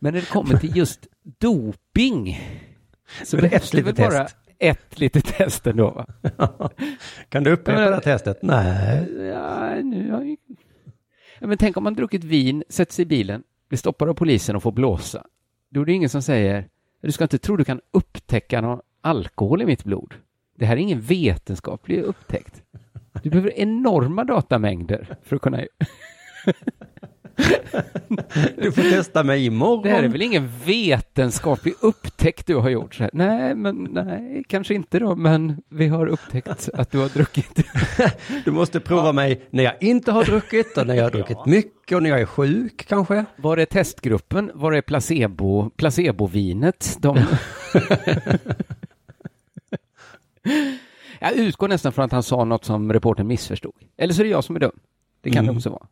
Men 0.00 0.14
när 0.14 0.20
det 0.20 0.28
kommer 0.28 0.56
till 0.58 0.76
just 0.76 1.06
doping 1.22 2.40
så 3.24 3.36
behövs 3.36 3.70
det 3.70 3.82
väl 3.82 3.94
bara 3.94 4.26
ett 4.58 4.98
litet 5.00 5.24
test 5.24 5.66
ändå 5.66 5.90
va? 5.90 6.06
Kan 7.28 7.44
du 7.44 7.50
upprepa 7.52 7.80
Men- 7.80 7.92
det 7.92 8.00
testet? 8.00 8.38
Nej. 8.42 9.12
Ja, 9.18 9.74
nu 9.82 10.10
har 10.10 10.22
jag... 10.22 10.36
ja, 11.40 11.46
men 11.46 11.58
tänk 11.58 11.76
om 11.76 11.84
man 11.84 11.94
druckit 11.94 12.24
vin, 12.24 12.64
sätter 12.68 12.92
sig 12.92 13.02
i 13.02 13.06
bilen, 13.06 13.42
blir 13.68 13.78
stoppad 13.78 14.08
av 14.08 14.14
polisen 14.14 14.56
och 14.56 14.62
får 14.62 14.72
blåsa. 14.72 15.26
Då 15.68 15.80
är 15.80 15.84
det 15.84 15.92
ingen 15.92 16.08
som 16.08 16.22
säger, 16.22 16.68
du 17.00 17.12
ska 17.12 17.24
inte 17.24 17.38
tro 17.38 17.56
du 17.56 17.64
kan 17.64 17.80
upptäcka 17.90 18.60
någon 18.60 18.80
alkohol 19.00 19.62
i 19.62 19.66
mitt 19.66 19.84
blod. 19.84 20.14
Det 20.54 20.66
här 20.66 20.76
är 20.76 20.80
ingen 20.80 21.00
vetenskaplig 21.00 22.02
upptäckt. 22.02 22.62
Du 23.22 23.30
behöver 23.30 23.58
enorma 23.58 24.24
datamängder 24.24 25.16
för 25.22 25.36
att 25.36 25.42
kunna... 25.42 25.64
Du 28.56 28.72
får 28.72 28.90
testa 28.90 29.24
mig 29.24 29.46
imorgon. 29.46 29.82
Det 29.82 29.90
här 29.90 30.02
är 30.02 30.08
väl 30.08 30.22
ingen 30.22 30.50
vetenskaplig 30.64 31.74
upptäckt 31.80 32.46
du 32.46 32.54
har 32.56 32.68
gjort? 32.68 32.94
Så 32.94 33.02
här, 33.02 33.10
nej, 33.12 33.54
men 33.54 33.88
nej, 33.90 34.44
kanske 34.48 34.74
inte 34.74 34.98
då, 34.98 35.16
men 35.16 35.62
vi 35.68 35.88
har 35.88 36.06
upptäckt 36.06 36.68
att 36.74 36.90
du 36.90 36.98
har 36.98 37.08
druckit. 37.08 37.60
Du 38.44 38.50
måste 38.50 38.80
prova 38.80 39.12
mig 39.12 39.46
när 39.50 39.64
jag 39.64 39.74
inte 39.80 40.12
har 40.12 40.24
druckit 40.24 40.76
och 40.78 40.86
när 40.86 40.94
jag 40.94 41.02
har 41.04 41.10
druckit 41.10 41.46
mycket 41.46 41.96
och 41.96 42.02
när 42.02 42.10
jag 42.10 42.20
är 42.20 42.26
sjuk 42.26 42.86
kanske. 42.88 43.24
Var 43.36 43.56
är 43.56 43.64
testgruppen? 43.64 44.50
Var 44.54 44.72
är 44.72 44.80
placebo, 44.80 45.70
placebovinet? 45.76 46.96
De... 47.00 47.18
jag 51.20 51.32
utgår 51.32 51.68
nästan 51.68 51.92
från 51.92 52.04
att 52.04 52.12
han 52.12 52.22
sa 52.22 52.44
något 52.44 52.64
som 52.64 52.92
reportern 52.92 53.26
missförstod. 53.26 53.74
Eller 53.96 54.14
så 54.14 54.22
är 54.22 54.24
det 54.24 54.30
jag 54.30 54.44
som 54.44 54.56
är 54.56 54.60
dum. 54.60 54.78
Det 55.20 55.30
kan 55.30 55.44
Mm. 55.44 55.54
det 55.54 55.58
också 55.58 55.70
vara. 55.70 55.86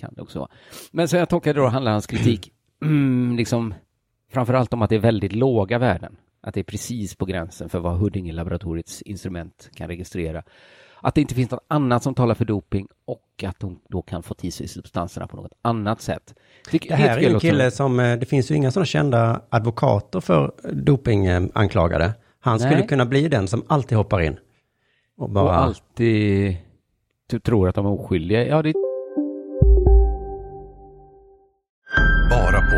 Det 0.00 0.06
kan 0.06 0.14
det 0.16 0.22
också 0.22 0.38
vara. 0.38 0.50
Men 0.90 1.08
så 1.08 1.16
jag 1.16 1.28
tolkade 1.28 1.60
då 1.60 1.66
handlar 1.66 1.92
hans 1.92 2.06
kritik 2.06 2.52
mm, 2.82 3.36
liksom 3.36 3.74
framför 4.32 4.66
om 4.70 4.82
att 4.82 4.90
det 4.90 4.96
är 4.96 5.00
väldigt 5.00 5.32
låga 5.32 5.78
värden. 5.78 6.16
Att 6.42 6.54
det 6.54 6.60
är 6.60 6.64
precis 6.64 7.14
på 7.14 7.24
gränsen 7.24 7.68
för 7.68 7.78
vad 7.78 7.98
Huddinge-laboratoriets 8.00 9.02
instrument 9.02 9.70
kan 9.74 9.88
registrera. 9.88 10.42
Att 11.02 11.14
det 11.14 11.20
inte 11.20 11.34
finns 11.34 11.50
något 11.50 11.64
annat 11.68 12.02
som 12.02 12.14
talar 12.14 12.34
för 12.34 12.44
doping 12.44 12.88
och 13.04 13.44
att 13.46 13.60
de 13.60 13.80
då 13.88 14.02
kan 14.02 14.22
få 14.22 14.34
till 14.34 14.52
sig 14.52 14.68
substanserna 14.68 15.26
på 15.26 15.36
något 15.36 15.52
annat 15.62 16.00
sätt. 16.00 16.34
Tycker- 16.70 16.88
Det 16.88 16.94
här 16.96 17.18
är 17.18 17.34
en 17.34 17.40
kille 17.40 17.70
som, 17.70 18.00
eh, 18.00 18.18
det 18.18 18.26
finns 18.26 18.50
ju 18.50 18.54
inga 18.54 18.70
sådana 18.70 18.86
kända 18.86 19.42
advokater 19.48 20.20
för 20.20 20.52
dopinganklagade. 20.72 22.12
Han 22.40 22.58
skulle 22.58 22.74
Nej. 22.78 22.86
kunna 22.88 23.06
bli 23.06 23.28
den 23.28 23.48
som 23.48 23.64
alltid 23.68 23.98
hoppar 23.98 24.20
in. 24.20 24.38
Och 25.16 25.24
Och 25.24 25.30
bara, 25.30 25.54
alltid 25.54 26.56
du 27.30 27.40
tror 27.40 27.68
att 27.68 27.74
de 27.74 27.86
är 27.86 27.90
oskyldiga. 27.90 28.46
Ja, 28.46 28.62
det 28.62 28.74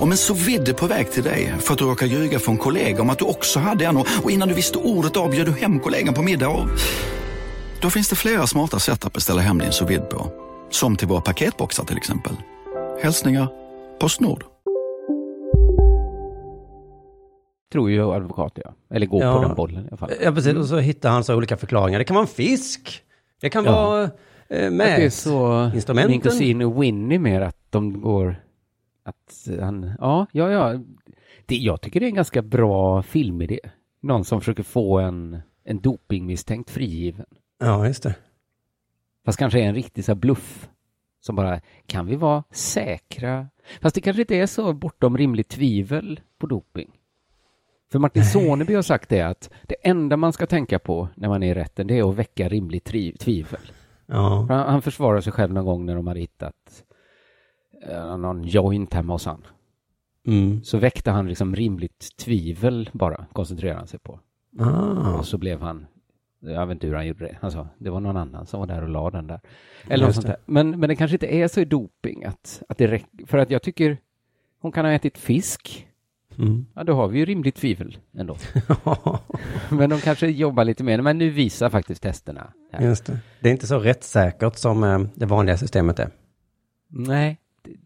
Om 0.00 0.10
en 0.10 0.16
så 0.16 0.34
vidde 0.34 0.74
på 0.74 0.86
väg 0.86 1.10
till 1.10 1.22
dig 1.22 1.54
för 1.60 1.72
att 1.72 1.78
du 1.78 1.84
råkar 1.84 2.06
ljuga 2.06 2.38
från 2.38 2.56
kollega 2.58 3.02
om 3.02 3.10
att 3.10 3.18
du 3.18 3.24
också 3.24 3.58
hade 3.58 3.84
en 3.84 3.96
och 3.96 4.30
innan 4.30 4.48
du 4.48 4.54
visste 4.54 4.78
ordet 4.78 5.16
av 5.16 5.30
du 5.30 5.52
hem 5.52 5.80
kollegan 5.80 6.14
på 6.14 6.22
middag 6.22 6.48
och... 6.48 6.68
Då 7.80 7.90
finns 7.90 8.08
det 8.08 8.16
flera 8.16 8.46
smarta 8.46 8.78
sätt 8.78 9.06
att 9.06 9.12
beställa 9.12 9.40
hem 9.40 9.58
din 9.58 9.72
sous 9.72 9.98
på. 10.10 10.26
Som 10.70 10.96
till 10.96 11.08
våra 11.08 11.20
paketboxar 11.20 11.84
till 11.84 11.96
exempel. 11.96 12.32
Hälsningar 13.02 13.48
Postnord. 14.00 14.44
tror 17.72 17.90
ju 17.90 18.12
advokat, 18.14 18.52
ja. 18.64 18.74
Eller 18.94 19.06
går 19.06 19.22
Ja. 19.22 19.36
på 19.36 19.42
den 19.42 19.54
bollen 19.56 19.84
i 19.84 19.88
alla 19.88 19.96
fall. 19.96 20.10
ja 20.22 20.32
precis, 20.32 20.54
och 20.54 20.66
så 20.66 20.78
hittar 20.78 21.10
han 21.10 21.24
så 21.24 21.34
olika 21.34 21.56
förklaringar. 21.56 21.98
Det 21.98 22.04
kan 22.04 22.14
vara 22.14 22.24
en 22.24 22.28
fisk. 22.34 23.02
Det 23.40 23.50
kan 23.50 23.64
Ja. 23.64 23.72
vara 23.72 24.02
eh, 24.02 24.06
Att 24.06 24.10
det 24.48 24.56
är 24.66 24.70
med 24.70 25.12
så 25.12 25.70
instrumenten. 25.74 26.10
min 26.10 26.20
kusin 26.20 26.80
Winnie 26.80 27.18
mer 27.18 27.40
att 27.40 27.56
de 27.70 28.00
går 28.00 28.36
att 29.04 29.48
han, 29.60 29.92
ja, 29.98 30.26
ja, 30.32 30.50
ja. 30.50 30.80
Det, 31.46 31.56
jag 31.56 31.80
tycker 31.80 32.00
det 32.00 32.06
är 32.06 32.08
en 32.08 32.14
ganska 32.14 32.42
bra 32.42 33.02
filmidé. 33.02 33.60
Någon 34.00 34.24
som 34.24 34.40
försöker 34.40 34.62
få 34.62 34.98
en, 34.98 35.40
en 35.64 35.80
dopingmisstänkt 35.80 36.70
frigiven. 36.70 37.26
Ja, 37.58 37.86
just 37.86 38.02
det. 38.02 38.14
Fast 39.24 39.38
kanske 39.38 39.60
är 39.60 39.64
en 39.64 39.74
riktig 39.74 40.04
så 40.04 40.12
här 40.12 40.16
bluff. 40.16 40.68
Som 41.20 41.36
bara, 41.36 41.60
kan 41.86 42.06
vi 42.06 42.16
vara 42.16 42.44
säkra? 42.50 43.48
Fast 43.80 43.94
det 43.94 44.00
kanske 44.00 44.22
inte 44.22 44.36
är 44.36 44.46
så 44.46 44.72
bortom 44.72 45.16
rimligt 45.16 45.48
tvivel 45.48 46.20
på 46.38 46.46
doping. 46.46 46.90
För 47.92 47.98
Martin 47.98 48.24
Soneby 48.24 48.74
har 48.74 48.82
sagt 48.82 49.08
det 49.08 49.20
att 49.20 49.50
det 49.62 49.76
enda 49.82 50.16
man 50.16 50.32
ska 50.32 50.46
tänka 50.46 50.78
på 50.78 51.08
när 51.14 51.28
man 51.28 51.42
är 51.42 51.50
i 51.50 51.54
rätten 51.54 51.86
det 51.86 51.98
är 51.98 52.10
att 52.10 52.16
väcka 52.16 52.48
rimligt 52.48 52.84
tvivel. 53.20 53.60
Ja. 54.06 54.46
Han, 54.48 54.68
han 54.68 54.82
försvarar 54.82 55.20
sig 55.20 55.32
själv 55.32 55.52
någon 55.52 55.64
gång 55.64 55.86
när 55.86 55.94
de 55.94 56.06
hade 56.06 56.20
hittat 56.20 56.84
någon 58.16 58.44
joint 58.44 58.94
hemma 58.94 59.12
hos 59.12 59.26
han. 59.26 59.46
Mm. 60.26 60.64
Så 60.64 60.78
väckte 60.78 61.10
han 61.10 61.28
liksom 61.28 61.56
rimligt 61.56 62.16
tvivel 62.16 62.90
bara, 62.92 63.26
koncentrerade 63.32 63.78
han 63.78 63.86
sig 63.86 63.98
på. 63.98 64.20
Ah. 64.58 65.18
Och 65.18 65.26
så 65.26 65.38
blev 65.38 65.60
han, 65.60 65.86
jag 66.40 66.66
vet 66.66 66.74
inte 66.74 66.86
hur 66.86 66.94
han 66.94 67.06
gjorde 67.06 67.24
det, 67.24 67.38
alltså, 67.40 67.68
det 67.78 67.90
var 67.90 68.00
någon 68.00 68.16
annan 68.16 68.46
som 68.46 68.60
var 68.60 68.66
där 68.66 68.82
och 68.82 68.88
la 68.88 69.10
den 69.10 69.26
där. 69.26 69.40
Eller 69.88 70.06
något 70.06 70.14
sånt 70.14 70.26
där. 70.26 70.36
Men, 70.46 70.80
men 70.80 70.88
det 70.88 70.96
kanske 70.96 71.14
inte 71.14 71.26
är 71.26 71.48
så 71.48 71.60
i 71.60 71.64
doping 71.64 72.24
att, 72.24 72.62
att 72.68 72.78
det 72.78 72.86
räcker, 72.86 73.26
för 73.26 73.38
att 73.38 73.50
jag 73.50 73.62
tycker 73.62 73.98
hon 74.60 74.72
kan 74.72 74.84
ha 74.84 74.92
ätit 74.92 75.18
fisk. 75.18 75.86
Mm. 76.38 76.66
Ja, 76.74 76.84
då 76.84 76.94
har 76.94 77.08
vi 77.08 77.18
ju 77.18 77.24
rimligt 77.24 77.54
tvivel 77.54 77.98
ändå. 78.12 78.36
men 79.70 79.90
de 79.90 80.00
kanske 80.00 80.26
jobbar 80.26 80.64
lite 80.64 80.84
mer, 80.84 81.02
men 81.02 81.18
nu 81.18 81.30
visar 81.30 81.70
faktiskt 81.70 82.02
testerna. 82.02 82.52
här. 82.72 82.86
Just 82.86 83.06
det. 83.06 83.18
Det 83.40 83.48
är 83.48 83.52
inte 83.52 83.66
så 83.66 83.78
rättssäkert 83.78 84.56
som 84.56 84.84
eh, 84.84 85.00
det 85.14 85.26
vanliga 85.26 85.56
systemet 85.56 85.98
är. 85.98 86.10
Nej, 86.88 87.38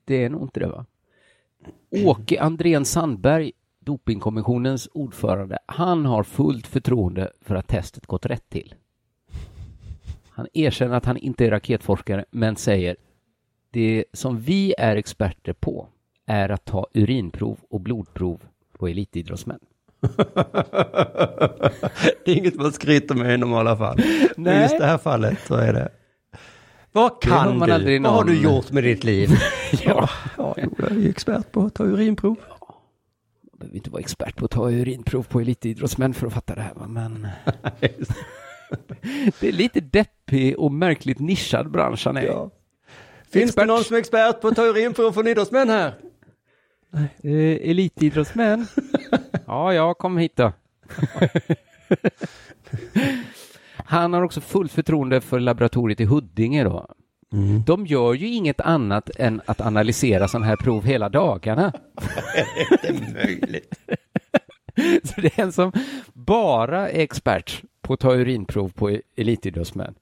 det, 0.04 0.24
är 0.24 0.30
nog 0.30 0.42
inte 0.42 0.60
det 0.60 0.68
va? 0.68 0.86
Åke 1.90 2.40
Andrén 2.40 2.84
Sandberg 2.84 3.52
dopingkommissionens 3.88 4.88
ordförande, 4.92 5.58
han 5.66 6.06
har 6.06 6.22
fullt 6.22 6.66
förtroende 6.66 7.32
för 7.40 7.54
att 7.54 7.68
testet 7.68 8.06
gått 8.06 8.26
rätt 8.26 8.50
till. 8.50 8.74
Han 10.30 10.46
erkänner 10.54 10.96
att 10.96 11.04
han 11.04 11.16
inte 11.16 11.46
är 11.46 11.50
raketforskare, 11.50 12.24
men 12.30 12.56
säger 12.56 12.96
det 13.70 14.04
som 14.12 14.40
vi 14.40 14.74
är 14.78 14.96
experter 14.96 15.52
på 15.52 15.88
är 16.26 16.48
att 16.48 16.64
ta 16.64 16.86
urinprov 16.94 17.58
och 17.70 17.80
blodprov 17.80 18.40
på 18.78 18.88
elitidrottsmän. 18.88 19.58
det 22.24 22.30
är 22.32 22.36
inget 22.36 22.56
man 22.56 22.72
skryter 22.72 23.14
med 23.14 23.34
i 23.34 23.36
normala 23.36 23.76
fall. 23.76 24.00
Men 24.36 24.44
Nej. 24.44 24.62
just 24.62 24.78
det 24.78 24.86
här 24.86 24.98
fallet 24.98 25.38
så 25.46 25.54
är 25.54 25.72
det. 25.72 25.88
Vad 26.92 27.22
kan 27.22 27.58
man 27.58 27.68
du? 27.68 27.74
aldrig 27.74 28.02
Vad 28.02 28.12
har 28.12 28.24
du 28.24 28.42
gjort 28.42 28.70
med 28.70 28.84
ditt 28.84 29.04
liv? 29.04 29.30
ja, 29.84 30.10
ja, 30.36 30.54
jag 30.78 30.90
är 30.90 30.94
ju 30.94 31.08
expert 31.10 31.52
på 31.52 31.62
att 31.62 31.74
ta 31.74 31.84
urinprov. 31.84 32.36
Man 33.42 33.58
behöver 33.58 33.76
inte 33.76 33.90
vara 33.90 34.00
expert 34.00 34.36
på 34.36 34.44
att 34.44 34.50
ta 34.50 34.70
urinprov 34.70 35.22
på 35.22 35.40
elitidrottsmän 35.40 36.14
för 36.14 36.26
att 36.26 36.32
fatta 36.32 36.54
det 36.54 36.62
här, 36.62 36.74
men 36.86 37.26
det 39.40 39.48
är 39.48 39.52
lite 39.52 39.80
deppig 39.80 40.58
och 40.58 40.72
märkligt 40.72 41.18
nischad 41.18 41.70
bransch 41.70 42.06
han 42.06 42.16
är. 42.16 42.22
Ja. 42.22 42.50
Finns 43.30 43.54
det 43.54 43.64
någon 43.64 43.84
som 43.84 43.96
är 43.96 44.00
expert 44.00 44.40
på 44.40 44.48
att 44.48 44.56
ta 44.56 44.66
urinprov 44.66 45.12
från 45.12 45.26
idrottsmän 45.26 45.68
här? 45.68 45.94
Eh, 47.22 47.70
elitidrottsmän? 47.70 48.66
ja, 49.46 49.74
ja, 49.74 49.94
kom 49.94 50.18
hit 50.18 50.36
då. 50.36 50.52
Han 53.88 54.12
har 54.12 54.22
också 54.22 54.40
fullt 54.40 54.72
förtroende 54.72 55.20
för 55.20 55.40
laboratoriet 55.40 56.00
i 56.00 56.04
Huddinge 56.04 56.64
då. 56.64 56.86
De 57.66 57.86
gör 57.86 58.14
ju 58.14 58.26
inget 58.26 58.60
annat 58.60 59.10
än 59.16 59.40
att 59.46 59.60
analysera 59.60 60.28
sådana 60.28 60.46
här 60.46 60.56
prov 60.56 60.84
hela 60.84 61.08
dagarna. 61.08 61.72
det 62.82 62.88
är 62.88 63.12
möjligt. 63.14 63.74
Så 65.04 65.20
det 65.20 65.38
är 65.38 65.42
en 65.42 65.52
som 65.52 65.72
bara 66.12 66.90
är 66.90 67.00
expert 67.00 67.62
på 67.82 67.94
att 67.94 68.00
ta 68.00 68.14
urinprov 68.14 68.68
på 68.68 68.98
elitidrottsmän. 69.16 69.94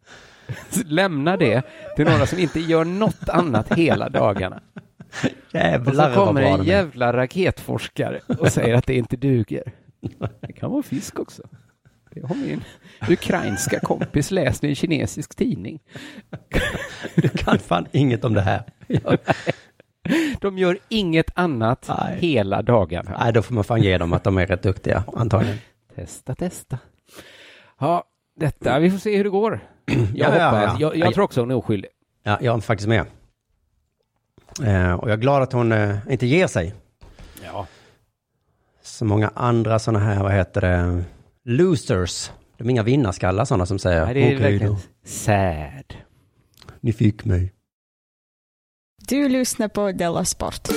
Lämna 0.84 1.36
det 1.36 1.62
till 1.96 2.04
några 2.04 2.26
som 2.26 2.38
inte 2.38 2.60
gör 2.60 2.84
något 2.84 3.28
annat 3.28 3.72
hela 3.72 4.08
dagarna. 4.08 4.60
Jävlar 5.52 6.08
och 6.08 6.14
så 6.14 6.20
kommer 6.24 6.42
en 6.42 6.64
jävla 6.64 7.12
raketforskare 7.12 8.20
och 8.38 8.52
säger 8.52 8.74
att 8.74 8.86
det 8.86 8.94
inte 8.94 9.16
duger. 9.16 9.72
Det 10.40 10.52
kan 10.52 10.70
vara 10.70 10.82
fisk 10.82 11.18
också. 11.18 11.42
Det 12.20 12.26
har 12.26 12.34
min 12.34 12.64
ukrainska 13.10 13.80
kompis 13.80 14.30
läst 14.30 14.64
i 14.64 14.68
en 14.68 14.74
kinesisk 14.74 15.34
tidning. 15.36 15.80
Du 17.14 17.28
kan 17.28 17.58
fan 17.58 17.86
inget 17.92 18.24
om 18.24 18.34
det 18.34 18.40
här. 18.40 18.62
De 20.40 20.58
gör 20.58 20.78
inget 20.88 21.30
annat 21.34 21.90
hela 22.16 22.62
dagarna. 22.62 23.16
Nej, 23.20 23.32
då 23.32 23.42
får 23.42 23.54
man 23.54 23.64
fan 23.64 23.82
ge 23.82 23.98
dem 23.98 24.12
att 24.12 24.24
de 24.24 24.38
är 24.38 24.46
rätt 24.46 24.62
duktiga, 24.62 25.04
antagligen. 25.16 25.58
Testa, 25.94 26.34
testa. 26.34 26.78
Ja, 27.80 28.04
detta, 28.36 28.78
vi 28.78 28.90
får 28.90 28.98
se 28.98 29.16
hur 29.16 29.24
det 29.24 29.30
går. 29.30 29.60
Jag 29.86 29.96
Ja, 30.14 30.36
ja, 30.38 30.44
hoppas, 30.50 30.80
ja. 30.80 30.88
Jag, 30.94 30.96
jag 30.96 31.14
tror 31.14 31.24
också 31.24 31.40
hon 31.40 31.50
är 31.50 31.54
oskyldig. 31.54 31.90
Ja, 32.22 32.38
jag 32.40 32.56
är 32.56 32.60
faktiskt 32.60 32.88
med. 32.88 33.04
Eh, 34.64 34.92
och 34.92 35.08
jag 35.08 35.12
är 35.12 35.16
glad 35.16 35.42
att 35.42 35.52
hon 35.52 35.72
eh, 35.72 35.96
inte 36.10 36.26
ger 36.26 36.46
sig. 36.46 36.74
Ja. 37.44 37.66
Så 38.82 39.04
många 39.04 39.30
andra 39.34 39.78
sådana 39.78 40.04
här, 40.04 40.22
vad 40.22 40.32
heter 40.32 40.60
det, 40.60 41.04
losers. 41.46 42.30
De 42.56 42.64
är 42.66 42.70
inga 42.70 42.82
vinnarskallar 42.82 43.44
sådana 43.44 43.66
som 43.66 43.78
säger 43.78 44.04
Nej, 44.04 44.14
det 44.14 44.20
är 44.20 44.26
"Okej 44.36 44.38
verkligen 44.50 44.72
då, 44.72 44.78
sad. 45.04 45.94
ni 46.80 46.92
fick 46.92 47.24
mig. 47.24 47.52
Du 49.08 49.28
lyssnar 49.28 49.68
på 49.68 49.92
Della 49.92 50.24
Sport. 50.24 50.68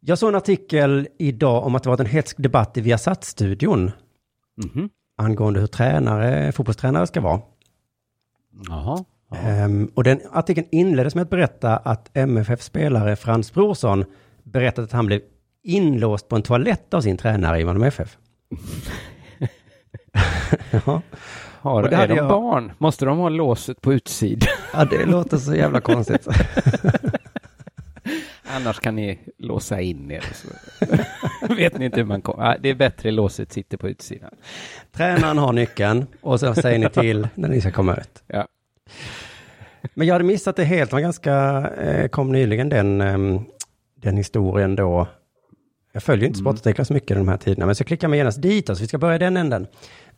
Jag 0.00 0.18
såg 0.18 0.28
en 0.28 0.34
artikel 0.34 1.08
idag 1.18 1.66
om 1.66 1.74
att 1.74 1.82
det 1.82 1.88
varit 1.88 2.00
en 2.00 2.06
hetsk 2.06 2.36
debatt 2.38 2.76
i 2.76 2.80
Viasat-studion 2.80 3.90
Mhm. 4.64 4.88
angående 5.16 5.60
hur 5.60 5.66
tränare, 5.66 6.52
fotbollstränare 6.52 7.06
ska 7.06 7.20
vara. 7.20 7.40
Jaha. 8.68 9.04
Ehm, 9.36 9.90
och 9.94 10.04
den 10.04 10.20
artikeln 10.32 10.66
inleddes 10.70 11.14
med 11.14 11.22
att 11.22 11.30
berätta 11.30 11.76
att 11.76 12.10
MFF-spelare 12.16 13.16
Frans 13.16 13.52
Brorsson 13.54 14.04
berättade 14.42 14.84
att 14.84 14.92
han 14.92 15.06
blev 15.06 15.20
inlåst 15.62 16.28
på 16.28 16.36
en 16.36 16.42
toalett 16.42 16.94
av 16.94 17.00
sin 17.00 17.16
tränare 17.16 17.60
i 17.60 17.64
Malmö 17.64 17.86
FF. 17.86 18.16
ja. 20.70 21.02
Har, 21.60 21.82
Och 21.82 21.90
det 21.90 21.96
är 21.96 22.08
de 22.08 22.14
jag- 22.16 22.28
barn? 22.28 22.72
Måste 22.78 23.04
de 23.04 23.18
ha 23.18 23.28
låset 23.28 23.80
på 23.80 23.92
utsidan? 23.92 24.48
ja, 24.72 24.84
det 24.84 25.04
låter 25.06 25.36
så 25.36 25.54
jävla 25.54 25.80
konstigt. 25.80 26.26
Annars 28.56 28.80
kan 28.80 28.96
ni 28.96 29.18
låsa 29.38 29.80
in 29.80 30.10
er. 30.10 30.24
Så. 30.34 30.48
Vet 31.54 31.78
ni 31.78 31.84
inte 31.84 31.96
hur 32.00 32.04
man 32.04 32.22
kommer? 32.22 32.58
Det 32.60 32.68
är 32.68 32.74
bättre 32.74 33.10
låset 33.10 33.52
sitter 33.52 33.76
på 33.76 33.88
utsidan. 33.88 34.30
Tränaren 34.92 35.38
har 35.38 35.52
nyckeln 35.52 36.06
och 36.20 36.40
så 36.40 36.54
säger 36.54 36.78
ni 36.78 36.90
till 36.90 37.28
när 37.34 37.48
ni 37.48 37.60
ska 37.60 37.70
komma 37.70 37.94
ut. 37.96 38.22
Ja. 38.26 38.46
Men 39.94 40.06
jag 40.06 40.14
hade 40.14 40.24
missat 40.24 40.56
det 40.56 40.64
helt. 40.64 40.90
Det 40.90 40.94
var 40.96 41.00
ganska, 41.00 41.34
eh, 41.70 42.08
kom 42.08 42.32
nyligen 42.32 42.68
den, 42.68 43.00
ehm, 43.00 43.40
den 43.94 44.16
historien 44.16 44.76
då. 44.76 45.08
Jag 45.92 46.02
följer 46.02 46.26
inte 46.26 46.38
sportartiklar 46.38 46.84
så 46.84 46.92
mycket 46.92 47.10
i 47.10 47.14
de 47.14 47.28
här 47.28 47.36
tiderna, 47.36 47.66
men 47.66 47.74
så 47.74 47.84
klickar 47.84 48.08
man 48.08 48.18
genast 48.18 48.42
dit. 48.42 48.70
Alltså, 48.70 48.82
vi 48.82 48.88
ska 48.88 48.98
börja 48.98 49.14
i 49.14 49.18
den 49.18 49.36
änden. 49.36 49.66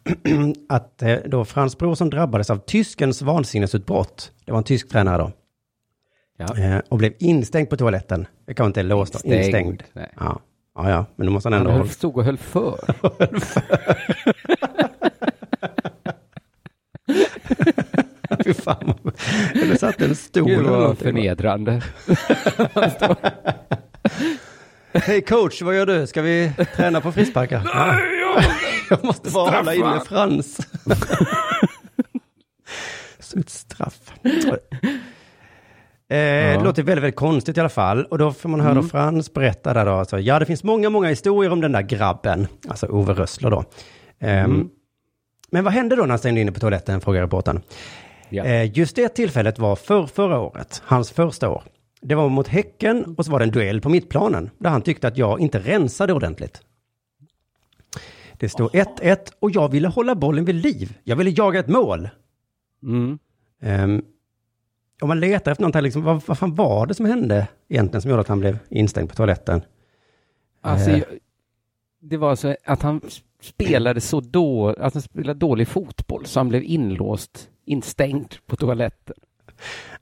att 0.68 1.02
eh, 1.02 1.16
då 1.26 1.44
Frans 1.44 1.78
Brorsson 1.78 2.10
drabbades 2.10 2.50
av 2.50 2.56
tyskens 2.56 3.22
vansinnesutbrott. 3.22 4.32
Det 4.44 4.52
var 4.52 4.58
en 4.58 4.64
tysk 4.64 4.88
tränare 4.88 5.18
då. 5.18 5.32
Ja. 6.36 6.58
Eh, 6.58 6.78
och 6.88 6.98
blev 6.98 7.12
instängd 7.18 7.70
på 7.70 7.76
toaletten. 7.76 8.26
Det 8.46 8.54
kan 8.54 8.66
inte 8.66 8.82
låst, 8.82 9.12
då. 9.12 9.18
Instängd, 9.18 9.44
instängd. 9.46 9.82
nej. 9.92 10.12
Ja. 10.16 10.40
ja, 10.74 10.90
ja, 10.90 11.06
men 11.16 11.26
då 11.26 11.32
måste 11.32 11.46
han 11.46 11.52
Han 11.52 11.60
ändå 11.60 11.70
höll, 11.70 11.80
hålla... 11.80 11.92
stod 11.92 12.16
och 12.16 12.24
höll 12.24 12.38
för. 12.38 12.80
Fy 18.44 18.54
fan. 18.54 18.94
Eller 19.54 19.76
satt 19.76 20.00
en 20.02 20.14
stol 20.16 20.44
Gud 20.48 20.58
eller 20.58 20.70
någonting. 20.70 21.04
förnedrande. 21.04 21.82
Hej 24.92 25.20
coach, 25.22 25.62
vad 25.62 25.76
gör 25.76 25.86
du? 25.86 26.06
Ska 26.06 26.22
vi 26.22 26.52
träna 26.76 27.00
på 27.00 27.12
frisparkar? 27.12 27.62
Nej, 27.74 28.02
jag 28.90 29.04
måste 29.04 29.30
bara 29.30 29.50
hålla 29.56 29.74
inne 29.74 30.00
Frans. 30.08 30.60
Som 33.18 33.40
ett 33.40 33.50
straff. 33.50 34.12
Eh, 34.24 34.56
Det 36.08 36.60
låter 36.64 36.82
väldigt, 36.82 37.02
väldigt 37.04 37.16
konstigt 37.16 37.56
i 37.56 37.60
alla 37.60 37.68
fall. 37.68 38.04
Och 38.04 38.18
då 38.18 38.32
får 38.32 38.48
man 38.48 38.60
höra 38.60 38.74
då 38.74 38.82
Frans 38.82 39.32
berätta 39.34 39.74
där 39.74 39.86
då. 39.86 39.92
Alltså, 39.92 40.18
ja, 40.18 40.38
det 40.38 40.46
finns 40.46 40.64
många, 40.64 40.90
många 40.90 41.08
historier 41.08 41.52
om 41.52 41.60
den 41.60 41.72
där 41.72 41.82
grabben. 41.82 42.46
Alltså 42.68 42.86
Ove 42.86 43.12
Rössler 43.12 43.50
då. 43.50 43.64
Ehm, 44.20 44.68
Men 45.50 45.64
vad 45.64 45.72
hände 45.72 45.96
då 45.96 46.02
när 46.02 46.08
han 46.08 46.18
stängde 46.18 46.40
inne 46.40 46.52
på 46.52 46.60
toaletten, 46.60 47.00
frågar 47.00 47.20
reportern. 47.22 47.60
Ja. 48.30 48.44
Eh, 48.44 48.78
just 48.78 48.96
det 48.96 49.08
tillfället 49.08 49.58
var 49.58 49.76
för 49.76 50.06
förra 50.06 50.40
året, 50.40 50.82
hans 50.84 51.10
första 51.10 51.48
år. 51.50 51.62
Det 52.00 52.14
var 52.14 52.28
mot 52.28 52.48
Häcken 52.48 53.14
och 53.18 53.24
så 53.24 53.32
var 53.32 53.38
det 53.38 53.44
en 53.44 53.50
duell 53.50 53.80
på 53.80 53.88
mittplanen 53.88 54.50
där 54.58 54.70
han 54.70 54.82
tyckte 54.82 55.08
att 55.08 55.16
jag 55.18 55.40
inte 55.40 55.58
rensade 55.58 56.12
ordentligt. 56.12 56.62
Det 58.38 58.48
stod 58.48 58.70
1-1 58.70 59.16
och 59.38 59.50
jag 59.50 59.68
ville 59.68 59.88
hålla 59.88 60.14
bollen 60.14 60.44
vid 60.44 60.54
liv. 60.54 60.98
Jag 61.04 61.16
ville 61.16 61.30
jaga 61.30 61.60
ett 61.60 61.68
mål. 61.68 62.08
Mm. 62.82 63.18
Um, 63.62 64.04
om 65.00 65.08
man 65.08 65.20
letar 65.20 65.52
efter 65.52 65.62
någonting, 65.62 65.82
liksom, 65.82 66.02
vad, 66.02 66.22
vad 66.26 66.38
fan 66.38 66.54
var 66.54 66.86
det 66.86 66.94
som 66.94 67.06
hände 67.06 67.48
egentligen 67.68 68.02
som 68.02 68.10
gjorde 68.10 68.20
att 68.20 68.28
han 68.28 68.40
blev 68.40 68.58
instängd 68.68 69.08
på 69.10 69.16
toaletten? 69.16 69.62
Alltså, 70.60 70.90
jag- 70.90 71.04
det 72.02 72.16
var 72.16 72.36
så 72.36 72.56
att 72.64 72.82
han 72.82 73.00
spelade 73.42 74.00
så 74.00 74.20
då, 74.20 74.68
att 74.68 74.94
han 74.94 75.02
spelade 75.02 75.38
dålig 75.38 75.68
fotboll 75.68 76.26
så 76.26 76.40
han 76.40 76.48
blev 76.48 76.62
inlåst, 76.62 77.49
instängd 77.70 78.34
på 78.46 78.56
toaletten. 78.56 79.16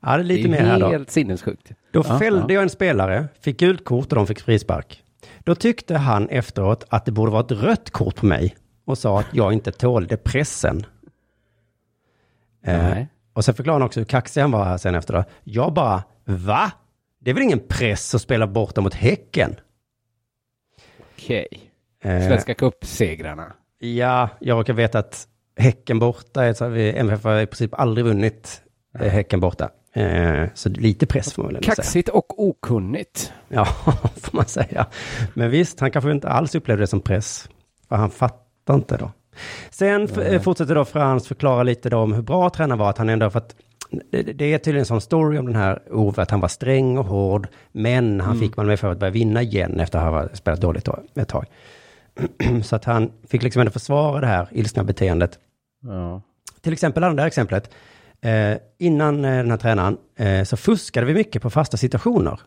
Ja, 0.00 0.16
det 0.16 0.22
är 0.22 0.24
lite 0.24 0.42
det 0.42 0.48
mer 0.48 0.58
är 0.60 0.64
här 0.64 0.80
då. 0.80 0.88
helt 0.88 1.10
sinnessjukt. 1.10 1.72
Då 1.92 2.02
Ja, 2.08 2.18
fällde 2.18 2.40
ja. 2.48 2.54
jag 2.54 2.62
en 2.62 2.70
spelare, 2.70 3.28
fick 3.40 3.58
gult 3.60 3.84
kort 3.84 4.12
och 4.12 4.16
de 4.16 4.26
fick 4.26 4.40
frispark. 4.40 5.02
Då 5.44 5.54
tyckte 5.54 5.96
han 5.96 6.28
efteråt 6.28 6.84
att 6.88 7.04
det 7.04 7.12
borde 7.12 7.32
vara 7.32 7.44
ett 7.44 7.52
rött 7.52 7.90
kort 7.90 8.16
på 8.16 8.26
mig 8.26 8.56
och 8.84 8.98
sa 8.98 9.20
att 9.20 9.26
jag 9.32 9.52
inte 9.52 9.72
tålde 9.72 10.16
pressen. 10.16 10.86
Eh, 12.64 12.98
och 13.32 13.44
sen 13.44 13.54
förklarade 13.54 13.80
han 13.82 13.86
också 13.86 14.00
hur 14.00 14.04
kaxig 14.04 14.40
han 14.40 14.50
var 14.50 14.64
här 14.64 14.78
sen 14.78 14.94
efter. 14.94 15.14
Då. 15.14 15.24
Jag 15.44 15.72
bara, 15.72 16.02
va? 16.24 16.72
Det 17.20 17.30
är 17.30 17.34
väl 17.34 17.42
ingen 17.42 17.60
press 17.68 18.14
att 18.14 18.22
spela 18.22 18.46
borta 18.46 18.80
mot 18.80 18.94
Häcken? 18.94 19.56
Okej. 21.14 21.46
Eh, 22.02 22.26
Svenska 22.28 22.54
cupsegrarna. 22.54 23.52
Ja, 23.78 24.28
jag 24.40 24.58
råkar 24.58 24.72
veta 24.74 24.98
att 24.98 25.28
Häcken 25.59 25.98
borta, 25.98 26.54
så 26.54 26.68
vi- 26.68 26.96
MFF 26.98 27.24
har 27.24 27.40
i 27.40 27.46
princip 27.46 27.74
aldrig 27.80 28.04
vunnit 28.06 28.62
eh, 29.00 29.06
Häcken 29.11 29.40
borta. 29.40 29.68
Eh, 29.92 30.44
så 30.54 30.68
lite 30.68 31.06
press 31.06 31.32
får 31.32 31.42
man 31.42 31.48
väl 31.48 31.56
ändå 31.56 31.64
säga. 31.64 31.74
Kaxigt 31.74 32.09
och 32.09 32.48
okunnigt. 32.48 33.32
Ja, 33.48 33.64
får 34.16 34.36
man 34.36 34.44
säga. 34.46 34.86
Men 35.34 35.50
visst, 35.50 35.80
han 35.80 35.90
kanske 35.90 36.11
inte 36.11 36.28
alls 36.28 36.54
upplevde 36.54 36.82
det 36.82 36.86
som 36.86 37.00
press. 37.00 37.48
För 37.88 37.96
han 37.96 38.11
fattar 38.11 38.74
inte 38.74 38.96
då. 38.96 39.11
Sen 39.70 40.09
eh, 40.09 40.40
fortsätter 40.42 40.74
då 40.74 40.84
Frans 40.84 41.28
förklara 41.28 41.62
lite 41.62 41.90
då 41.90 41.98
om 41.98 42.12
hur 42.12 42.22
bra 42.22 42.50
tränaren 42.50 42.78
var, 42.78 42.90
att 42.90 42.98
han 42.98 43.09
ändå 43.09 43.30
för 43.30 43.38
att 43.38 43.54
det, 44.11 44.22
det 44.22 44.54
är 44.54 44.59
tydligen 44.59 44.80
en 44.82 44.86
sån 44.86 45.00
story 45.00 45.38
om 45.38 45.46
den 45.46 45.56
här 45.56 45.82
Ove, 45.92 46.22
att 46.22 46.30
han 46.30 46.40
var 46.40 46.48
sträng 46.48 46.98
och 46.98 47.04
hård, 47.04 47.48
men 47.72 48.20
han 48.20 48.30
Mm. 48.36 48.40
fick 48.48 48.56
man 48.56 48.66
med 48.66 48.80
för 48.80 48.92
att 48.92 48.98
börja 48.98 49.11
vinna 49.11 49.42
igen 49.42 49.80
efter 49.80 49.98
att 49.98 50.04
ha 50.30 50.36
spelat 50.36 50.61
dåligt 50.61 50.84
då, 50.84 50.98
ett 51.14 51.28
tag. 51.28 51.44
Så 52.64 52.76
att 52.76 52.84
han 52.84 53.12
fick 53.28 53.42
liksom 53.42 53.61
ändå 53.61 53.72
försvara 53.72 54.20
det 54.20 54.26
här 54.26 54.48
ilskna 54.52 54.84
beteendet. 54.84 55.38
Ja. 55.82 56.22
Till 56.60 56.72
exempel, 56.72 57.02
det 57.16 57.22
här 57.22 57.26
exemplet. 57.26 57.70
Eh, 58.20 58.56
innan 58.78 59.24
eh, 59.24 59.36
den 59.36 59.50
här 59.50 59.58
tränaren 59.58 59.98
eh, 60.16 60.44
så 60.44 60.56
fuskade 60.56 61.06
vi 61.06 61.14
mycket 61.14 61.42
på 61.42 61.50
fasta 61.50 61.76
situationer. 61.76 62.40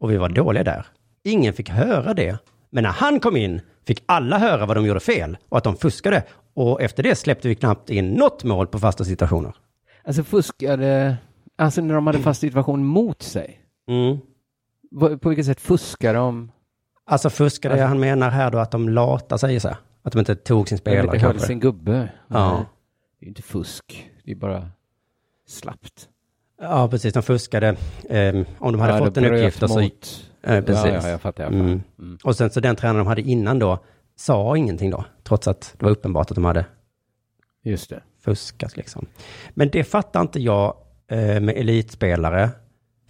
Och 0.00 0.10
vi 0.10 0.16
var 0.16 0.28
dåliga 0.28 0.64
där. 0.64 0.86
Ingen 1.22 1.52
fick 1.52 1.68
höra 1.68 2.14
det. 2.14 2.38
Men 2.70 2.82
när 2.82 2.90
han 2.90 3.20
kom 3.20 3.36
in 3.36 3.60
fick 3.86 4.02
alla 4.06 4.38
höra 4.38 4.66
vad 4.66 4.76
de 4.76 4.86
gjorde 4.86 5.00
fel 5.00 5.36
och 5.48 5.58
att 5.58 5.64
de 5.64 5.76
fuskade. 5.76 6.22
Och 6.54 6.82
efter 6.82 7.02
det 7.02 7.14
släppte 7.14 7.48
vi 7.48 7.54
knappt 7.54 7.90
in 7.90 8.08
något 8.10 8.44
mål 8.44 8.66
på 8.66 8.78
fasta 8.78 9.04
situationer. 9.04 9.54
Alltså 10.04 10.22
fuskade, 10.24 11.16
alltså 11.56 11.80
när 11.80 11.94
de 11.94 12.06
hade 12.06 12.18
fast 12.18 12.40
situation 12.40 12.84
mot 12.84 13.22
sig. 13.22 13.60
Mm. 13.88 14.18
På 15.18 15.28
vilket 15.28 15.46
sätt 15.46 15.60
fuskar 15.60 16.14
de? 16.14 16.50
Alltså 17.06 17.30
fuskade, 17.30 17.74
Alltså- 17.74 17.86
han 17.86 18.00
menar 18.00 18.30
här 18.30 18.50
då 18.50 18.58
att 18.58 18.70
de 18.70 18.88
lata 18.88 19.38
sig 19.38 19.60
så. 19.60 19.76
Att 20.04 20.12
de 20.12 20.18
inte 20.18 20.34
tog 20.36 20.68
sin 20.68 20.78
spelare 20.78 21.04
inte 21.04 21.18
kanske. 21.18 21.46
sin 21.46 21.60
gubbe? 21.60 22.08
Ja. 22.28 22.64
Det 23.20 23.26
är 23.26 23.28
inte 23.28 23.42
fusk, 23.42 24.10
det 24.24 24.30
är 24.30 24.34
bara 24.36 24.70
slappt. 25.48 26.08
Ja, 26.60 26.88
precis. 26.88 27.12
De 27.14 27.22
fuskade. 27.22 27.76
ehm, 28.10 28.44
om 28.58 28.72
de 28.72 28.80
hade 28.80 28.92
Ja, 28.92 29.04
fått 29.04 29.16
en 29.16 29.24
uppgift 29.24 29.62
och 29.62 29.70
så... 29.70 29.80
mot- 29.80 30.30
Eh, 30.46 30.64
precis. 30.64 30.84
Ja, 30.84 30.88
ja, 30.90 30.94
jag 30.94 31.02
fattar, 31.02 31.10
jag 31.10 31.20
fattar. 31.20 31.46
Mm. 31.46 31.82
Mm. 31.98 32.18
Och 32.24 32.36
sen 32.36 32.50
så 32.50 32.60
den 32.60 32.76
tränaren 32.76 32.98
de 33.04 33.06
hade 33.08 33.22
innan 33.22 33.58
då 33.58 33.78
sa 34.16 34.56
ingenting 34.56 34.90
då, 34.90 35.04
trots 35.22 35.48
att 35.48 35.74
det 35.78 35.84
var 35.84 35.90
uppenbart 35.92 36.30
att 36.30 36.34
de 36.34 36.44
hade 36.44 36.64
Just 37.62 37.90
det. 37.90 38.02
fuskat 38.24 38.76
liksom. 38.76 39.06
Men 39.54 39.70
det 39.70 39.84
fattar 39.84 40.20
inte 40.20 40.40
jag 40.40 40.76
eh, 41.08 41.18
med 41.40 41.48
elitspelare. 41.48 42.50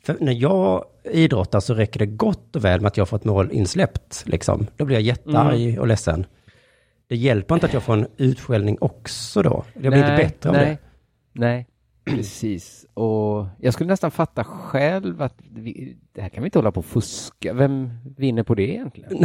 För 0.04 0.16
när 0.20 0.32
jag 0.32 0.84
idrottar 1.04 1.60
så 1.60 1.74
räcker 1.74 1.98
det 2.00 2.06
gott 2.06 2.56
och 2.56 2.64
väl 2.64 2.80
med 2.80 2.88
att 2.88 2.96
jag 2.96 3.08
får 3.08 3.16
ett 3.16 3.24
mål 3.24 3.50
insläppt 3.52 4.22
liksom. 4.26 4.66
Då 4.76 4.84
blir 4.84 4.96
jag 4.96 5.02
jättearg 5.02 5.62
Mm. 5.68 5.80
och 5.80 5.86
ledsen. 5.86 6.26
Det 7.08 7.16
hjälper 7.16 7.54
inte 7.54 7.66
att 7.66 7.72
jag 7.72 7.82
får 7.82 7.92
en 7.92 8.06
utskällning 8.16 8.78
också 8.80 9.42
då. 9.42 9.64
Jag 9.74 9.92
blir 9.92 9.96
inte 10.02 10.16
bättre 10.16 10.50
av 10.50 10.56
nej, 10.56 10.66
det. 10.66 10.78
Nej, 11.40 11.66
precis. 12.04 12.86
Och 12.94 13.46
jag 13.60 13.74
skulle 13.74 13.88
nästan 13.90 14.10
fatta 14.10 14.44
själv 14.44 15.22
att 15.22 15.34
vi, 15.54 15.96
det 16.12 16.20
här 16.22 16.28
kan 16.28 16.42
vi 16.42 16.46
inte 16.46 16.58
hålla 16.58 16.72
på 16.72 16.80
och 16.80 16.86
fuska. 16.86 17.52
Vem 17.52 17.90
vinner 18.16 18.42
på 18.42 18.54
det 18.54 18.70
egentligen? 18.70 19.24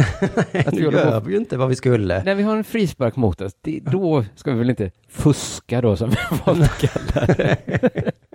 att 0.66 0.72
Nu 0.72 0.84
håller 0.84 1.04
på- 1.04 1.10
gör 1.10 1.20
vi 1.20 1.32
ju 1.32 1.38
inte 1.38 1.56
vad 1.56 1.68
vi 1.68 1.74
skulle. 1.76 2.22
När 2.24 2.34
vi 2.34 2.42
har 2.42 2.56
en 2.56 2.64
frispark 2.64 3.16
mot 3.16 3.40
oss, 3.40 3.52
det, 3.60 3.80
då 3.80 4.24
ska 4.34 4.52
vi 4.52 4.58
väl 4.58 4.70
inte 4.70 4.90
fuska 5.08 5.80
då 5.80 5.96
som 5.96 6.10
vi 6.10 6.16
valt 6.46 6.62
att 6.62 6.78
kalla 6.78 7.26
det. 7.26 7.56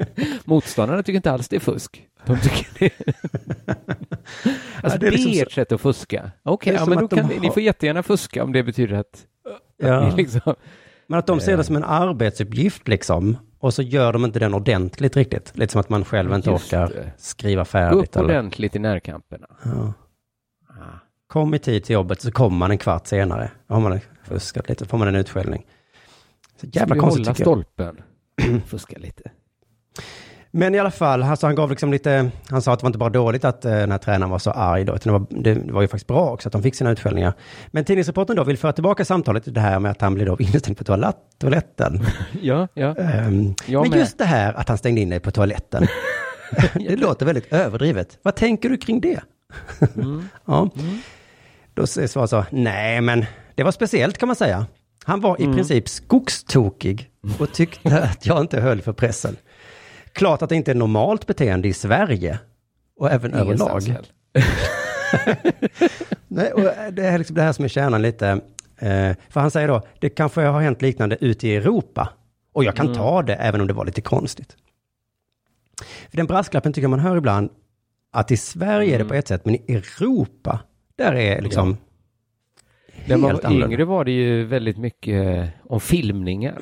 Motståndarna 0.45 1.03
tycker 1.03 1.17
inte 1.17 1.31
alls 1.31 1.47
det 1.47 1.55
är 1.55 1.59
fusk. 1.59 2.03
De 2.25 2.39
tycker 2.39 2.67
det 2.79 2.91
Alltså 4.83 4.99
det 4.99 5.07
är 5.07 5.11
liksom 5.11 5.31
det 5.31 5.37
är 5.37 5.41
så- 5.41 5.47
ert 5.47 5.51
sätt 5.51 5.71
att 5.71 5.81
fuska. 5.81 6.31
Okej, 6.43 6.73
är 6.75 6.79
ja, 6.79 6.85
men 6.85 6.97
då 6.97 7.07
kan 7.07 7.25
har- 7.25 7.33
ni 7.41 7.51
får 7.51 7.61
jättegärna 7.63 8.03
fuska 8.03 8.43
om 8.43 8.53
det 8.53 8.63
betyder 8.63 8.95
att... 8.95 9.25
Ja. 9.77 9.93
att 10.07 10.17
liksom, 10.17 10.55
Men 11.07 11.19
att 11.19 11.27
de 11.27 11.39
ser 11.39 11.57
det 11.57 11.63
som 11.63 11.75
en 11.75 11.83
arbetsuppgift 11.83 12.87
liksom. 12.87 13.37
Och 13.59 13.73
så 13.73 13.81
gör 13.81 14.13
de 14.13 14.25
inte 14.25 14.39
den 14.39 14.53
ordentligt 14.53 15.17
riktigt. 15.17 15.57
Lite 15.57 15.71
som 15.71 15.81
att 15.81 15.89
man 15.89 16.05
själv 16.05 16.33
inte 16.33 16.49
Just 16.49 16.73
orkar 16.73 16.87
det. 16.87 17.11
skriva 17.17 17.65
färdigt. 17.65 18.15
upp 18.17 18.23
ordentligt 18.23 18.75
i 18.75 18.79
närkamperna. 18.79 19.47
Ja. 19.63 19.93
Kom 21.27 21.53
i 21.53 21.59
tid 21.59 21.83
till 21.83 21.93
jobbet 21.93 22.21
så 22.21 22.31
kommer 22.31 22.57
man 22.57 22.71
en 22.71 22.77
kvart 22.77 23.07
senare. 23.07 23.51
Då 23.67 23.73
har 23.73 23.81
man 23.81 23.99
fuskat 24.23 24.69
lite, 24.69 24.85
får 24.85 24.97
man 24.97 25.07
en 25.07 25.15
utskällning. 25.15 25.65
Så 26.61 26.67
Ska 26.67 26.79
jävla 26.79 26.95
vi 26.95 26.99
konstigt 27.01 27.25
hålla 27.27 27.35
tycker 27.35 27.49
jag. 27.49 27.63
stolpen? 27.65 28.61
Fuska 28.67 28.97
lite. 28.99 29.31
Men 30.57 30.75
i 30.75 30.79
alla 30.79 30.91
fall, 30.91 31.23
alltså 31.23 31.45
han 31.47 31.55
gav 31.55 31.69
liksom 31.69 31.91
lite, 31.91 32.31
han 32.49 32.61
sa 32.61 32.73
att 32.73 32.79
det 32.79 32.83
var 32.83 32.89
inte 32.89 32.97
bara 32.99 33.09
dåligt 33.09 33.45
att 33.45 33.65
eh, 33.65 33.71
den 33.71 33.91
här 33.91 33.97
tränaren 33.97 34.29
var 34.29 34.39
så 34.39 34.51
arg 34.51 34.83
då, 34.85 34.95
utan 34.95 35.13
det 35.13 35.19
var, 35.19 35.43
det, 35.43 35.53
det 35.53 35.71
var 35.73 35.81
ju 35.81 35.87
faktiskt 35.87 36.07
bra 36.07 36.31
också 36.31 36.49
att 36.49 36.53
de 36.53 36.63
fick 36.63 36.75
sina 36.75 36.91
utskällningar. 36.91 37.33
Men 37.67 37.85
tidningsreportern 37.85 38.35
då 38.35 38.43
vill 38.43 38.57
föra 38.57 38.71
tillbaka 38.73 39.05
samtalet 39.05 39.43
till 39.43 39.53
det 39.53 39.59
här 39.61 39.79
med 39.79 39.91
att 39.91 40.01
han 40.01 40.13
blev 40.15 40.27
då 40.27 40.37
instängd 40.39 40.77
på 40.77 40.83
toalett, 40.83 41.15
toaletten. 41.39 41.99
Ja, 42.41 42.67
ja. 42.73 42.95
Jag 43.65 43.81
men 43.81 43.89
med. 43.89 43.99
just 43.99 44.17
det 44.17 44.25
här 44.25 44.53
att 44.53 44.69
han 44.69 44.77
stängde 44.77 45.01
in 45.01 45.09
dig 45.09 45.19
på 45.19 45.31
toaletten, 45.31 45.87
det 46.73 46.95
låter 46.95 47.25
väldigt 47.25 47.53
överdrivet. 47.53 48.19
Vad 48.21 48.35
tänker 48.35 48.69
du 48.69 48.77
kring 48.77 49.01
det? 49.01 49.19
Mm. 49.95 50.29
ja. 50.45 50.69
Då 51.73 51.87
svarade 51.87 52.27
så, 52.27 52.45
nej 52.51 53.01
men 53.01 53.25
det 53.55 53.63
var 53.63 53.71
speciellt 53.71 54.17
kan 54.17 54.27
man 54.27 54.35
säga. 54.35 54.65
Han 55.05 55.21
var 55.21 55.41
i 55.41 55.43
Mm. 55.43 55.55
princip 55.55 55.89
skogstokig 55.89 57.09
och 57.39 57.53
tyckte 57.53 58.03
att 58.03 58.25
jag 58.25 58.41
inte 58.41 58.59
höll 58.61 58.81
för 58.81 58.93
pressen. 58.93 59.35
Klart 60.15 60.41
att 60.41 60.49
det 60.49 60.55
inte 60.55 60.71
är 60.71 60.75
normalt 60.75 61.27
beteende 61.27 61.67
i 61.67 61.73
Sverige 61.73 62.39
och 62.97 63.11
även 63.11 63.39
Ingenstans 63.41 63.87
överlag. 63.89 64.05
Nej, 66.27 66.51
och 66.53 66.61
det 66.93 67.05
är 67.05 67.17
liksom 67.17 67.35
det 67.35 67.41
här 67.41 67.51
som 67.53 67.65
är 67.65 67.69
kärnan 67.69 68.01
lite. 68.01 68.27
Eh, 68.77 69.15
för 69.29 69.39
han 69.39 69.51
säger 69.51 69.67
då, 69.67 69.81
det 69.99 70.09
kanske 70.09 70.41
har 70.41 70.61
hänt 70.61 70.81
liknande 70.81 71.17
ute 71.21 71.47
i 71.47 71.55
Europa. 71.55 72.09
Och 72.53 72.63
jag 72.63 72.75
kan 72.75 72.85
Mm. 72.85 72.97
ta 72.97 73.21
det 73.21 73.35
även 73.35 73.61
om 73.61 73.67
det 73.67 73.73
var 73.73 73.85
lite 73.85 74.01
konstigt. 74.01 74.55
För 76.09 76.17
den 76.17 76.25
brasklappen 76.25 76.73
tycker 76.73 76.87
man 76.87 76.99
hör 76.99 77.17
ibland, 77.17 77.49
att 78.11 78.31
i 78.31 78.37
Sverige 78.37 78.87
är 78.87 78.97
det 78.97 79.03
Mm. 79.03 79.07
på 79.07 79.13
ett 79.13 79.27
sätt, 79.27 79.45
men 79.45 79.55
i 79.55 79.61
Europa, 79.67 80.59
där 80.95 81.15
är 81.15 81.41
liksom 81.41 81.77
När 83.05 83.17
man 83.17 83.21
var 83.33 83.45
annorlunda. 83.45 83.67
yngre 83.67 83.85
var 83.85 84.05
det 84.05 84.11
ju 84.11 84.43
väldigt 84.45 84.77
mycket 84.77 85.49
om 85.63 85.79
filmningar. 85.79 86.61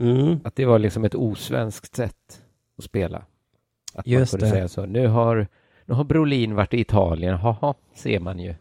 Mm. 0.00 0.40
Att 0.44 0.56
det 0.56 0.64
var 0.64 0.78
liksom 0.78 1.04
ett 1.04 1.14
osvenskt 1.14 1.96
sätt 1.96 2.40
att 2.78 2.84
spela. 2.84 3.24
Att 3.94 4.06
Just 4.06 4.32
man 4.32 4.40
kunde 4.40 4.46
det. 4.46 4.50
säga 4.56 4.68
så. 4.68 4.86
Nu 4.86 5.06
har, 5.06 5.46
nu 5.84 5.94
har 5.94 6.04
Brolin 6.04 6.54
varit 6.54 6.74
i 6.74 6.80
Italien. 6.80 7.34
Haha, 7.34 7.74
ser 7.94 8.20
man 8.20 8.38
ju. 8.38 8.54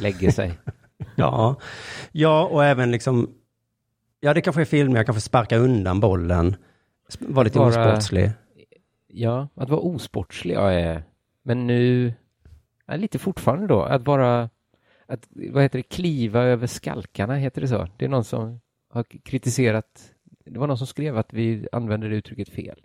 Lägger 0.00 0.30
sig. 0.30 0.52
Ja, 1.16 1.56
ja 2.12 2.44
och 2.46 2.64
även 2.64 2.90
liksom, 2.90 3.34
ja 4.20 4.34
det 4.34 4.40
kanske 4.40 4.60
är 4.62 4.64
film, 4.64 4.96
jag 4.96 5.06
kanske 5.06 5.20
sparka 5.20 5.56
undan 5.56 6.00
bollen, 6.00 6.56
var 7.20 7.44
lite 7.44 7.58
Bara- 7.58 7.68
osportslig. 7.68 8.30
ja, 9.06 9.48
att 9.54 9.68
vara 9.70 9.80
osportslig. 9.80 10.54
Ja, 10.54 10.70
är, 10.70 11.02
men 11.42 11.66
nu, 11.66 12.12
ja, 12.86 12.96
lite 12.96 13.18
fortfarande 13.18 13.66
då, 13.66 13.82
att 13.82 14.06
vara, 14.06 14.50
att, 15.06 15.28
vad 15.30 15.62
heter 15.62 15.78
det, 15.78 15.82
kliva 15.82 16.42
över 16.42 16.66
skalkarna, 16.66 17.34
heter 17.36 17.60
det 17.60 17.68
så? 17.68 17.88
Det 17.96 18.04
är 18.04 18.08
någon 18.08 18.24
som 18.24 18.60
har 18.90 19.04
kritiserat, 19.24 20.10
det 20.44 20.58
var 20.58 20.66
någon 20.66 20.78
som 20.78 20.86
skrev 20.86 21.18
att 21.18 21.32
vi 21.32 21.68
använder 21.72 22.08
det 22.08 22.16
uttrycket 22.16 22.48
fel. 22.48 22.80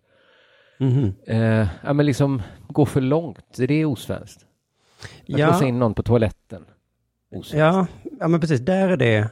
Mhm. 0.79 1.13
Eh, 1.27 1.67
ja, 1.83 1.93
men 1.93 2.05
liksom 2.05 2.41
gå 2.67 2.85
för 2.85 3.01
långt, 3.01 3.45
det 3.57 3.73
är 3.73 3.85
osvenskt. 3.85 4.45
Att 5.03 5.39
Ja. 5.39 5.47
låsa 5.47 5.65
in 5.65 5.79
någon 5.79 5.93
på 5.93 6.03
toaletten. 6.03 6.65
Osvenskt. 7.31 7.53
Ja, 7.53 7.87
ja, 8.19 8.27
men 8.27 8.39
precis, 8.39 8.59
där 8.61 8.89
är 8.89 8.97
det 8.97 9.29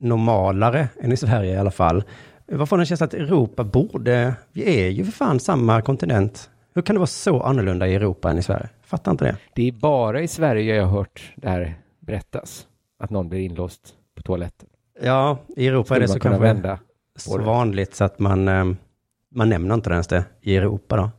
normalare 0.00 0.88
än 1.00 1.12
i 1.12 1.16
Sverige 1.16 1.54
i 1.54 1.56
alla 1.56 1.70
fall. 1.70 2.04
Vad 2.46 2.68
får 2.68 2.76
den 2.76 2.86
känslan 2.86 3.06
att 3.06 3.14
Europa 3.14 3.64
borde, 3.64 4.34
vi 4.52 4.80
är 4.84 4.88
ju 4.90 5.04
för 5.04 5.12
fan 5.12 5.40
samma 5.40 5.82
kontinent. 5.82 6.50
Hur 6.74 6.82
kan 6.82 6.94
det 6.94 6.98
vara 7.00 7.06
så 7.06 7.40
annorlunda 7.42 7.88
i 7.88 7.94
Europa 7.94 8.30
än 8.30 8.38
i 8.38 8.42
Sverige? 8.42 8.68
Fattar 8.82 9.10
inte 9.12 9.24
det. 9.24 9.36
Det 9.54 9.68
är 9.68 9.72
bara 9.72 10.20
i 10.20 10.28
Sverige 10.28 10.74
jag 10.76 10.84
har 10.86 10.98
hört 10.98 11.32
det 11.36 11.48
här 11.48 11.74
berättas. 12.00 12.66
Att 12.98 13.10
någon 13.10 13.28
blir 13.28 13.40
inlåst 13.40 13.94
på 14.16 14.22
toaletten. 14.22 14.68
Ja, 15.02 15.38
i 15.56 15.66
Europa 15.66 15.86
Skulle 15.86 15.98
är 15.98 16.00
det 16.00 16.08
så 16.08 16.20
kanske 16.20 16.42
vända 16.42 16.78
så 17.16 17.38
det. 17.38 17.44
vanligt 17.44 17.94
så 17.94 18.04
att 18.04 18.18
man, 18.18 18.48
eh, 18.48 18.64
man 19.34 19.48
nämner 19.48 19.74
inte 19.74 19.90
ens 19.90 20.06
det 20.06 20.24
i 20.42 20.56
Europa 20.56 20.96
då. 20.96 21.10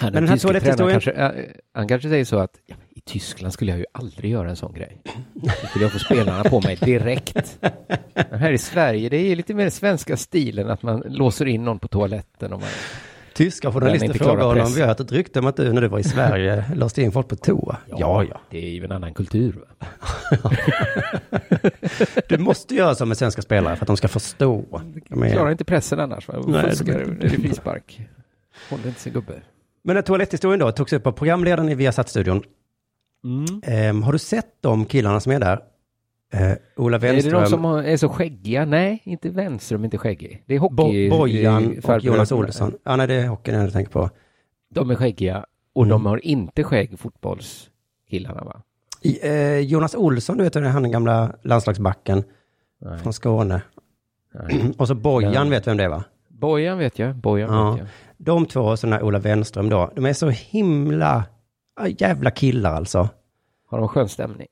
Ja, 0.00 0.04
Men 0.04 0.12
den 0.12 0.28
här 0.28 0.36
toaletthistorien... 0.36 1.00
kanske, 1.00 1.52
han 1.74 1.88
kanske 1.88 2.08
säger 2.08 2.24
så 2.24 2.38
att 2.38 2.60
ja, 2.66 2.76
i 2.90 3.00
Tyskland 3.00 3.52
skulle 3.52 3.70
jag 3.70 3.78
ju 3.78 3.86
aldrig 3.92 4.30
göra 4.30 4.50
en 4.50 4.56
sån 4.56 4.74
grej. 4.74 5.02
Då 5.34 5.48
skulle 5.68 5.84
jag 5.84 5.92
få 5.92 5.98
spelarna 5.98 6.44
på 6.44 6.60
mig 6.60 6.76
direkt. 6.76 7.58
Men 8.30 8.40
här 8.40 8.52
i 8.52 8.58
Sverige, 8.58 9.08
det 9.08 9.16
är 9.16 9.36
lite 9.36 9.54
mer 9.54 9.70
svenska 9.70 10.16
stilen 10.16 10.70
att 10.70 10.82
man 10.82 11.02
låser 11.06 11.46
in 11.46 11.64
någon 11.64 11.78
på 11.78 11.88
toaletten. 11.88 12.52
Och 12.52 12.60
man, 12.60 12.68
Tyska 13.34 13.72
journalister 13.72 14.12
klarar 14.18 14.42
honom, 14.42 14.54
press. 14.64 14.76
vi 14.76 14.80
har 14.80 14.88
hört 14.88 15.00
ett 15.00 15.12
rykte 15.12 15.38
om 15.38 15.46
att 15.46 15.56
du 15.56 15.72
när 15.72 15.80
du 15.82 15.88
var 15.88 15.98
i 15.98 16.02
Sverige 16.02 16.64
låste 16.74 17.02
in 17.02 17.12
folk 17.12 17.28
på 17.28 17.36
toa. 17.36 17.76
Ja, 17.86 18.24
ja. 18.30 18.40
Det 18.50 18.58
är 18.66 18.70
ju 18.70 18.84
en 18.84 18.92
annan 18.92 19.14
kultur. 19.14 19.58
Du 22.28 22.38
måste 22.38 22.74
göra 22.74 22.94
så 22.94 23.06
med 23.06 23.16
svenska 23.16 23.42
spelare 23.42 23.76
för 23.76 23.84
att 23.84 23.86
de 23.86 23.96
ska 23.96 24.08
förstå. 24.08 24.64
De 25.08 25.22
är- 25.22 25.32
Klarar 25.32 25.50
inte 25.50 25.64
pressen 25.64 26.00
annars. 26.00 26.28
Va? 26.28 26.34
Nej, 26.46 26.70
Fuskar 26.70 26.98
det- 27.20 27.26
är 27.26 27.30
frispark. 27.30 28.00
Håller 28.70 28.86
inte 28.88 29.00
sin 29.00 29.12
gubbe. 29.12 29.32
Men 29.84 29.94
den 29.94 30.04
toaletthistorien 30.04 30.60
då 30.60 30.72
togs 30.72 30.92
upp 30.92 31.06
av 31.06 31.12
programledaren 31.12 31.68
i 31.68 31.74
Viasat-studion. 31.74 32.42
Ehm, 33.62 34.02
har 34.02 34.12
du 34.12 34.18
sett 34.18 34.46
de 34.60 34.84
killarna 34.84 35.20
som 35.20 35.32
är 35.32 35.40
där? 35.40 35.60
Eh, 36.32 36.52
Ola 36.76 36.96
Är 36.96 37.00
det 37.00 37.06
Wenström, 37.12 37.40
de 37.40 37.46
som 37.46 37.64
är 37.64 37.96
så 37.96 38.08
skäggiga? 38.08 38.64
Nej, 38.64 39.00
inte 39.04 39.30
Wenström, 39.30 39.84
inte 39.84 39.98
skäggig. 39.98 40.42
Det 40.46 40.54
är 40.54 40.58
Bo- 40.60 40.82
hockey. 40.84 41.10
Bojan 41.10 41.76
eh, 41.84 41.90
och. 41.90 42.00
Jonas 42.04 42.32
Olsson. 42.32 42.74
Ja, 42.84 42.96
nej, 42.96 43.06
det 43.06 43.14
är 43.14 43.26
hockeyn 43.26 43.54
jag 43.60 43.72
tänker 43.72 43.92
på. 43.92 44.10
De 44.70 44.90
är 44.90 44.94
skäggiga 44.94 45.44
och 45.74 45.82
Mm. 45.84 45.90
de 45.90 46.06
har 46.06 46.26
inte 46.26 46.64
skägg, 46.64 46.98
fotbollskillarna 46.98 48.44
va? 48.44 48.62
I, 49.00 49.18
eh, 49.28 49.58
Jonas 49.58 49.94
Olsson, 49.94 50.36
du 50.36 50.44
vet, 50.44 50.52
det 50.52 50.58
är 50.60 50.64
han 50.64 50.82
den 50.82 50.92
gamla 50.92 51.36
landslagsbacken 51.42 52.24
Nej. 52.80 52.98
från 52.98 53.12
Skåne. 53.12 53.62
och 54.78 54.88
så 54.88 54.94
Bojan, 54.94 55.32
Men- 55.32 55.50
vet 55.50 55.66
vem 55.66 55.76
det 55.76 55.84
är 55.84 55.88
va? 55.88 56.04
Bojan 56.28 56.78
vet 56.78 56.98
jag, 56.98 57.16
Bojan 57.16 57.54
Ja. 57.54 57.70
vet 57.70 57.78
jag. 57.78 57.88
De 58.16 58.46
två 58.46 58.60
och 58.60 58.78
sådana 58.78 59.02
Ola 59.02 59.18
Wenström 59.18 59.68
då, 59.68 59.90
de 59.96 60.06
är 60.06 60.12
så 60.12 60.28
himla 60.28 61.24
jävla 61.98 62.30
killar 62.30 62.72
alltså. 62.74 63.08
Har 63.66 63.78
de 63.78 63.88
skön 63.88 64.08
stämning? 64.08 64.46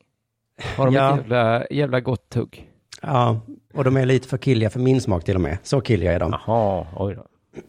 Har 0.77 0.87
de 0.87 0.95
Ja. 0.95 1.11
ett 1.11 1.17
jävla, 1.17 1.67
jävla 1.71 2.01
gott 2.01 2.29
tugg? 2.29 2.67
Ja, 3.03 3.41
och 3.75 3.85
de 3.85 3.97
är 3.97 4.07
lite 4.07 4.29
för 4.29 4.39
killiga 4.39 4.71
för 4.71 4.81
min 4.81 5.01
smak 5.01 5.25
till 5.25 5.35
och 5.35 5.41
med. 5.41 5.59
Så 5.63 5.81
killiga 5.81 6.13
är 6.13 6.21
de. 6.21 6.35
Jaha, 6.47 6.87
oj 6.97 7.15
då. 7.15 7.27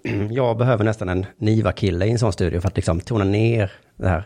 Jag 0.31 0.57
behöver 0.57 0.83
nästan 0.83 1.09
en 1.09 1.25
Niva-kille 1.37 2.05
i 2.05 2.11
en 2.11 2.19
sån 2.19 2.33
studio 2.33 2.59
för 2.61 2.67
att 2.67 2.75
liksom 2.75 2.99
tona 2.99 3.23
ner 3.23 3.71
det 3.97 4.07
här 4.07 4.23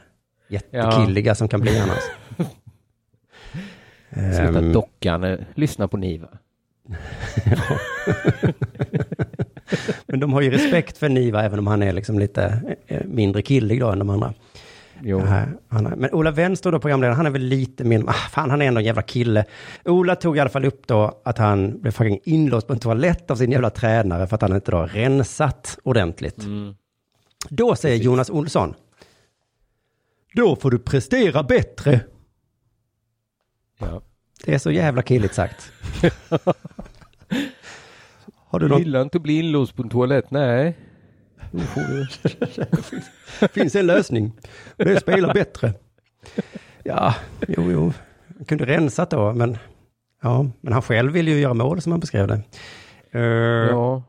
jättekilliga 0.49 1.35
som 1.35 1.47
kan 1.47 1.61
bli 1.61 1.79
annars. 1.83 2.03
Sluta 4.35 4.59
Ehm, 4.59 4.71
dockan, 4.73 5.37
lyssna 5.55 5.87
på 5.87 5.97
Niva. 5.97 6.27
Men 10.05 10.19
de 10.19 10.33
har 10.33 10.41
ju 10.41 10.51
respekt 10.51 10.97
för 10.97 11.09
Niva 11.09 11.43
även 11.43 11.59
om 11.59 11.67
han 11.67 11.83
är 11.83 11.93
liksom 11.93 12.19
lite 12.19 12.61
eh, 12.87 13.01
mindre 13.05 13.41
killig 13.41 13.79
då 13.79 13.89
än 13.91 13.99
de 13.99 14.09
andra. 14.09 14.33
Jo. 15.01 15.19
Han 15.67 15.85
är, 15.85 15.95
men 15.95 16.13
Ola 16.13 16.31
Wenster 16.31 16.71
då, 16.71 16.79
programledaren, 16.79 17.17
han 17.17 17.25
är 17.25 17.29
väl 17.29 17.41
lite 17.41 17.83
mindre, 17.83 18.09
ah, 18.09 18.13
fan 18.13 18.49
han 18.49 18.61
är 18.61 18.65
ändå 18.65 18.79
en 18.79 18.85
jävla 18.85 19.01
kille. 19.01 19.45
Ola 19.85 20.15
tog 20.15 20.37
i 20.37 20.39
alla 20.39 20.49
fall 20.49 20.65
upp 20.65 20.87
då 20.87 21.21
att 21.25 21.37
han 21.37 21.81
blev 21.81 21.91
fucking 21.91 22.19
inlåst 22.23 22.67
på 22.67 22.73
en 22.73 22.79
toalett 22.79 23.31
av 23.31 23.35
sin 23.35 23.51
jävla 23.51 23.69
tränare 23.69 24.27
för 24.27 24.35
att 24.35 24.41
han 24.41 24.55
inte 24.55 24.71
då 24.71 24.85
rensat 24.85 25.79
ordentligt. 25.83 26.43
Mm. 26.43 26.75
Då 27.49 27.75
säger 27.75 28.03
Jonas 28.03 28.29
Olsson, 28.29 28.73
då 30.35 30.55
får 30.55 30.71
du 30.71 30.79
prestera 30.79 31.43
bättre. 31.43 31.99
Ja. 33.79 34.01
Det 34.45 34.53
är 34.53 34.59
så 34.59 34.71
jävla 34.71 35.01
killigt 35.01 35.33
sagt. 35.33 35.71
Har 38.35 38.59
du 38.59 38.67
något? 38.67 38.79
Gillar 38.79 39.01
inte 39.01 39.17
att 39.17 39.21
bli 39.21 39.39
inlåst 39.39 39.75
på 39.75 39.83
en 39.83 39.89
toalett? 39.89 40.31
Nej. 40.31 40.77
Finns 43.51 43.75
en 43.75 43.85
lösning. 43.87 44.31
Det 44.77 44.83
är 44.91 44.99
spela 44.99 45.33
bättre. 45.33 45.73
Ja, 46.83 47.15
jo, 47.47 47.71
jo. 47.71 47.93
Han 48.37 48.45
kunde 48.45 48.65
rensat 48.65 49.09
då, 49.09 49.33
men 49.33 49.57
ja, 50.21 50.45
men 50.61 50.73
han 50.73 50.81
själv 50.81 51.11
vill 51.11 51.27
ju 51.27 51.39
göra 51.39 51.53
mål 51.53 51.81
som 51.81 51.91
han 51.91 51.99
beskrev 51.99 52.27
det. 52.27 52.41
Eh, 53.11 53.21
Ja. 53.69 54.03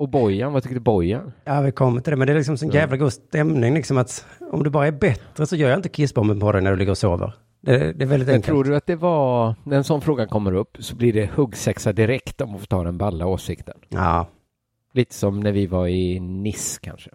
Och 0.00 0.08
Bojan, 0.08 0.52
vad 0.52 0.62
tyckte 0.62 0.74
du 0.76 0.80
Bojan? 0.80 1.32
Ja, 1.44 1.60
vi 1.60 1.72
kommer 1.72 2.00
till 2.00 2.10
det, 2.10 2.16
men 2.16 2.26
det 2.26 2.32
är 2.32 2.36
liksom 2.36 2.56
Ja. 2.62 2.74
jävla 2.74 2.96
god 2.96 3.12
stämning, 3.12 3.74
liksom 3.74 3.98
att 3.98 4.26
om 4.52 4.62
du 4.62 4.70
bara 4.70 4.86
är 4.86 4.92
bättre 4.92 5.46
så 5.46 5.56
gör 5.56 5.68
jag 5.70 5.78
inte 5.78 5.88
kissbomben 5.88 6.40
på 6.40 6.52
dig 6.52 6.62
när 6.62 6.70
du 6.70 6.76
ligger 6.76 6.90
och 6.90 6.98
sover. 6.98 7.32
Det, 7.60 7.78
det 7.92 8.04
är 8.04 8.08
väldigt 8.08 8.26
Men 8.26 8.34
enkelt. 8.34 8.44
tror 8.46 8.64
du 8.64 8.76
att 8.76 8.86
det 8.86 8.96
var, 8.96 9.54
när 9.64 9.76
en 9.76 9.84
sån 9.84 10.00
fråga 10.00 10.26
kommer 10.26 10.52
upp 10.54 10.76
så 10.80 10.96
blir 10.96 11.12
det 11.12 11.30
huggsexa 11.34 11.92
direkt 11.92 12.40
om 12.40 12.50
man 12.50 12.58
får 12.58 12.66
ta 12.66 12.84
den 12.84 12.98
balla 12.98 13.26
åsikten? 13.26 13.74
Ja. 13.88 14.26
Lite 14.98 15.14
som 15.14 15.40
när 15.40 15.52
vi 15.52 15.66
var 15.66 15.86
i 15.88 16.20
Nice 16.20 16.80
kanske. 16.82 17.10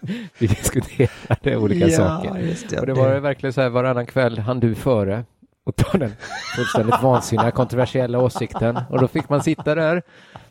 vi 0.38 0.46
diskuterade 0.46 1.56
olika 1.56 1.88
Ja, 1.88 1.96
saker. 1.96 2.56
det, 2.70 2.80
och 2.80 2.86
det 2.86 2.92
det- 2.94 3.00
var 3.00 3.20
verkligen 3.20 3.52
så 3.52 3.60
här 3.60 3.68
varannan 3.68 4.06
kväll 4.06 4.38
hann 4.38 4.60
du 4.60 4.74
före 4.74 5.24
och 5.64 5.76
ta 5.76 5.98
den 5.98 6.12
fullständigt 6.56 6.94
vansinniga 7.02 7.50
kontroversiella 7.50 8.18
åsikten. 8.18 8.78
Och 8.90 9.00
då 9.00 9.08
fick 9.08 9.28
man 9.28 9.42
sitta 9.42 9.74
där, 9.74 10.02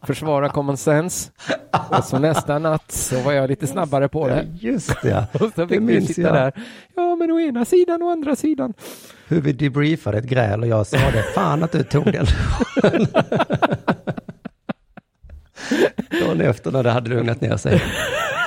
försvara 0.02 0.50
common 0.50 0.78
sense. 0.78 1.32
Och 1.98 2.04
så 2.04 2.20
nästa 2.20 2.60
natt 2.60 2.92
så 2.92 3.22
var 3.22 3.32
jag 3.34 3.50
lite 3.50 3.68
snabbare 3.68 4.08
på 4.10 4.28
det. 4.28 4.48
Just 4.60 5.02
det, 5.02 5.10
ja. 5.10 5.26
Och 5.46 5.52
så 5.56 5.68
fick 5.68 5.82
vi 5.82 6.02
sitta 6.02 6.22
jag. 6.22 6.34
där. 6.34 6.54
Ja, 6.96 7.16
men 7.16 7.32
å 7.32 7.40
ena 7.40 7.66
sidan 7.66 8.02
och 8.02 8.12
andra 8.12 8.36
sidan. 8.36 8.74
Hur 9.28 9.42
vi 9.42 9.54
debriefade 9.54 10.18
ett 10.18 10.26
gräl 10.26 10.62
och 10.62 10.68
jag 10.68 10.88
sa 10.88 10.98
det, 10.98 11.24
fan 11.36 11.64
att 11.64 11.72
du 11.72 11.84
tog 11.84 12.06
den. 12.12 12.26
Dagen 16.22 16.42
efter 16.42 16.72
när 16.72 16.84
det 16.84 16.92
hade 16.92 17.10
lugnat 17.10 17.42
ner 17.42 17.58
sig 17.58 17.84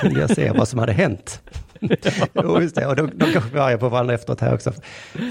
kunde 0.01 0.19
jag 0.19 0.29
se 0.35 0.51
vad 0.51 0.67
som 0.67 0.79
hade 0.79 0.91
hänt. 0.93 1.41
Jo, 2.33 2.61
just 2.61 2.75
det. 2.75 2.87
Och 2.87 2.95
de, 2.95 3.11
de 3.15 3.33
kanske 3.33 3.49
blir 3.51 3.61
arga 3.61 3.77
på 3.77 3.89
varandra 3.89 4.13
efteråt 4.13 4.41
här 4.41 4.53
också. 4.53 4.71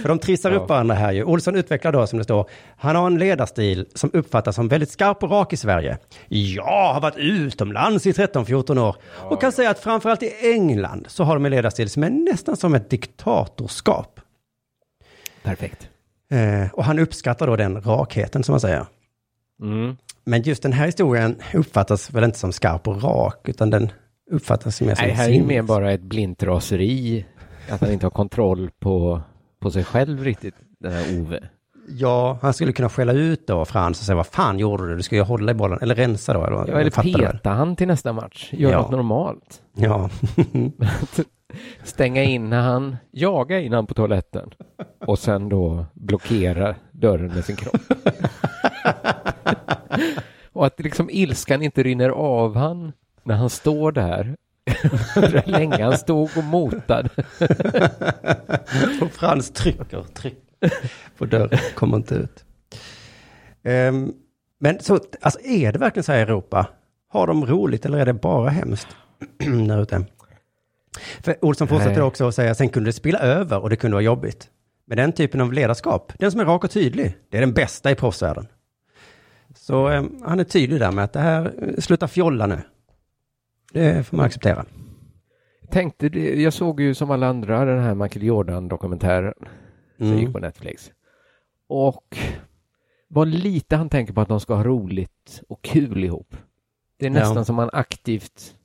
För 0.02 0.08
de 0.08 0.18
trissar 0.18 0.50
Ja. 0.52 0.56
upp 0.58 0.68
varandra 0.68 0.94
här 0.94 1.12
ju. 1.12 1.24
Olsson 1.24 1.56
utvecklar 1.56 1.92
då, 1.92 2.06
som 2.06 2.18
det 2.18 2.24
står, 2.24 2.50
han 2.76 2.96
har 2.96 3.06
en 3.06 3.18
ledarstil 3.18 3.86
som 3.94 4.10
uppfattas 4.12 4.56
som 4.56 4.68
väldigt 4.68 4.90
skarp 4.90 5.22
och 5.22 5.30
rak 5.30 5.52
i 5.52 5.56
Sverige. 5.56 5.98
Jag 6.28 6.64
har 6.94 7.00
varit 7.00 7.16
utomlands 7.16 8.06
i 8.06 8.12
13-14 8.12 8.78
år 8.78 8.96
och 9.16 9.40
kan 9.40 9.52
säga 9.52 9.70
att 9.70 9.78
framförallt 9.78 10.22
i 10.22 10.32
England 10.52 11.04
så 11.08 11.24
har 11.24 11.34
de 11.34 11.44
en 11.44 11.50
ledarstil 11.50 11.90
som 11.90 12.02
är 12.04 12.10
nästan 12.10 12.56
som 12.56 12.74
ett 12.74 12.90
diktatorskap. 12.90 14.20
Perfekt. 15.42 15.88
Eh, 16.30 16.70
och 16.72 16.84
han 16.84 16.98
uppskattar 16.98 17.46
då 17.46 17.56
den 17.56 17.80
rakheten 17.80 18.44
som 18.44 18.52
man 18.52 18.60
säger. 18.60 18.86
Mm. 19.62 19.96
Men 20.24 20.42
just 20.42 20.62
den 20.62 20.72
här 20.72 20.86
historien 20.86 21.36
uppfattas 21.54 22.10
väl 22.10 22.24
inte 22.24 22.38
som 22.38 22.52
skarp 22.52 22.88
och 22.88 23.02
rak, 23.02 23.48
utan 23.48 23.70
den 23.70 23.92
uppfattas 24.30 24.80
mer 24.80 24.94
som 24.94 25.06
Nej, 25.06 25.14
här 25.14 25.28
är 25.28 25.32
ju 25.32 25.42
mer 25.42 25.62
bara 25.62 25.92
ett 25.92 26.02
blint 26.02 26.42
raseri. 26.42 27.26
Att 27.70 27.80
han 27.80 27.92
inte 27.92 28.06
har 28.06 28.10
kontroll 28.10 28.70
på, 28.80 29.20
på 29.62 29.70
sig 29.70 29.84
själv 29.84 30.24
riktigt, 30.24 30.54
den 30.80 30.92
här 30.92 31.20
Ove. 31.20 31.40
Ja, 31.88 32.38
han 32.42 32.52
skulle 32.54 32.72
kunna 32.72 32.88
skälla 32.88 33.12
ut 33.12 33.46
då 33.46 33.64
Frans 33.64 33.98
och 34.00 34.04
säga 34.06 34.16
vad 34.16 34.26
fan 34.26 34.58
gjorde 34.58 34.88
du? 34.88 34.96
Du 34.96 35.02
ska 35.02 35.16
ju 35.16 35.22
hålla 35.22 35.50
i 35.52 35.54
bollen, 35.54 35.78
eller 35.82 35.94
rensa 35.94 36.32
då. 36.32 36.44
Eller, 36.46 36.56
Ja, 36.72 36.80
eller 36.80 36.90
peta 36.90 37.50
han 37.50 37.76
till 37.76 37.86
nästa 37.88 38.12
match. 38.12 38.48
Gör 38.52 38.70
Ja. 38.70 38.78
något 38.82 38.90
normalt. 38.90 39.62
Ja. 39.76 40.10
Stänga 41.84 42.22
in 42.22 42.50
när 42.50 42.60
han, 42.62 42.96
jaga 43.10 43.60
in 43.60 43.72
han 43.72 43.86
på 43.86 43.94
toaletten. 43.94 44.50
Och 45.06 45.18
sen 45.18 45.48
då 45.48 45.86
blockera 45.94 46.74
dörren 46.92 47.34
med 47.34 47.44
sin 47.44 47.56
kropp. 47.56 47.76
och 50.52 50.66
att 50.66 50.80
liksom 50.80 51.10
ilskan 51.10 51.62
inte 51.62 51.82
rinner 51.82 52.08
av 52.08 52.56
han 52.56 52.92
när 53.22 53.34
han 53.34 53.50
står 53.50 53.92
där. 53.92 54.36
Hur 55.14 55.42
länge 55.50 55.84
han 55.84 55.98
stod 55.98 56.30
och 56.36 56.44
motade. 56.44 57.08
och 59.00 59.12
Frans 59.12 59.50
trycker, 59.50 60.02
trycker 60.02 60.72
på 61.18 61.24
dörren, 61.24 61.58
kommer 61.74 61.96
inte 61.96 62.14
ut. 62.14 62.44
Ehm, 63.62 64.12
men 64.58 64.80
så, 64.80 64.98
alltså 65.20 65.40
är 65.40 65.72
det 65.72 65.78
verkligen 65.78 66.04
så 66.04 66.12
här 66.12 66.18
i 66.18 66.22
Europa? 66.22 66.66
Har 67.08 67.26
de 67.26 67.46
roligt 67.46 67.86
eller 67.86 67.98
är 67.98 68.06
det 68.06 68.12
bara 68.12 68.50
hemskt 68.50 68.88
där 69.68 69.82
ute? 69.82 70.04
För 71.20 71.44
Olsson 71.44 71.68
fortsätter 71.68 71.92
Nej. 71.92 72.02
också 72.02 72.28
att 72.28 72.34
säga, 72.34 72.54
sen 72.54 72.68
kunde 72.68 72.88
det 72.88 72.92
spilla 72.92 73.18
över 73.18 73.62
och 73.62 73.70
det 73.70 73.76
kunde 73.76 73.94
vara 73.94 74.04
jobbigt. 74.04 74.48
Men 74.86 74.96
den 74.96 75.12
typen 75.12 75.40
av 75.40 75.52
ledarskap, 75.52 76.12
den 76.18 76.30
som 76.30 76.40
är 76.40 76.44
rak 76.44 76.64
och 76.64 76.70
tydlig, 76.70 77.16
det 77.30 77.36
är 77.36 77.40
den 77.40 77.52
bästa 77.52 77.90
i 77.90 77.94
proffsvärlden. 77.94 78.46
Så 79.54 79.88
ehm, 79.88 80.22
han 80.24 80.40
är 80.40 80.44
tydlig 80.44 80.80
där 80.80 80.92
med 80.92 81.04
att 81.04 81.12
det 81.12 81.20
här, 81.20 81.54
eh, 81.62 81.80
sluta 81.80 82.08
fjolla 82.08 82.46
nu. 82.46 82.58
Det 83.72 84.06
får 84.06 84.16
man 84.16 84.26
acceptera. 84.26 84.64
Tänkte 85.70 86.06
jag 86.42 86.52
såg 86.52 86.80
ju 86.80 86.94
som 86.94 87.10
alla 87.10 87.26
andra 87.26 87.64
den 87.64 87.82
här 87.82 87.94
Michael 87.94 88.26
Jordan-dokumentären 88.26 89.34
som 89.98 90.06
Mm. 90.06 90.18
gick 90.18 90.32
på 90.32 90.38
Netflix. 90.38 90.92
Och 91.66 92.16
vad 93.08 93.28
lite 93.28 93.76
han 93.76 93.88
tänker 93.88 94.12
på 94.12 94.20
att 94.20 94.28
de 94.28 94.40
ska 94.40 94.54
ha 94.54 94.64
roligt 94.64 95.42
och 95.48 95.62
kul 95.62 96.04
ihop. 96.04 96.36
Det 96.96 97.06
är 97.06 97.10
Ja. 97.10 97.18
nästan 97.18 97.44
som 97.44 97.56
man 97.56 97.70
aktivt 97.72 98.56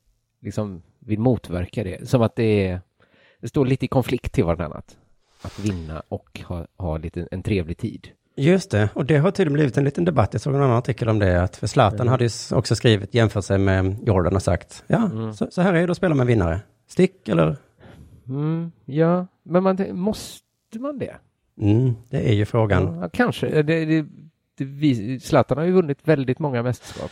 liksom 0.41 0.81
vill 0.99 1.19
motverka 1.19 1.83
det. 1.83 2.09
Som 2.09 2.21
att 2.21 2.35
det 2.35 2.67
är, 2.67 2.81
det 3.41 3.47
står 3.47 3.65
lite 3.65 3.85
i 3.85 3.87
konflikt 3.87 4.33
till 4.33 4.43
vartannat. 4.43 4.97
Att 5.41 5.59
vinna 5.59 6.03
och 6.09 6.39
ha, 6.47 6.65
ha 6.77 6.97
lite, 6.97 7.27
en 7.31 7.43
trevlig 7.43 7.77
tid. 7.77 8.07
Just 8.41 8.71
det, 8.71 8.89
och 8.93 9.05
det 9.05 9.17
har 9.17 9.31
tydligen 9.31 9.53
blivit 9.53 9.77
en 9.77 9.83
liten 9.83 10.05
debatt. 10.05 10.29
Jag 10.33 10.41
såg 10.41 10.55
en 10.55 10.61
annan 10.61 10.77
artikel 10.77 11.09
om 11.09 11.19
det, 11.19 11.43
att 11.43 11.55
för 11.55 11.67
Zlatan 11.67 11.99
Mm. 11.99 12.07
hade 12.07 12.23
ju 12.23 12.29
också 12.55 12.75
skrivit, 12.75 13.13
jämfört 13.13 13.45
sig 13.45 13.57
med 13.57 13.95
Jordan 14.05 14.35
och 14.35 14.43
sagt, 14.43 14.83
ja, 14.87 15.05
Mm. 15.13 15.33
så, 15.33 15.47
så 15.51 15.61
här 15.61 15.73
är 15.73 15.87
det 15.87 15.91
att 15.91 15.97
spela 15.97 16.15
med 16.15 16.27
vinnare. 16.27 16.59
Stick 16.87 17.27
eller? 17.29 17.55
Mm, 18.27 18.71
ja, 18.85 19.27
men 19.43 19.63
man, 19.63 19.77
måste 19.91 20.79
man 20.79 20.97
det? 20.99 21.15
Mm, 21.61 21.93
det 22.09 22.29
är 22.29 22.33
ju 22.33 22.45
frågan. 22.45 22.99
Ja, 23.01 23.09
kanske. 23.13 23.49
Det, 23.49 23.63
det, 23.85 24.05
det, 24.57 24.65
vi, 24.65 25.19
Zlatan 25.19 25.57
har 25.57 25.65
ju 25.65 25.71
vunnit 25.71 25.97
väldigt 26.03 26.39
många 26.39 26.63
mästerskap. 26.63 27.11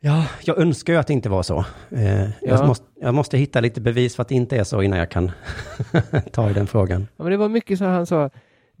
Ja, 0.00 0.26
jag 0.44 0.58
önskar 0.58 0.92
ju 0.92 0.98
att 0.98 1.06
det 1.06 1.12
inte 1.12 1.28
var 1.28 1.42
så. 1.42 1.64
Eh, 1.90 2.20
jag, 2.20 2.30
Ja. 2.42 2.66
måste, 2.66 2.86
jag 3.00 3.14
måste 3.14 3.38
hitta 3.38 3.60
lite 3.60 3.80
bevis 3.80 4.16
för 4.16 4.22
att 4.22 4.28
det 4.28 4.34
inte 4.34 4.56
är 4.56 4.64
så 4.64 4.82
innan 4.82 4.98
jag 4.98 5.10
kan 5.10 5.30
ta 6.32 6.50
i 6.50 6.52
den 6.52 6.66
frågan. 6.66 7.06
Ja, 7.16 7.22
men 7.24 7.30
det 7.30 7.36
var 7.36 7.48
mycket 7.48 7.78
så 7.78 7.84
han 7.84 8.06
sa, 8.06 8.30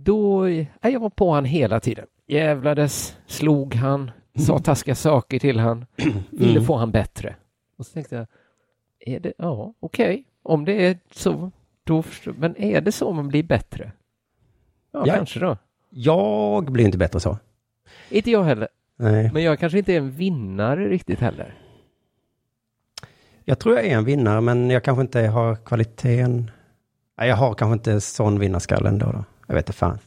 då, 0.04 0.48
jag 0.80 1.00
var 1.00 1.10
på 1.10 1.32
han 1.32 1.44
hela 1.44 1.80
tiden. 1.80 2.06
Jävlades, 2.26 3.16
slog 3.26 3.74
han, 3.74 4.10
sa 4.46 4.58
taskiga 4.58 4.94
saker 4.94 5.38
till 5.38 5.58
han, 5.58 5.86
ville 6.30 6.50
Mm. 6.52 6.64
få 6.64 6.76
han 6.76 6.90
bättre. 6.90 7.36
Och 7.78 7.86
så 7.86 7.92
tänkte 7.92 8.14
jag, 8.16 8.26
är 9.14 9.20
det, 9.20 9.32
ja, 9.38 9.74
okej, 9.80 10.24
om 10.42 10.64
det 10.64 10.86
är 10.86 10.98
så, 11.12 11.50
då 11.84 12.02
förstår, 12.02 12.32
men 12.38 12.56
är 12.56 12.80
det 12.80 12.92
så 12.92 13.12
man 13.12 13.28
blir 13.28 13.42
bättre? 13.42 13.92
Ja, 14.92 15.02
Ja. 15.06 15.14
kanske 15.14 15.40
då. 15.40 15.56
Jag 15.90 16.72
blir 16.72 16.84
inte 16.84 16.98
bättre 16.98 17.20
så. 17.20 17.38
Inte 18.10 18.30
jag 18.30 18.44
heller. 18.44 18.68
Nej. 18.96 19.30
Men 19.32 19.42
jag 19.42 19.58
kanske 19.58 19.78
inte 19.78 19.92
är 19.92 19.98
en 19.98 20.10
vinnare 20.10 20.88
riktigt 20.88 21.20
heller. 21.20 21.54
Jag 23.44 23.58
tror 23.58 23.76
jag 23.76 23.86
är 23.86 23.96
en 23.96 24.04
vinnare, 24.04 24.40
men 24.40 24.70
jag 24.70 24.84
kanske 24.84 25.02
inte 25.02 25.20
har 25.20 25.56
kvaliteten. 25.56 26.50
Nej, 27.18 27.28
jag 27.28 27.36
har 27.36 27.54
kanske 27.54 27.72
inte 27.72 28.00
sån 28.00 28.38
vinnarskalle 28.38 28.88
ändå. 28.88 29.06
Då. 29.12 29.24
Jag 29.50 29.54
vet 29.54 29.68
inte 29.68 29.78
fan. 29.78 29.98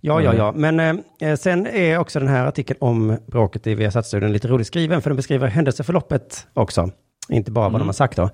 Ja, 0.00 0.20
ja, 0.22 0.34
ja. 0.34 0.52
Men 0.56 0.80
eh, 1.20 1.36
sen 1.36 1.66
är 1.66 1.98
också 1.98 2.18
den 2.18 2.28
här 2.28 2.46
artikeln 2.46 2.78
om 2.80 3.18
bråket 3.26 3.66
i 3.66 3.74
Viasat-studion 3.74 4.32
lite 4.32 4.48
roligt 4.48 4.66
skriven, 4.66 5.02
för 5.02 5.10
den 5.10 5.16
beskriver 5.16 5.46
händelseförloppet 5.48 6.46
också. 6.54 6.90
Inte 7.28 7.50
bara 7.50 7.62
vad 7.64 7.70
Mm. 7.70 7.78
de 7.78 7.88
har 7.88 7.92
sagt 7.92 8.16
då. 8.16 8.30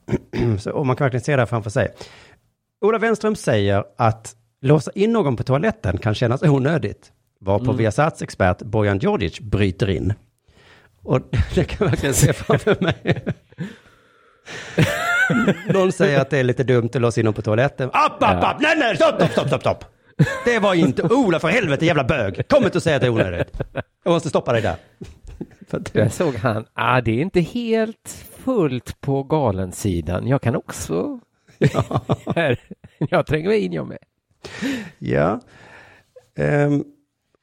Så, 0.58 0.70
och 0.72 0.86
man 0.86 0.96
kan 0.96 1.04
verkligen 1.04 1.24
se 1.24 1.32
det 1.36 1.42
här 1.42 1.46
framför 1.46 1.70
sig. 1.70 1.88
Ola 2.80 2.98
Wenström 2.98 3.36
säger 3.36 3.84
att 3.98 4.34
låsa 4.60 4.90
in 4.94 5.12
någon 5.12 5.36
på 5.36 5.42
toaletten 5.42 5.98
kan 5.98 6.14
kännas 6.14 6.42
onödigt. 6.42 7.12
Varpå 7.40 7.64
Mm. 7.64 7.76
Viasats 7.76 8.22
expert 8.22 8.62
Bojan 8.62 8.98
Djordjic 8.98 9.40
bryter 9.40 9.90
in. 9.90 10.14
Och 11.02 11.20
det 11.54 11.64
kan 11.64 11.76
jag 11.84 11.90
verkligen 11.90 12.14
se 12.14 12.32
framför 12.32 12.76
mig. 12.80 13.24
Någon 15.74 15.92
säger 15.92 16.20
att 16.20 16.30
det 16.30 16.38
är 16.38 16.44
lite 16.44 16.64
dumt 16.64 16.90
att 16.94 17.00
låsa 17.00 17.20
in 17.20 17.24
någon 17.24 17.34
på 17.34 17.42
toaletten. 17.42 17.90
App, 17.92 18.22
app, 18.22 18.44
app! 18.44 18.56
Nej, 18.60 18.76
nej, 18.78 18.96
stopp, 18.96 19.22
stopp, 19.32 19.46
stopp, 19.46 19.60
stopp! 19.60 19.84
Det 20.44 20.58
var 20.58 20.74
inte 20.74 21.02
Ola, 21.02 21.40
för 21.40 21.48
helvete, 21.48 21.86
jävla 21.86 22.04
bög! 22.04 22.48
Kom 22.48 22.64
inte 22.64 22.78
och 22.78 22.82
säg 22.82 22.94
att 22.94 23.00
det 23.00 23.06
är 23.06 23.10
onödigt. 23.10 23.60
Jag 24.04 24.12
måste 24.12 24.28
stoppa 24.28 24.52
dig 24.52 24.62
där. 24.62 24.76
Jag 25.92 26.12
såg 26.12 26.34
han, 26.34 26.64
ah, 26.72 27.00
det 27.00 27.10
är 27.10 27.22
inte 27.22 27.40
helt 27.40 28.26
fullt 28.44 29.00
på 29.00 29.22
galensidan. 29.22 30.26
Jag 30.26 30.42
kan 30.42 30.56
också... 30.56 31.20
Här. 32.34 32.60
Jag 32.98 33.26
tränger 33.26 33.48
mig 33.48 33.58
in 33.58 33.72
jag 33.72 33.86
med. 33.86 33.98
Ja. 34.98 35.40
Ehm, 36.36 36.84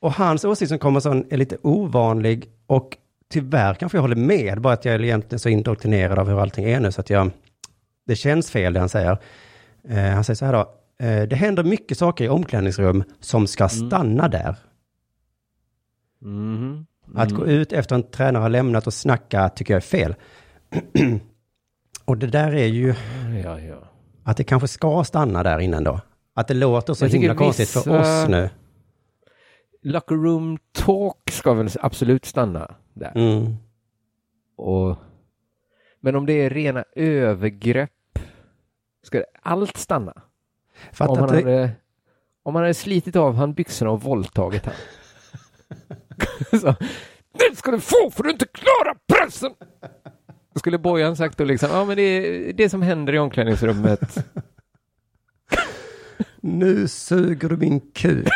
och 0.02 0.14
hans 0.14 0.46
åsikt 0.46 0.70
som 0.70 0.80
kommer 0.80 1.00
sån 1.00 1.26
är 1.30 1.38
lite 1.38 1.58
ovanlig 1.62 2.50
och 2.68 2.98
tyvärr 3.32 3.74
kanske 3.74 3.98
jag 3.98 4.02
håller 4.02 4.16
med, 4.16 4.62
bara 4.62 4.74
att 4.74 4.86
jag 4.86 4.96
är 4.96 5.04
egentligen 5.04 5.40
så 5.40 5.50
indoktrinerad 5.50 6.20
av 6.20 6.28
hur 6.30 6.42
allting 6.42 6.66
är 6.66 6.80
nu 6.80 6.92
så 6.92 7.02
att 7.02 7.10
jag, 7.10 7.32
det 8.08 8.16
känns 8.16 8.52
fel 8.52 8.74
det 8.74 8.80
han 8.80 8.90
säger. 8.90 9.18
Eh, 9.90 9.98
han 9.98 10.24
säger 10.24 10.36
så 10.36 10.46
här 10.46 10.54
då, 10.54 10.60
eh, 11.06 11.28
det 11.28 11.36
händer 11.36 11.64
mycket 11.64 11.98
saker 11.98 12.26
i 12.26 12.30
omklädningsrum 12.30 13.04
som 13.20 13.48
ska 13.48 13.70
stanna 13.70 14.28
där. 14.28 14.56
Mhm. 16.22 16.86
Att 17.16 17.32
gå 17.32 17.46
ut 17.46 17.74
efter 17.74 17.96
en 17.96 18.04
tränare 18.04 18.42
har 18.42 18.50
lämnat 18.50 18.88
och 18.88 18.94
snacka 18.94 19.50
tycker 19.50 19.74
jag 19.74 19.78
är 19.78 19.82
fel. 19.82 20.16
och 22.06 22.18
det 22.18 22.28
där 22.28 22.56
är 22.56 22.66
ju 22.68 22.96
Ja, 23.44 23.60
ja. 23.60 23.92
att 24.24 24.38
det 24.38 24.44
kanske 24.44 24.68
ska 24.68 25.04
stanna 25.04 25.44
där 25.44 25.60
innan 25.60 25.84
då. 25.84 26.02
Att 26.34 26.48
det 26.48 26.54
låter 26.54 26.94
så 26.94 27.06
Jag 27.06 27.10
himla 27.10 27.36
konstigt 27.36 27.70
för 27.70 28.00
oss 28.00 28.28
nu. 28.30 28.50
Locker 29.84 30.16
room 30.16 30.58
talk 30.72 31.30
ska 31.32 31.54
väl 31.54 31.70
absolut 31.82 32.26
stanna 32.26 32.76
där. 32.94 33.12
Mm. 33.16 33.56
Och, 34.58 34.98
men 36.00 36.16
om 36.16 36.26
det 36.26 36.34
är 36.34 36.50
rena 36.50 36.84
övergrepp, 36.96 38.20
ska 39.04 39.24
allt 39.42 39.78
stanna? 39.78 40.14
Fatta 40.92 41.12
om, 41.12 41.18
han 41.20 41.28
det- 41.30 41.36
hade, 41.36 41.72
om 42.44 42.56
han 42.56 42.64
hade 42.64 42.74
slitit 42.74 43.16
av 43.16 43.36
han 43.36 43.54
byxorna 43.54 43.92
och 43.92 44.02
våldtagit 44.02 44.66
han. 44.66 44.74
Så, 46.60 46.76
det 47.32 47.58
ska 47.58 47.72
du 47.72 47.80
få 47.80 48.12
för 48.12 48.24
du 48.24 48.30
inte 48.32 48.46
klarar 48.46 48.96
pressen! 49.14 49.52
Då 50.54 50.60
skulle 50.60 50.78
Bojan 50.78 51.16
sagt 51.16 51.38
då 51.38 51.44
liksom, 51.44 51.70
ja 51.72 51.86
men 51.86 51.98
det 51.98 52.02
är 52.02 52.54
det 52.54 52.70
som 52.70 52.82
händer 52.82 53.14
i 53.14 53.20
omklädningsrummet. 53.20 54.18
Nu 56.42 56.88
suger 56.88 57.50
du 57.50 57.58
min 57.58 57.80
kuk. 57.80 58.28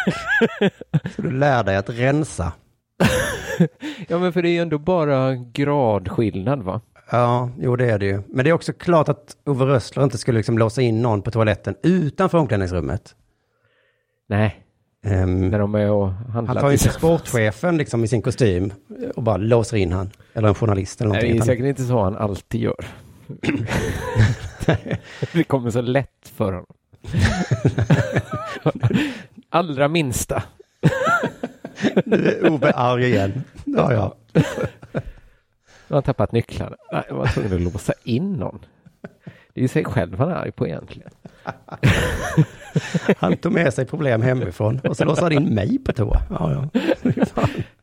Så 1.16 1.22
du 1.22 1.32
lär 1.32 1.64
dig 1.64 1.76
att 1.76 1.90
rensa. 1.90 2.54
ja 4.08 4.20
men 4.20 4.34
för 4.34 4.42
det 4.42 4.50
är 4.50 4.54
ju 4.54 4.60
ändå 4.60 4.78
bara 4.78 5.36
gradskillnad 5.36 6.64
va? 6.64 6.82
Ja, 7.12 7.50
jo 7.60 7.76
det 7.76 7.90
är 7.92 8.00
det 8.00 8.06
ju. 8.06 8.22
Men 8.28 8.44
det 8.46 8.50
är 8.50 8.54
också 8.54 8.74
klart 8.74 9.10
att 9.10 9.38
Ove 9.46 9.66
Rössler 9.66 10.04
inte 10.04 10.18
skulle 10.18 10.38
liksom 10.38 10.58
låsa 10.58 10.82
in 10.82 11.02
någon 11.02 11.22
på 11.22 11.32
toaletten 11.32 11.76
utanför 11.84 12.38
omklädningsrummet. 12.38 13.16
Nej. 14.30 14.60
Ehm, 15.06 15.50
När 15.50 15.60
de 15.60 15.76
är 15.76 15.92
och 15.92 16.12
handlar 16.12 16.54
han 16.54 16.62
tar 16.62 16.68
ju 16.70 16.74
inte 16.74 16.90
sportchefen 16.90 17.78
liksom 17.78 18.04
i 18.04 18.08
sin 18.08 18.22
kostym 18.22 18.74
och 19.16 19.24
bara 19.24 19.38
låser 19.38 19.78
in 19.78 19.92
han. 19.92 20.10
Eller 20.34 20.48
en 20.48 20.56
journalist 20.56 21.02
eller 21.02 21.12
Nej, 21.12 21.22
någonting. 21.22 21.40
det 21.40 21.44
är 21.44 21.46
säkert 21.46 21.66
inte 21.66 21.84
så 21.84 22.04
han 22.04 22.18
alltid 22.18 22.62
gör. 22.62 22.86
det 25.34 25.44
kommer 25.44 25.70
så 25.70 25.82
lätt 25.82 26.32
för 26.36 26.46
honom. 26.46 26.66
Allra 29.50 29.88
minsta. 29.88 30.44
Nu 32.06 32.28
är 32.42 32.52
Ove 32.52 32.72
arg 32.72 33.06
igen. 33.06 33.44
Ja, 33.66 33.94
ja. 33.94 34.16
Nu 35.88 35.96
har 35.96 35.98
han 35.98 36.04
tappat 36.04 36.32
nycklarna. 36.32 36.76
Nej, 36.92 37.04
Jag 37.08 37.16
var 37.16 37.28
tvungen 37.28 37.54
att 37.54 37.62
låsa 37.74 37.94
in 38.04 38.34
någon. 38.34 38.60
Det 39.54 39.60
är 39.60 39.62
ju 39.62 39.68
sig 39.68 39.86
själv 39.86 40.18
han 40.18 40.30
är 40.30 40.36
arg 40.36 40.52
på 40.52 40.68
egentligen. 40.68 41.10
Han 43.18 43.38
tog 43.38 43.52
med 43.52 43.74
sig 43.74 43.86
problem 43.86 44.22
hemifrån 44.22 44.80
och 44.80 44.98
så 44.98 45.06
låser 45.06 45.22
han 45.22 45.32
in 45.32 45.56
mig 45.56 45.80
på 45.80 45.94
toa. 45.94 46.22
Ja, 46.30 46.52
ja. 46.52 46.70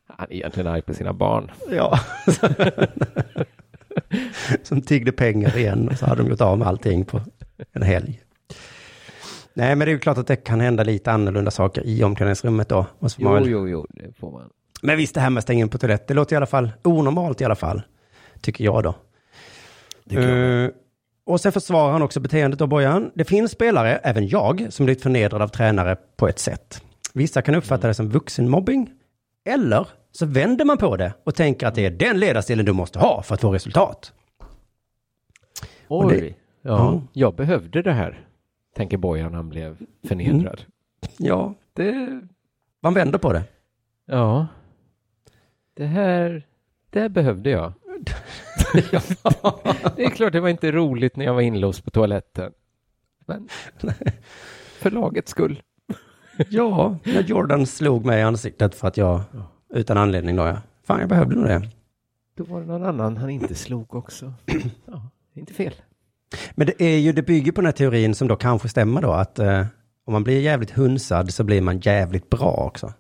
Han 0.07 0.27
är 0.31 0.35
egentligen 0.35 0.67
arg 0.67 0.83
på 0.83 0.95
sina 0.95 1.13
barn. 1.13 1.51
Ja. 1.71 1.99
Som 4.63 4.83
tiggde 4.83 5.13
pengar 5.13 5.57
igen 5.57 5.89
och 5.89 5.99
så 5.99 6.07
hade 6.07 6.23
de 6.23 6.31
gjort 6.31 6.41
av 6.41 6.59
med 6.59 6.69
allting 6.69 7.05
på 7.05 7.21
en 7.73 7.83
helg. 7.83 8.21
Nej, 9.61 9.77
men 9.77 9.79
det 9.79 9.91
är 9.91 9.93
ju 9.93 9.99
klart 9.99 10.19
att 10.19 10.27
det 10.27 10.37
kan 10.37 10.61
hända 10.61 10.83
lite 10.85 11.13
annorlunda 11.13 11.51
saker 11.51 11.83
i 11.87 12.05
omklädningsrummet 12.05 12.69
då. 12.69 12.87
Måste 12.99 13.23
man 13.25 13.33
Jo, 13.33 13.39
väl- 13.41 13.49
jo, 13.51 13.69
jo, 13.69 13.87
det 13.91 14.13
får 14.19 14.33
man. 14.33 14.51
Men 14.83 14.97
visst, 14.97 15.15
det 15.15 15.21
här 15.21 15.31
med 15.31 15.39
att 15.39 15.45
stänga 15.45 15.61
in 15.61 15.69
på 15.69 15.79
toalett, 15.79 16.07
det 16.09 16.15
låter 16.15 16.35
i 16.35 16.37
alla 16.37 16.47
fall 16.47 16.71
onormalt 16.85 17.41
i 17.41 17.45
alla 17.45 17.55
fall. 17.55 17.83
Tycker 18.41 18.65
jag 18.65 18.83
då. 18.83 18.95
Eh, 20.21 20.71
och 21.27 21.41
sen 21.41 21.53
försvarar 21.53 21.93
han 21.93 22.03
också 22.03 22.21
beteendet 22.21 22.59
då, 22.59 22.67
Bojan. 22.67 23.11
Det 23.15 23.25
finns 23.25 23.53
spelare, 23.53 23.97
även 23.97 24.29
jag, 24.29 24.67
som 24.71 24.87
blivit 24.87 25.03
förnedrad 25.03 25.43
av 25.43 25.49
tränare 25.49 25.97
på 26.17 26.29
ett 26.29 26.39
sätt. 26.39 26.83
Vissa 27.15 27.43
kan 27.43 27.55
uppfatta 27.55 27.87
det 27.89 27.95
som 27.95 28.09
vuxenmobbing. 28.09 28.91
Eller 29.45 29.87
så 30.13 30.27
vänder 30.27 30.65
man 30.65 30.79
på 30.79 30.97
det 30.97 31.13
och 31.25 31.35
tänker 31.35 31.67
att 31.67 31.75
det 31.75 31.87
är 31.87 31.91
den 31.91 32.19
ledarstilen 32.21 32.65
du 32.67 32.73
måste 32.73 32.99
ha 32.99 33.23
för 33.23 33.35
att 33.35 33.41
få 33.41 33.53
resultat. 33.53 34.13
Oj. 35.89 36.21
det- 36.21 36.27
ja, 36.27 36.35
Ja. 36.63 37.03
jag 37.13 37.35
behövde 37.35 37.83
det 37.83 37.93
här. 37.93 38.21
Tänker 38.75 38.97
Bojan 38.97 39.35
han 39.35 39.49
blev 39.49 39.77
förnedrad. 40.09 40.65
Ja, 41.19 41.55
det... 41.73 42.21
Man 42.81 42.95
vänder 42.95 43.19
på 43.19 43.33
det. 43.33 43.43
Ja. 44.07 44.47
Det 45.75 45.87
här, 45.87 46.47
det 46.91 47.01
här 47.01 47.09
behövde 47.09 47.51
jag. 47.51 47.73
det 49.97 50.05
är 50.05 50.11
klart 50.11 50.33
det 50.33 50.41
var 50.41 50.49
inte 50.49 50.73
roligt 50.73 51.17
när 51.17 51.25
jag 51.25 51.35
var 51.35 51.41
inlåst 51.41 51.85
på 51.85 51.91
toaletten. 51.91 52.53
Men 53.27 53.49
för 54.79 54.91
lagets 54.91 55.31
skull. 55.31 55.63
Ja, 56.49 56.99
när 57.05 57.23
Jordan 57.23 57.67
slog 57.67 58.05
mig 58.05 58.21
i 58.21 58.23
ansiktet 58.23 58.75
för 58.75 58.89
att 58.89 58.97
jag, 58.97 59.21
utan 59.75 59.97
anledning 59.99 60.37
då, 60.37 60.43
ja. 60.43 60.57
Fan, 60.85 61.01
jag 61.01 61.09
behövde 61.09 61.37
nog 61.37 61.45
det. 61.45 61.69
Då 62.35 62.45
var 62.45 62.61
det 62.61 62.67
någon 62.67 62.85
annan 62.85 63.17
han 63.17 63.31
inte 63.31 63.55
slog 63.55 63.95
också. 63.95 64.33
Ja, 64.87 65.11
inte 65.35 65.55
fel. 65.55 65.75
Men 66.55 66.67
det 66.67 66.83
är 66.83 66.99
ju, 66.99 67.13
det 67.13 67.23
bygger 67.23 67.53
på 67.53 67.61
den 67.61 67.67
här 67.67 67.73
teorin 67.73 68.15
som 68.15 68.29
då 68.29 68.37
kanske 68.37 68.69
stämmer 68.69 69.03
då, 69.03 69.13
att 69.13 69.39
eh, 69.39 69.67
om 70.05 70.13
man 70.13 70.25
blir 70.25 70.41
jävligt 70.41 70.71
hunsad 70.71 71.33
så 71.33 71.45
blir 71.45 71.61
man 71.61 71.79
jävligt 71.81 72.31
bra 72.31 72.53
också. 72.67 72.93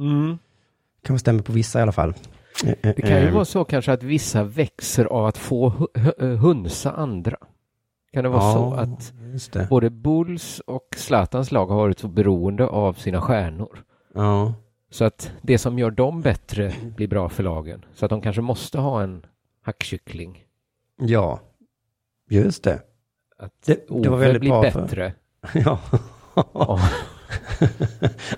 Mm. 0.00 0.38
Kanske 1.04 1.20
stämmer 1.20 1.42
på 1.42 1.52
vissa 1.52 1.78
i 1.78 1.82
alla 1.82 1.92
fall. 1.92 2.14
Eh, 2.64 2.74
Det 2.82 3.02
kan 3.02 3.10
ju 3.20 3.28
eh, 3.28 3.34
vara 3.34 3.44
så 3.44 3.64
kanske 3.64 3.92
att 3.92 4.02
vissa 4.02 4.44
växer 4.44 5.04
av 5.04 5.26
att 5.26 5.38
få 5.38 5.70
hu- 5.70 5.86
hu- 5.94 6.36
hunsa 6.36 6.92
andra. 6.92 7.36
Kan 8.12 8.22
det 8.24 8.28
vara 8.30 8.42
Ja, 8.42 8.86
så 9.38 9.58
att 9.58 9.68
både 9.68 9.90
Bulls 9.90 10.60
och 10.66 10.88
Zlatans 10.96 11.52
lag 11.52 11.66
har 11.66 11.76
varit 11.76 11.98
så 11.98 12.08
beroende 12.08 12.66
av 12.66 12.92
sina 12.92 13.20
stjärnor? 13.20 13.84
Ja. 14.14 14.54
Så 14.90 15.04
att 15.04 15.32
det 15.42 15.58
som 15.58 15.78
gör 15.78 15.90
dem 15.90 16.20
bättre 16.22 16.72
blir 16.96 17.08
bra 17.08 17.28
för 17.28 17.42
lagen. 17.42 17.84
Så 17.94 18.04
att 18.04 18.10
de 18.10 18.20
kanske 18.20 18.42
måste 18.42 18.78
ha 18.78 19.02
en 19.02 19.26
hackkyckling. 19.62 20.44
Ja, 21.00 21.40
just 22.30 22.64
det. 22.64 22.80
Att 23.38 23.52
Det, 23.66 23.86
det 24.02 24.08
var 24.08 24.18
väldigt 24.18 24.40
blir 24.40 24.50
bra 24.50 24.62
bättre. 24.62 25.12
För... 25.42 25.60
Ja. 25.64 25.80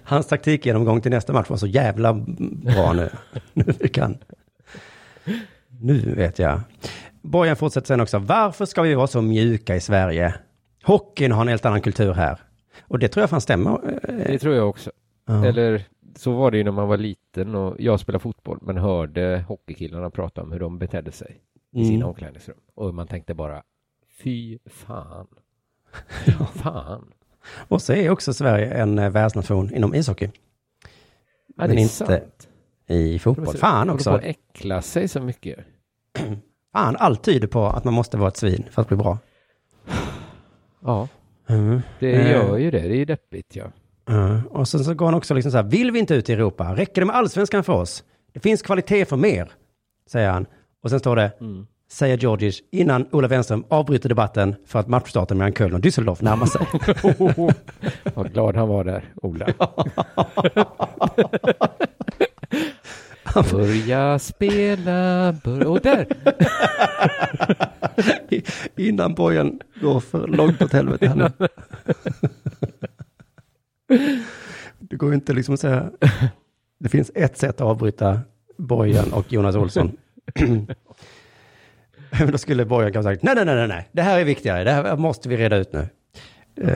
Hans 0.04 0.26
taktikgenomgång 0.26 1.00
till 1.00 1.10
nästa 1.10 1.32
match 1.32 1.50
var 1.50 1.56
så 1.56 1.66
jävla 1.66 2.12
bra 2.14 2.92
nu. 2.92 3.10
nu 3.52 3.64
han. 4.00 4.18
Nu 5.80 6.14
vet 6.14 6.38
jag. 6.38 6.60
Bojan 7.22 7.56
fortsätter 7.56 7.86
sen 7.86 8.00
också. 8.00 8.18
Varför 8.18 8.64
ska 8.64 8.82
vi 8.82 8.94
vara 8.94 9.06
så 9.06 9.22
mjuka 9.22 9.76
i 9.76 9.80
Sverige? 9.80 10.34
Hockeyn 10.84 11.32
har 11.32 11.42
en 11.42 11.48
helt 11.48 11.64
annan 11.64 11.80
kultur 11.80 12.12
här. 12.12 12.38
Och 12.82 12.98
det 12.98 13.08
tror 13.08 13.22
jag 13.22 13.30
fan 13.30 13.40
stämmer. 13.40 14.00
Det 14.28 14.38
tror 14.38 14.54
jag 14.54 14.68
också. 14.68 14.90
Ja. 15.26 15.46
Eller 15.46 15.84
så 16.16 16.32
var 16.32 16.50
det 16.50 16.56
ju 16.58 16.64
när 16.64 16.72
man 16.72 16.88
var 16.88 16.96
liten 16.96 17.54
och 17.54 17.76
jag 17.78 18.00
spelade 18.00 18.22
fotboll 18.22 18.58
men 18.62 18.76
hörde 18.76 19.44
hockeykillarna 19.48 20.10
prata 20.10 20.42
om 20.42 20.52
hur 20.52 20.60
de 20.60 20.78
betedde 20.78 21.12
sig 21.12 21.40
i 21.72 21.76
Mm. 21.78 21.88
sina 21.88 22.06
omklädningsrum. 22.06 22.56
Och 22.74 22.94
man 22.94 23.06
tänkte 23.06 23.34
bara, 23.34 23.62
fy 24.22 24.58
fan. 24.66 25.26
Fan. 26.54 27.12
Och 27.68 27.82
så 27.82 27.92
är 27.92 28.10
också 28.10 28.34
Sverige 28.34 28.74
en 28.74 28.98
eh, 28.98 29.10
världsnation 29.10 29.74
inom 29.74 29.94
ishockey. 29.94 30.30
Ja, 31.56 31.66
Men 31.66 31.78
inte 31.78 31.94
sant. 31.94 32.48
i 32.88 33.18
fotboll. 33.18 33.56
Fan 33.56 33.90
också. 33.90 34.10
att 34.10 34.22
äckla 34.24 34.82
sig 34.82 35.08
så 35.08 35.20
mycket. 35.20 35.58
Fan, 36.72 36.96
allt 36.96 37.22
tyder 37.24 37.48
på 37.48 37.66
att 37.66 37.84
man 37.84 37.94
måste 37.94 38.16
vara 38.16 38.28
ett 38.28 38.36
svin 38.36 38.64
för 38.70 38.82
att 38.82 38.88
bli 38.88 38.96
bra. 38.96 39.18
Ja, 40.84 41.08
Mm. 41.46 41.80
det 42.00 42.12
Eh, 42.12 42.30
gör 42.30 42.56
ju 42.58 42.70
det. 42.70 42.78
Det 42.80 42.94
är 42.94 42.96
ju 42.96 43.04
deppigt 43.04 43.56
ja. 43.56 43.64
Ja, 44.06 44.40
och 44.50 44.68
sen 44.68 44.84
så 44.84 44.94
går 44.94 45.06
han 45.06 45.14
också 45.14 45.34
liksom 45.34 45.52
så 45.52 45.56
här, 45.58 45.64
vill 45.64 45.90
vi 45.90 45.98
inte 45.98 46.14
ut 46.14 46.28
i 46.30 46.32
Europa? 46.32 46.74
Räcker 46.76 47.00
det 47.02 47.06
med 47.06 47.16
allsvenskan 47.16 47.64
för 47.64 47.72
oss? 47.72 48.04
Det 48.32 48.40
finns 48.40 48.62
kvalitet 48.62 49.04
för 49.04 49.16
mer, 49.16 49.52
säger 50.06 50.30
han. 50.30 50.46
Och 50.82 50.90
sen 50.90 51.00
står 51.00 51.16
det, 51.16 51.32
Mm. 51.40 51.66
Säger 51.92 52.16
Georgic 52.16 52.62
innan 52.70 53.06
Ola 53.10 53.28
Wenström 53.28 53.64
avbryter 53.68 54.08
debatten 54.08 54.54
för 54.66 54.78
att 54.78 54.88
matchstarten 54.88 55.38
mellan 55.38 55.52
Köln 55.52 55.74
och 55.74 55.80
Düsseldorf 55.80 56.22
närmar 56.22 56.46
sig. 56.46 56.66
Vad 58.14 58.32
glad 58.32 58.56
han 58.56 58.68
var 58.68 58.84
där, 58.84 59.04
Ola. 59.14 59.46
Börja 63.50 64.18
spela, 64.18 65.32
börja... 65.44 65.68
Och 65.68 65.80
där! 65.80 66.06
innan 68.88 69.14
Bojan 69.14 69.60
går 69.80 70.00
för 70.00 70.26
långt 70.26 70.62
åt 70.62 70.72
helvete. 70.72 71.14
nu. 71.14 71.48
Det 74.78 74.96
går 74.96 75.08
ju 75.08 75.14
inte 75.14 75.32
liksom 75.32 75.54
att 75.54 75.60
säga, 75.60 75.90
det 76.78 76.88
finns 76.88 77.10
ett 77.14 77.38
sätt 77.38 77.54
att 77.54 77.60
avbryta 77.66 78.20
Bojan 78.56 79.12
och 79.12 79.32
Jonas 79.32 79.56
Olsson. 79.56 79.96
Men 82.18 82.30
Då 82.32 82.38
skulle 82.38 82.64
Bojan 82.64 82.92
kanske 82.92 83.12
sagt, 83.12 83.22
nej, 83.22 83.34
nej, 83.34 83.44
nej, 83.44 83.68
nej, 83.68 83.88
det 83.92 84.02
här 84.02 84.20
är 84.20 84.24
viktigare, 84.24 84.64
det 84.64 84.70
här 84.70 84.96
måste 84.96 85.28
vi 85.28 85.36
reda 85.36 85.56
ut 85.56 85.72
nu. 85.72 85.80
Eh, 86.60 86.68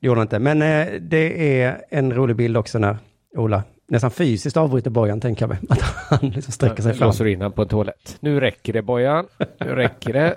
det 0.00 0.06
gjorde 0.06 0.20
han 0.20 0.24
inte, 0.24 0.38
men 0.38 0.62
eh, 0.62 0.86
det 1.00 1.60
är 1.62 1.80
en 1.90 2.12
rolig 2.14 2.36
bild 2.36 2.56
också 2.56 2.78
när 2.78 2.96
Ola 3.36 3.62
nästan 3.88 4.10
fysiskt 4.10 4.56
avbryter 4.56 4.90
Bojan, 4.90 5.20
tänker 5.20 5.42
jag 5.42 5.48
mig. 5.48 5.58
Att 5.68 5.80
han 6.20 6.30
liksom 6.30 6.52
sträcker 6.52 6.82
sig 6.82 6.94
fram. 6.94 7.06
Låser 7.08 7.26
in 7.26 7.40
han 7.40 7.52
på 7.52 7.62
en 7.62 7.68
toalett. 7.68 8.16
Nu 8.20 8.40
räcker 8.40 8.72
det 8.72 8.82
Bojan. 8.82 9.26
Nu 9.60 9.74
räcker 9.74 10.12
det. 10.12 10.36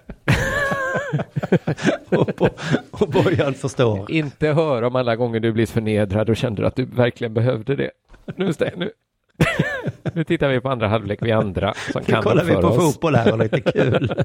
och, 2.17 2.29
Bo- 2.37 2.49
och 2.91 3.09
Bojan 3.09 3.53
förstår. 3.53 4.11
Inte 4.11 4.47
höra 4.47 4.87
om 4.87 4.95
alla 4.95 5.15
gånger 5.15 5.39
du 5.39 5.51
blivit 5.51 5.69
förnedrad 5.69 6.29
och 6.29 6.37
kände 6.37 6.67
att 6.67 6.75
du 6.75 6.85
verkligen 6.85 7.33
behövde 7.33 7.75
det. 7.75 7.91
Nu, 8.35 8.49
stä- 8.51 8.77
nu. 8.77 8.91
nu 10.13 10.23
tittar 10.23 10.49
vi 10.49 10.59
på 10.61 10.69
andra 10.69 10.87
halvlek, 10.87 11.19
vi 11.21 11.31
andra 11.31 11.73
som 11.91 12.01
Nu 12.07 12.13
kan 12.13 12.23
kollar 12.23 12.43
vi 12.43 12.53
på 12.53 12.59
oss. 12.59 12.93
fotboll 12.93 13.15
här 13.15 13.31
och 13.31 13.39
lite 13.39 13.61
kul. 13.61 14.13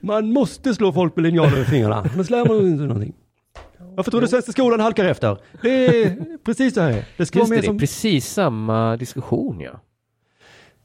Man 0.00 0.32
måste 0.32 0.74
slå 0.74 0.92
folk 0.92 1.16
med 1.16 1.22
linjal 1.22 1.46
över 1.46 1.64
fingrarna, 1.64 2.04
annars 2.14 2.30
lär 2.30 2.44
man 2.48 2.66
inte 2.66 2.82
någonting. 2.84 3.14
Varför 3.78 4.10
tror 4.10 4.20
du 4.20 4.28
svenska 4.28 4.52
skolan 4.52 4.80
halkar 4.80 5.04
efter? 5.04 5.38
Det 5.62 5.86
är 5.86 6.16
precis 6.44 6.74
så 6.74 6.80
här. 6.80 7.04
Det 7.16 7.26
ska 7.26 7.38
Just 7.38 7.50
vara 7.50 7.56
det, 7.56 7.56
mer 7.56 7.56
det 7.62 7.64
är 7.66 7.68
som... 7.68 7.78
precis 7.78 8.26
samma 8.32 8.96
diskussion 8.96 9.60
ja. 9.60 9.80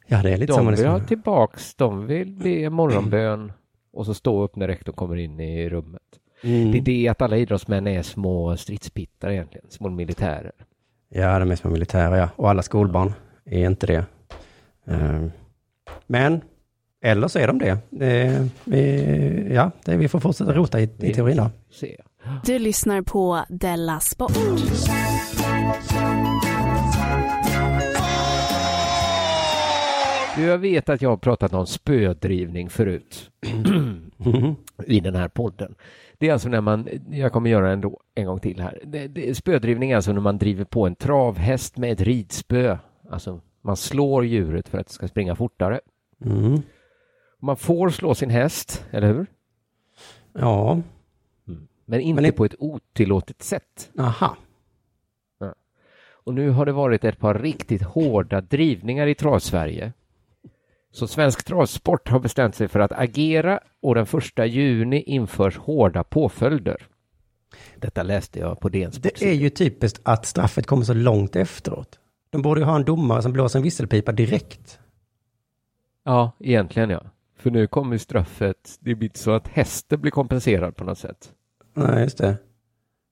Ja, 0.08 0.22
det 0.24 0.32
är 0.32 0.38
lite 0.38 0.52
de 0.52 0.56
samma 0.56 0.72
vill 0.72 0.80
ha 0.86 0.94
diskussion. 0.94 1.08
tillbaks, 1.08 1.76
de 1.76 2.08
vill 2.08 2.32
be 2.36 2.70
morgonbön 2.70 3.52
och 3.94 4.06
så 4.06 4.14
stå 4.14 4.44
upp 4.44 4.56
när 4.56 4.68
rektorn 4.68 4.96
kommer 4.96 5.16
in 5.16 5.40
i 5.40 5.70
rummet. 5.70 6.02
Mm. 6.44 6.72
Det 6.72 6.78
är 6.78 6.82
det 6.82 7.08
att 7.08 7.22
alla 7.22 7.38
idrottsmän 7.38 7.88
är 7.88 8.02
små 8.02 8.58
stridspittar 8.58 9.30
egentligen, 9.30 9.66
små 9.70 9.90
militärer. 9.90 10.52
Ja, 11.10 11.40
de 11.40 11.52
är 11.52 11.56
som 11.56 11.74
militära, 11.74 12.18
ja. 12.18 12.30
Och 12.36 12.50
alla 12.50 12.62
skolbarn 12.62 13.14
är 13.46 13.66
inte 13.66 13.88
det. 13.88 14.06
Ehm, 14.88 15.32
Men, 16.08 16.42
eller 17.02 17.28
så 17.28 17.40
är 17.40 17.48
de 17.48 17.60
det. 17.60 17.78
vi, 18.64 19.54
ja, 19.54 19.72
det, 19.86 19.98
vi 19.98 20.08
får 20.08 20.20
fortsätta 20.20 20.54
rota 20.54 20.80
i, 20.82 20.90
i 21.00 21.14
teorin 21.14 21.38
då. 21.38 21.50
Du 22.46 22.60
lyssnar 22.60 23.02
på 23.02 23.46
Della 23.50 24.00
Sport. 24.00 24.32
Du, 30.36 30.44
jag 30.46 30.58
vet 30.58 30.90
att 30.90 31.02
jag 31.02 31.10
har 31.10 31.18
pratat 31.18 31.54
om 31.54 31.68
spödrivning 31.68 32.70
förut 32.70 33.30
i 34.86 35.00
den 35.00 35.16
här 35.16 35.28
podden. 35.28 35.76
Det 36.20 36.30
är 36.30 36.34
alltså 36.34 36.50
när 36.50 36.62
man, 36.62 36.88
jag 37.12 37.32
kommer 37.32 37.50
göra 37.50 37.66
det 37.68 37.74
ändå 37.74 38.00
en 38.16 38.26
gång 38.26 38.40
till 38.40 38.62
här. 38.62 38.80
Det, 38.86 39.08
det, 39.08 39.36
spödrivning 39.36 39.92
är 39.92 39.96
alltså 39.96 40.14
när 40.14 40.22
man 40.22 40.38
driver 40.38 40.64
på 40.66 40.88
en 40.88 40.96
travhäst 40.96 41.78
med 41.78 41.92
ett 41.92 42.02
ridspö. 42.02 42.78
Alltså 43.10 43.42
man 43.62 43.78
slår 43.78 44.26
djuret 44.26 44.70
för 44.70 44.78
att 44.78 44.88
det 44.88 44.94
ska 44.94 45.08
springa 45.08 45.36
fortare. 45.36 45.80
Mm. 46.26 46.62
Man 47.40 47.58
får 47.58 47.90
slå 47.90 48.16
sin 48.16 48.30
häst, 48.30 48.86
eller 48.92 49.08
hur? 49.14 49.26
Ja, 50.34 50.82
Men 51.86 52.00
inte 52.02 52.22
Men 52.22 52.30
i- 52.30 52.36
på 52.36 52.46
ett 52.46 52.56
otillåtet 52.60 53.42
sätt. 53.44 53.92
aha. 54.00 54.38
Ja. 55.40 55.54
Och 56.12 56.34
nu 56.34 56.50
har 56.50 56.66
det 56.66 56.72
varit 56.72 57.04
ett 57.04 57.20
par 57.20 57.34
riktigt 57.40 57.82
hårda 57.84 58.42
drivningar 58.42 59.08
i 59.08 59.16
travsverige. 59.16 59.94
Så 60.92 61.08
Svensk 61.08 61.44
Travsport 61.44 62.10
har 62.10 62.20
bestämt 62.20 62.56
sig 62.56 62.68
för 62.68 62.80
att 62.80 62.92
agera 62.92 63.60
och 63.82 63.96
den 63.96 64.06
första 64.06 64.46
juni 64.46 65.02
införs 65.02 65.58
hårda 65.58 66.04
påföljder. 66.04 66.88
Detta 67.76 68.04
läste 68.04 68.40
jag 68.40 68.60
på 68.60 68.70
DN 68.70 68.92
Det 69.02 69.22
är 69.22 69.34
ju 69.34 69.50
typiskt 69.50 70.02
att 70.04 70.26
straffet 70.26 70.66
kommer 70.66 70.84
så 70.84 70.94
långt 70.94 71.36
efteråt. 71.36 72.00
De 72.30 72.42
borde 72.42 72.62
ju 72.62 72.66
ha 72.66 72.76
en 72.76 72.84
domare 72.84 73.22
som 73.22 73.34
blåser 73.34 73.60
en 73.60 73.64
visselpipa 73.64 74.12
direkt. 74.12 74.80
Ja, 76.04 76.32
egentligen 76.40 76.90
ja. 76.90 77.02
För 77.38 77.52
nu 77.52 77.68
kommer 77.68 77.94
ju 77.94 78.00
straffet, 78.00 78.78
det 78.80 78.96
blir 78.96 79.08
inte 79.08 79.20
så 79.20 79.32
att 79.32 79.48
hästen 79.48 80.02
blir 80.02 80.12
kompenserad 80.12 80.76
på 80.76 80.84
något 80.84 80.98
sätt. 80.98 81.34
Nej, 81.74 82.04
just 82.04 82.18
det. 82.18 82.38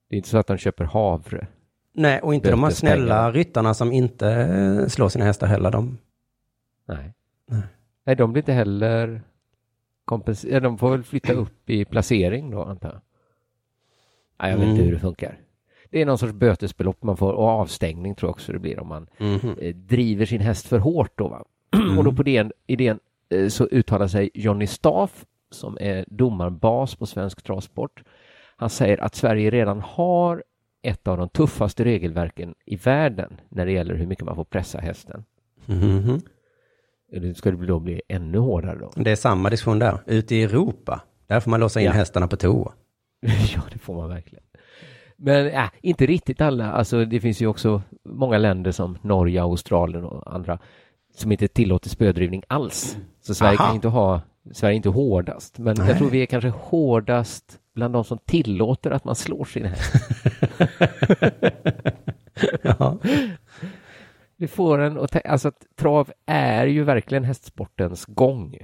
Det 0.10 0.16
är 0.16 0.18
inte 0.18 0.30
så 0.30 0.38
att 0.38 0.48
de 0.48 0.58
köper 0.58 0.84
havre. 0.84 1.48
Nej, 1.94 2.22
och 2.22 2.34
inte 2.34 2.52
de 2.52 2.64
här 2.64 2.72
snälla 2.72 3.32
ryttarna 3.32 3.74
som 3.74 3.92
inte 3.92 4.86
slår 4.90 5.10
sina 5.10 5.26
hästar 5.26 5.48
heller. 5.48 5.72
De... 5.72 5.98
Nej. 6.88 7.14
Nej. 7.48 7.62
Nej, 8.04 8.16
de 8.16 8.34
blir 8.34 8.42
inte 8.42 8.54
heller 8.54 9.22
kompenserade. 10.06 10.60
De 10.60 10.78
får 10.78 10.92
väl 10.92 11.04
flytta 11.04 11.34
upp 11.34 11.70
i 11.70 11.86
placering 11.86 12.52
då, 12.52 12.64
antar 12.64 12.90
jag. 12.90 13.02
Nej, 14.40 14.52
jag 14.52 14.58
vet 14.58 14.68
inte 14.68 14.76
Mm. 14.76 14.86
hur 14.86 14.94
det 14.94 15.00
funkar. 15.00 15.40
Det 15.90 16.02
är 16.02 16.06
någon 16.06 16.18
sorts 16.18 16.34
bötesbelopp 16.34 17.04
man 17.04 17.18
får 17.18 17.34
och 17.34 17.48
avstängning 17.48 18.16
tror 18.16 18.28
jag 18.28 18.34
också 18.34 18.52
det 18.54 18.60
blir 18.60 18.80
om 18.80 18.88
man 18.88 19.08
eh, 19.62 19.76
driver 19.76 20.26
sin 20.26 20.42
häst 20.42 20.68
för 20.68 20.80
hårt 20.80 21.12
då. 21.18 21.28
Va? 21.28 21.46
Mm. 21.76 21.98
Och 21.98 22.04
då 22.04 22.12
på 22.12 22.24
den 22.24 22.52
idén 22.68 23.00
eh, 23.30 23.48
så 23.48 23.66
uttalar 23.68 24.08
sig 24.08 24.30
Johnny 24.34 24.68
Staff 24.68 25.26
som 25.52 25.78
är 25.82 26.06
domarbas 26.08 26.96
på 26.96 27.06
Svensk 27.06 27.42
Travsport. 27.42 28.04
Han 28.58 28.70
säger 28.70 29.04
att 29.04 29.16
Sverige 29.16 29.50
redan 29.50 29.82
har 29.82 30.44
ett 30.82 31.08
av 31.08 31.18
de 31.18 31.30
tuffaste 31.30 31.84
regelverken 31.86 32.56
i 32.66 32.76
världen 32.76 33.34
när 33.50 33.66
det 33.66 33.72
gäller 33.72 33.96
hur 33.96 34.08
mycket 34.08 34.26
man 34.26 34.36
får 34.36 34.44
pressa 34.44 34.80
hästen. 34.80 35.26
Mhm. 35.66 36.22
Ska 37.36 37.52
det 37.52 37.66
då 37.66 37.80
bli 37.80 38.02
ännu 38.10 38.38
hårdare 38.38 38.80
då? 38.80 38.92
Det 38.96 39.12
är 39.12 39.16
samma 39.16 39.50
diskussion 39.50 39.80
där. 39.80 40.00
Ute 40.06 40.36
i 40.36 40.44
Europa, 40.44 41.02
där 41.28 41.40
får 41.40 41.52
man 41.52 41.60
låsa 41.60 41.80
in 41.80 41.86
Ja. 41.86 41.92
hästarna 41.92 42.28
på 42.28 42.36
toa. 42.38 42.74
ja, 43.56 43.62
det 43.74 43.80
får 43.80 43.96
man 43.96 44.10
verkligen. 44.10 44.44
Men 45.18 45.48
äh, 45.48 45.70
inte 45.82 46.06
riktigt 46.06 46.42
alla. 46.42 46.72
Alltså, 46.72 47.06
det 47.06 47.20
finns 47.20 47.42
ju 47.42 47.48
också 47.48 47.82
många 48.06 48.38
länder 48.38 48.72
som 48.72 48.98
Norge, 49.02 49.42
Australien 49.42 50.04
och 50.06 50.36
andra 50.36 50.60
som 51.16 51.32
inte 51.32 51.48
tillåter 51.48 51.90
spödrivning 51.90 52.44
alls. 52.48 52.98
Så 53.22 53.36
Sverige 53.36 53.58
Aha. 53.58 53.66
kan 53.68 53.76
inte 53.76 53.88
ha, 53.88 54.22
Sverige 54.52 54.74
är 54.74 54.76
inte 54.76 54.90
hårdast. 54.90 55.58
Men 55.60 55.76
Nej. 55.80 55.88
jag 55.90 55.98
tror 55.98 56.10
vi 56.10 56.22
är 56.22 56.26
kanske 56.26 56.50
hårdast 56.50 57.60
bland 57.76 57.94
de 57.94 58.04
som 58.04 58.18
tillåter 58.18 58.92
att 58.92 59.06
man 59.06 59.16
slår 59.16 59.46
sin 59.46 59.66
häst. 59.66 59.94
ja. 62.62 62.98
Det 64.38 64.48
får 64.48 64.80
en 64.80 64.98
att, 65.00 65.26
alltså 65.26 65.48
att 65.48 65.66
trav 65.76 66.12
är 66.26 66.68
ju 66.68 66.84
verkligen 66.84 67.24
hästsportens 67.24 68.06
gång. 68.06 68.58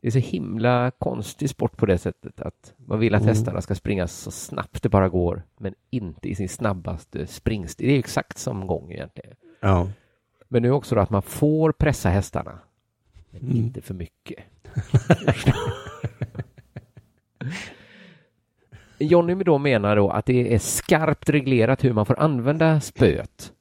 Det 0.00 0.06
är 0.06 0.10
så 0.10 0.18
himla 0.18 0.90
konstig 0.98 1.50
sport 1.50 1.76
på 1.76 1.86
det 1.86 1.98
sättet 1.98 2.40
att 2.40 2.74
man 2.76 2.98
vill 2.98 3.14
att 3.14 3.22
Mm. 3.22 3.28
hästarna 3.34 3.60
ska 3.60 3.74
springa 3.74 4.06
så 4.06 4.30
snabbt 4.30 4.82
det 4.82 4.88
bara 4.88 5.08
går, 5.08 5.42
men 5.58 5.74
inte 5.90 6.28
i 6.28 6.34
sin 6.34 6.48
snabbaste 6.48 7.26
springstil. 7.26 7.88
Det 7.88 7.94
är 7.94 7.98
exakt 7.98 8.38
som 8.38 8.66
gång 8.66 8.92
egentligen. 8.92 9.36
Ja. 9.60 9.88
Men 10.48 10.62
nu 10.62 10.70
också 10.70 10.94
då 10.94 11.00
att 11.00 11.10
man 11.10 11.22
får 11.22 11.72
pressa 11.72 12.08
hästarna, 12.08 12.58
men 13.30 13.40
Mm. 13.42 13.56
inte 13.56 13.80
för 13.80 13.94
mycket. 13.94 14.38
Jonny 18.98 19.34
då 19.34 19.58
menar 19.58 19.96
då 19.96 20.10
att 20.10 20.26
det 20.26 20.54
är 20.54 20.58
skarpt 20.58 21.28
reglerat 21.30 21.84
hur 21.84 21.92
man 21.92 22.06
får 22.06 22.18
använda 22.20 22.80
spöet. 22.80 23.52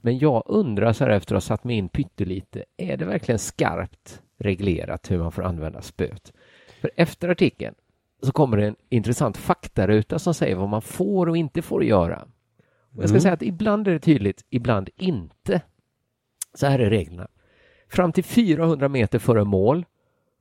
Men 0.00 0.18
jag 0.18 0.42
undrar 0.46 0.92
så 0.92 1.04
här 1.04 1.10
efter 1.10 1.34
att 1.34 1.42
ha 1.42 1.46
satt 1.48 1.64
mig 1.64 1.76
in 1.76 1.88
pyttelite, 1.88 2.64
är 2.76 2.96
det 2.96 3.04
verkligen 3.04 3.38
skarpt 3.38 4.22
reglerat 4.38 5.10
hur 5.10 5.18
man 5.18 5.32
får 5.32 5.42
använda 5.42 5.82
spöet? 5.82 6.32
För 6.80 6.90
efter 6.96 7.28
artikeln 7.28 7.74
så 8.22 8.32
kommer 8.32 8.56
det 8.56 8.66
en 8.66 8.76
intressant 8.88 9.36
faktaruta 9.36 10.18
som 10.18 10.34
säger 10.34 10.56
vad 10.56 10.68
man 10.68 10.82
får 10.82 11.28
och 11.28 11.36
inte 11.36 11.62
får 11.62 11.84
göra. 11.84 12.22
Och 12.96 13.02
jag 13.02 13.08
ska 13.08 13.14
Mm. 13.14 13.20
säga 13.20 13.34
att 13.34 13.42
ibland 13.42 13.88
är 13.88 13.92
det 13.92 13.98
tydligt, 13.98 14.44
ibland 14.50 14.88
inte. 14.96 15.60
Så 16.54 16.66
här 16.66 16.78
är 16.78 16.90
reglerna. 16.90 17.28
Fram 17.88 18.12
till 18.12 18.24
400 18.24 18.88
meter 18.88 19.18
före 19.18 19.44
mål 19.44 19.84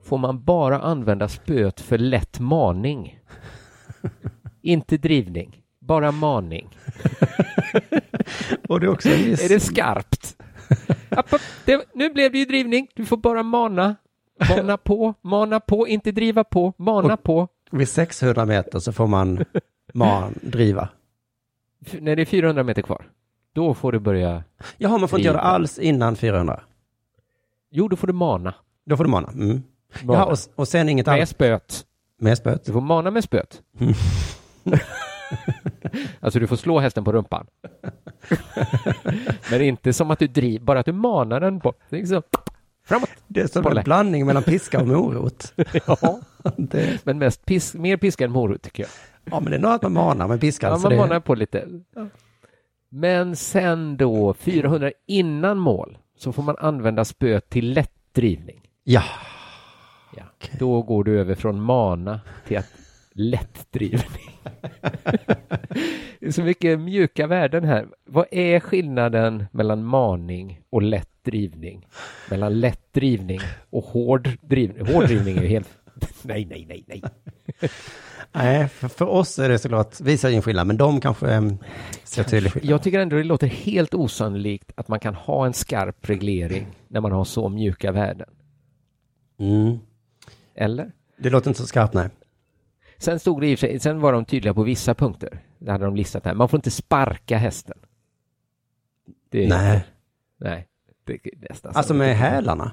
får 0.04 0.18
man 0.18 0.44
bara 0.44 0.80
använda 0.80 1.28
spöet 1.28 1.80
för 1.82 1.98
lätt 1.98 2.40
maning. 2.40 3.20
inte 4.62 4.98
drivning, 4.98 5.59
bara 5.90 6.12
maning. 6.12 6.70
Och 8.70 8.80
det 8.80 8.86
är 8.86 8.90
också. 8.90 9.10
Är 9.10 9.50
det 9.50 9.60
skarpt? 9.60 10.36
App, 11.10 11.34
app, 11.34 11.42
det, 11.66 11.86
nu 11.94 12.10
blev 12.10 12.32
det 12.32 12.38
ju 12.38 12.46
drivning, 12.46 12.88
du 12.96 13.06
får 13.06 13.18
bara 13.18 13.44
mana. 13.44 13.96
Mana 14.50 14.78
på, 14.78 15.14
mana 15.22 15.60
på, 15.60 15.88
inte 15.88 16.12
driva 16.12 16.44
på, 16.44 16.74
mana 16.78 17.18
på. 17.18 17.48
Vid 17.72 17.90
600 17.90 18.46
meter 18.46 18.80
så 18.80 18.94
får 18.94 19.08
man 19.08 19.46
man 19.94 20.34
driva. 20.42 20.90
När 22.00 22.16
det 22.16 22.22
är 22.22 22.26
400 22.26 22.64
meter 22.64 22.82
kvar, 22.82 23.06
då 23.54 23.74
får 23.74 23.92
du 23.92 24.00
börja... 24.00 24.44
Jaha, 24.78 24.98
man 24.98 25.10
får 25.10 25.20
inte 25.20 25.28
göra 25.28 25.40
alls 25.40 25.80
innan 25.80 26.16
400? 26.16 26.60
Jo, 27.72 27.88
då 27.88 27.96
får 27.96 28.08
du 28.08 28.14
mana. 28.14 28.54
Då 28.86 28.98
får 28.98 29.04
du 29.04 29.10
mana? 29.10 29.28
Mm. 29.28 29.64
Mana. 30.04 30.20
Ja, 30.20 30.26
och, 30.26 30.38
och 30.56 30.68
sen 30.68 30.90
inget 30.90 31.06
Med 31.06 31.16
annat? 31.16 31.30
spöet. 31.30 31.86
Med 32.20 32.38
spöet? 32.38 32.66
Du 32.66 32.74
får 32.74 32.82
mana 32.82 33.12
med 33.12 33.24
spöet. 33.24 33.62
Mm. 33.80 33.94
alltså 36.20 36.40
du 36.40 36.48
får 36.48 36.56
slå 36.56 36.80
hästen 36.80 37.04
på 37.04 37.12
rumpan. 37.12 37.48
Men 39.52 39.62
inte 39.62 39.94
som 39.94 40.12
att 40.12 40.20
du 40.20 40.28
driver, 40.28 40.66
bara 40.66 40.80
att 40.80 40.86
du 40.86 40.94
manar 40.94 41.40
den 41.40 41.60
på. 41.60 41.74
Liksom, 41.90 42.22
framåt. 42.86 43.10
Det 43.28 43.42
är 43.42 43.48
som 43.48 43.64
Bolle. 43.64 43.80
en 43.80 43.84
blandning 43.84 44.26
mellan 44.26 44.44
piska 44.44 44.82
och 44.82 44.88
morot. 44.88 45.54
ja, 45.88 46.20
det... 46.58 47.06
men 47.06 47.18
mest 47.18 47.46
pis, 47.46 47.74
mer 47.74 47.98
piska 47.98 48.26
än 48.26 48.32
morot 48.32 48.62
tycker 48.62 48.84
jag. 48.84 48.90
Ja, 49.32 49.40
men 49.40 49.52
det 49.52 49.58
är 49.58 49.62
nog 49.62 49.72
att 49.72 49.82
man 49.82 49.94
manar 49.94 50.28
med 50.28 50.42
piskan. 50.42 50.72
Ja, 50.72 50.78
så 50.78 50.82
man 50.82 50.92
det... 50.92 50.98
manar 50.98 51.20
på 51.20 51.36
lite. 51.36 51.68
Men 52.90 53.36
sen 53.36 53.98
då, 53.98 54.34
400 54.34 54.92
innan 55.08 55.58
mål, 55.58 55.98
så 56.18 56.34
får 56.34 56.44
man 56.44 56.56
använda 56.60 57.06
spöet 57.06 57.50
till 57.50 57.74
lättdrivning. 57.74 58.62
Ja. 58.84 59.04
ja. 60.18 60.24
Då 60.60 60.82
går 60.82 61.04
du 61.04 61.20
över 61.20 61.36
från 61.36 61.62
mana 61.62 62.20
till 62.48 62.58
att 62.58 62.79
lättdrivning. 63.20 64.40
det 66.20 66.28
är 66.28 66.32
så 66.32 66.42
mycket 66.42 66.80
mjuka 66.80 67.28
värden 67.28 67.64
här. 67.64 67.88
Vad 68.06 68.26
är 68.32 68.60
skillnaden 68.60 69.46
mellan 69.52 69.86
maning 69.86 70.62
och 70.70 70.82
lätt 70.82 71.24
drivning? 71.24 71.88
Mellan 72.30 72.60
lätt 72.60 72.94
drivning 72.94 73.40
och 73.70 73.84
hård 73.84 74.30
drivning? 74.42 74.94
Hård 74.94 75.06
drivning 75.06 75.38
är 75.38 75.42
ju 75.42 75.48
helt... 75.48 75.70
nej, 76.22 76.46
nej, 76.46 76.66
nej, 76.70 76.84
nej. 76.88 77.04
Nej, 78.32 78.68
för, 78.68 78.88
för 78.88 79.06
oss 79.06 79.40
är 79.40 79.50
det 79.50 79.60
såklart, 79.60 80.02
vi 80.02 80.18
ser 80.18 80.30
ingen 80.30 80.42
skillnad, 80.42 80.68
men 80.68 80.78
de 80.78 81.02
kanske 81.02 81.32
äm, 81.32 81.58
ser 82.04 82.24
tydlig 82.24 82.52
skillnad. 82.52 82.72
Jag 82.72 82.84
tycker 82.84 83.00
ändå 83.00 83.16
det 83.16 83.24
låter 83.24 83.48
helt 83.48 83.94
osannolikt 83.94 84.72
att 84.76 84.88
man 84.88 85.00
kan 85.00 85.16
ha 85.16 85.46
en 85.46 85.54
skarp 85.54 86.10
reglering 86.10 86.68
när 86.88 87.02
man 87.02 87.12
har 87.12 87.26
så 87.26 87.50
mjuka 87.50 87.92
värden. 87.92 88.30
Mm. 89.40 89.80
Eller? 90.56 90.92
Det 91.18 91.30
låter 91.30 91.50
inte 91.50 91.62
så 91.62 91.68
skarpt, 91.68 91.94
nej. 91.94 92.10
Sen 93.00 93.20
stod 93.20 93.42
det 93.42 93.48
i 93.52 93.56
och 93.56 93.60
för 93.60 93.68
sig, 93.68 93.80
sen 93.80 94.00
var 94.00 94.14
de 94.14 94.26
tydliga 94.26 94.54
på 94.54 94.64
vissa 94.64 94.94
punkter. 94.94 95.40
Det 95.60 95.72
hade 95.72 95.86
de 95.86 95.96
listat 95.96 96.26
här. 96.26 96.34
Man 96.34 96.50
får 96.50 96.58
inte 96.58 96.72
sparka 96.72 97.38
hästen. 97.38 97.78
Det 99.30 99.46
är 99.46 99.50
Nej. 99.50 99.84
Nej. 100.38 100.68
Det 101.04 101.14
är 101.14 101.20
nästan 101.50 101.72
Alltså 101.76 101.94
så. 101.94 101.98
med 101.98 102.16
hälarna? 102.18 102.72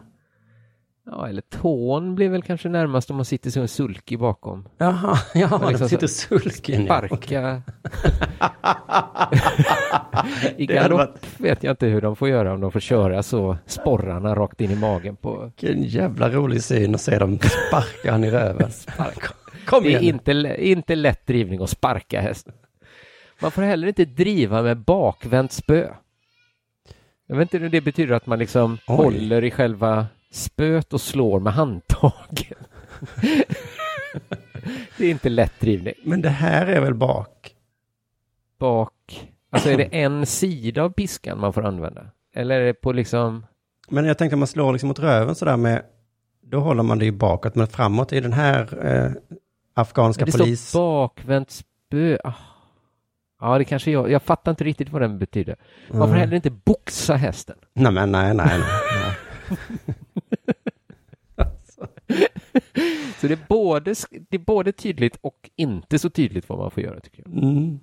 Ja, 1.10 1.28
eller 1.28 1.40
tån 1.42 2.14
blir 2.14 2.28
väl 2.28 2.42
kanske 2.42 2.68
närmast 2.68 3.10
om 3.10 3.16
man 3.16 3.24
sitter 3.24 3.50
som 3.50 3.62
en 3.62 3.68
sulky 3.68 4.16
bakom. 4.16 4.68
Jaha, 4.78 5.18
ja, 5.34 5.48
Man 5.62 5.72
de 5.72 5.88
sitter 5.88 6.06
sulken. 6.06 6.86
ja. 6.86 6.98
Sparka. 7.06 7.62
I 10.56 10.66
galopp 10.66 11.18
vet 11.40 11.62
jag 11.62 11.72
inte 11.72 11.86
hur 11.86 12.00
de 12.00 12.16
får 12.16 12.28
göra, 12.28 12.52
om 12.52 12.60
de 12.60 12.72
får 12.72 12.80
köra 12.80 13.22
så 13.22 13.56
sporrarna 13.66 14.34
rakt 14.34 14.60
in 14.60 14.70
i 14.70 14.76
magen 14.76 15.16
på... 15.16 15.52
Vilken 15.60 15.82
jävla 15.82 16.28
rolig 16.30 16.62
syn 16.62 16.94
att 16.94 17.00
se 17.00 17.18
dem 17.18 17.38
sparka 17.38 18.12
han 18.12 18.24
i 18.24 18.30
röven. 18.30 18.70
Kom 19.66 19.82
det 19.82 19.94
är 19.94 20.00
igen. 20.00 20.14
inte, 20.14 20.56
inte 20.58 20.94
lätt 20.94 21.26
drivning 21.26 21.62
att 21.62 21.70
sparka 21.70 22.20
hästen. 22.20 22.54
Man 23.40 23.50
får 23.50 23.62
heller 23.62 23.88
inte 23.88 24.04
driva 24.04 24.62
med 24.62 24.76
bakvänt 24.78 25.52
spö. 25.52 25.88
Jag 27.26 27.36
vet 27.36 27.42
inte 27.42 27.58
hur 27.58 27.68
det 27.68 27.80
betyder 27.80 28.14
att 28.14 28.26
man 28.26 28.38
liksom 28.38 28.78
Oj. 28.86 28.96
håller 28.96 29.44
i 29.44 29.50
själva 29.50 30.06
spöet 30.30 30.92
och 30.92 31.00
slår 31.00 31.40
med 31.40 31.52
handtagen. 31.52 32.56
det 34.96 35.06
är 35.06 35.10
inte 35.10 35.28
lätt 35.28 35.60
drivning. 35.60 35.94
Men 36.04 36.22
det 36.22 36.28
här 36.28 36.66
är 36.66 36.80
väl 36.80 36.94
bak? 36.94 37.54
Bak, 38.58 38.92
alltså 39.50 39.70
är 39.70 39.76
det 39.76 39.84
en 39.84 40.26
sida 40.26 40.82
av 40.82 40.90
piskan 40.90 41.40
man 41.40 41.52
får 41.52 41.64
använda? 41.64 42.06
Eller 42.34 42.60
är 42.60 42.66
det 42.66 42.74
på 42.74 42.92
liksom, 42.92 43.46
Men 43.88 44.04
jag 44.04 44.18
tänkte 44.18 44.34
att 44.34 44.38
man 44.38 44.48
slår 44.48 44.72
liksom 44.72 44.88
mot 44.88 44.98
röven 44.98 45.34
sådär 45.34 45.56
med, 45.56 45.82
då 46.42 46.60
håller 46.60 46.82
man 46.82 46.98
det 46.98 47.04
ju 47.04 47.12
bakåt, 47.12 47.54
men 47.54 47.66
framåt 47.66 48.12
i 48.12 48.20
den 48.20 48.32
här 48.32 48.86
eh, 48.86 49.36
afghanska 49.76 50.24
det 50.24 50.32
polis... 50.32 50.68
står 50.68 50.80
bakvänt 51.08 51.50
spö. 51.50 52.18
Ah. 52.24 52.32
Ja, 53.40 53.58
det 53.58 53.64
kanske 53.64 53.90
jag, 53.90 54.10
jag 54.10 54.22
fattar 54.22 54.52
inte 54.52 54.64
riktigt 54.64 54.88
vad 54.88 55.02
den 55.02 55.18
betyder. 55.18 55.56
Man 55.90 55.98
får 55.98 56.06
Mm. 56.06 56.18
heller 56.20 56.36
inte 56.36 56.50
boxa 56.50 57.16
hästen. 57.16 57.56
Nej, 57.74 57.92
men 57.92 58.12
nej, 58.12 58.34
nej, 58.34 58.58
nej. 58.58 59.16
Så 63.20 63.26
det 63.26 63.34
är, 63.34 63.38
både, 63.48 63.94
det 64.30 64.36
är 64.36 64.38
både 64.38 64.72
tydligt 64.72 65.16
och 65.20 65.50
inte 65.56 65.98
så 65.98 66.10
tydligt 66.10 66.48
vad 66.48 66.58
man 66.58 66.70
får 66.70 66.82
göra 66.82 67.00
tycker 67.00 67.22
jag. 67.26 67.42
Mm. 67.42 67.80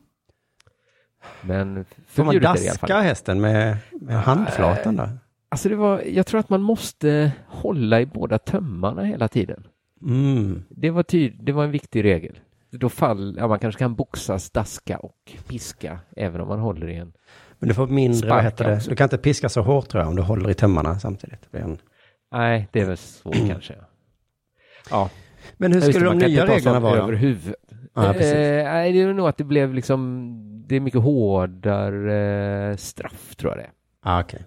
Men 1.41 1.86
Får 2.08 2.24
man 2.24 2.34
det 2.36 2.39
daska 2.39 3.00
hästen 3.00 3.41
med, 3.41 3.78
med 3.91 4.22
handflatan 4.24 4.96
då? 4.96 5.10
Alltså 5.50 5.70
det 5.70 5.76
var, 5.76 6.02
jag 6.02 6.26
tror 6.28 6.39
att 6.39 6.50
man 6.50 6.62
måste 6.62 7.32
hålla 7.48 8.02
i 8.02 8.06
båda 8.06 8.38
tömmarna 8.38 9.04
hela 9.04 9.28
tiden. 9.28 9.68
Mm. 10.06 10.64
Det 10.70 10.89
var, 10.89 11.04
tyd, 11.04 11.34
det 11.39 11.51
var 11.51 11.64
en 11.64 11.72
viktig 11.72 12.04
regel. 12.04 12.39
Då 12.72 12.89
fall, 12.89 13.36
ja, 13.39 13.47
man 13.47 13.60
kanske 13.60 13.80
kan 13.80 13.95
boxas, 13.95 14.51
daska 14.51 14.97
och 14.97 15.32
piska 15.47 15.99
även 16.16 16.41
om 16.41 16.47
man 16.47 16.60
håller 16.60 16.89
i 16.89 16.95
en. 16.95 17.14
Men 17.60 17.70
du 17.70 17.76
får 17.76 17.88
mindre, 17.88 18.30
vad 18.30 18.43
heter 18.43 18.70
det? 18.70 18.89
Du 18.89 18.95
kan 18.95 19.06
inte 19.06 19.18
piska 19.18 19.49
så 19.49 19.62
hårt 19.62 19.89
tror 19.89 20.04
jag, 20.04 20.10
om 20.10 20.16
du 20.16 20.22
håller 20.22 20.49
i 20.49 20.54
tömmarna 20.54 20.99
samtidigt. 20.99 21.47
Det 21.51 21.58
en... 21.58 21.78
Nej, 22.32 22.68
det 22.72 22.80
är 22.80 22.86
väl 22.86 22.97
så 22.97 23.32
kanske. 23.32 23.76
Ja. 24.89 25.10
Men 25.58 25.74
hur 25.74 25.82
skulle 25.82 26.06
de 26.06 26.18
nya 26.18 26.45
reglerna 26.47 26.80
vara? 26.80 26.97
Över 26.97 27.14
huvudet. 27.14 27.60
Ja, 27.93 28.14
precis. 28.14 28.34
eh, 28.34 28.64
nej, 28.64 28.93
det 28.93 29.01
är 29.01 29.14
nog 29.14 29.28
att 29.28 29.38
det 29.38 29.43
blev 29.43 29.74
liksom, 29.74 30.39
det 30.68 30.76
är 30.76 30.80
mycket 30.80 31.01
hårdare 31.01 32.70
eh, 32.72 32.76
straff 32.76 33.36
tror 33.36 33.51
jag 33.51 33.60
det 33.60 33.64
är. 33.64 33.72
Ah, 34.01 34.22
okej. 34.22 34.45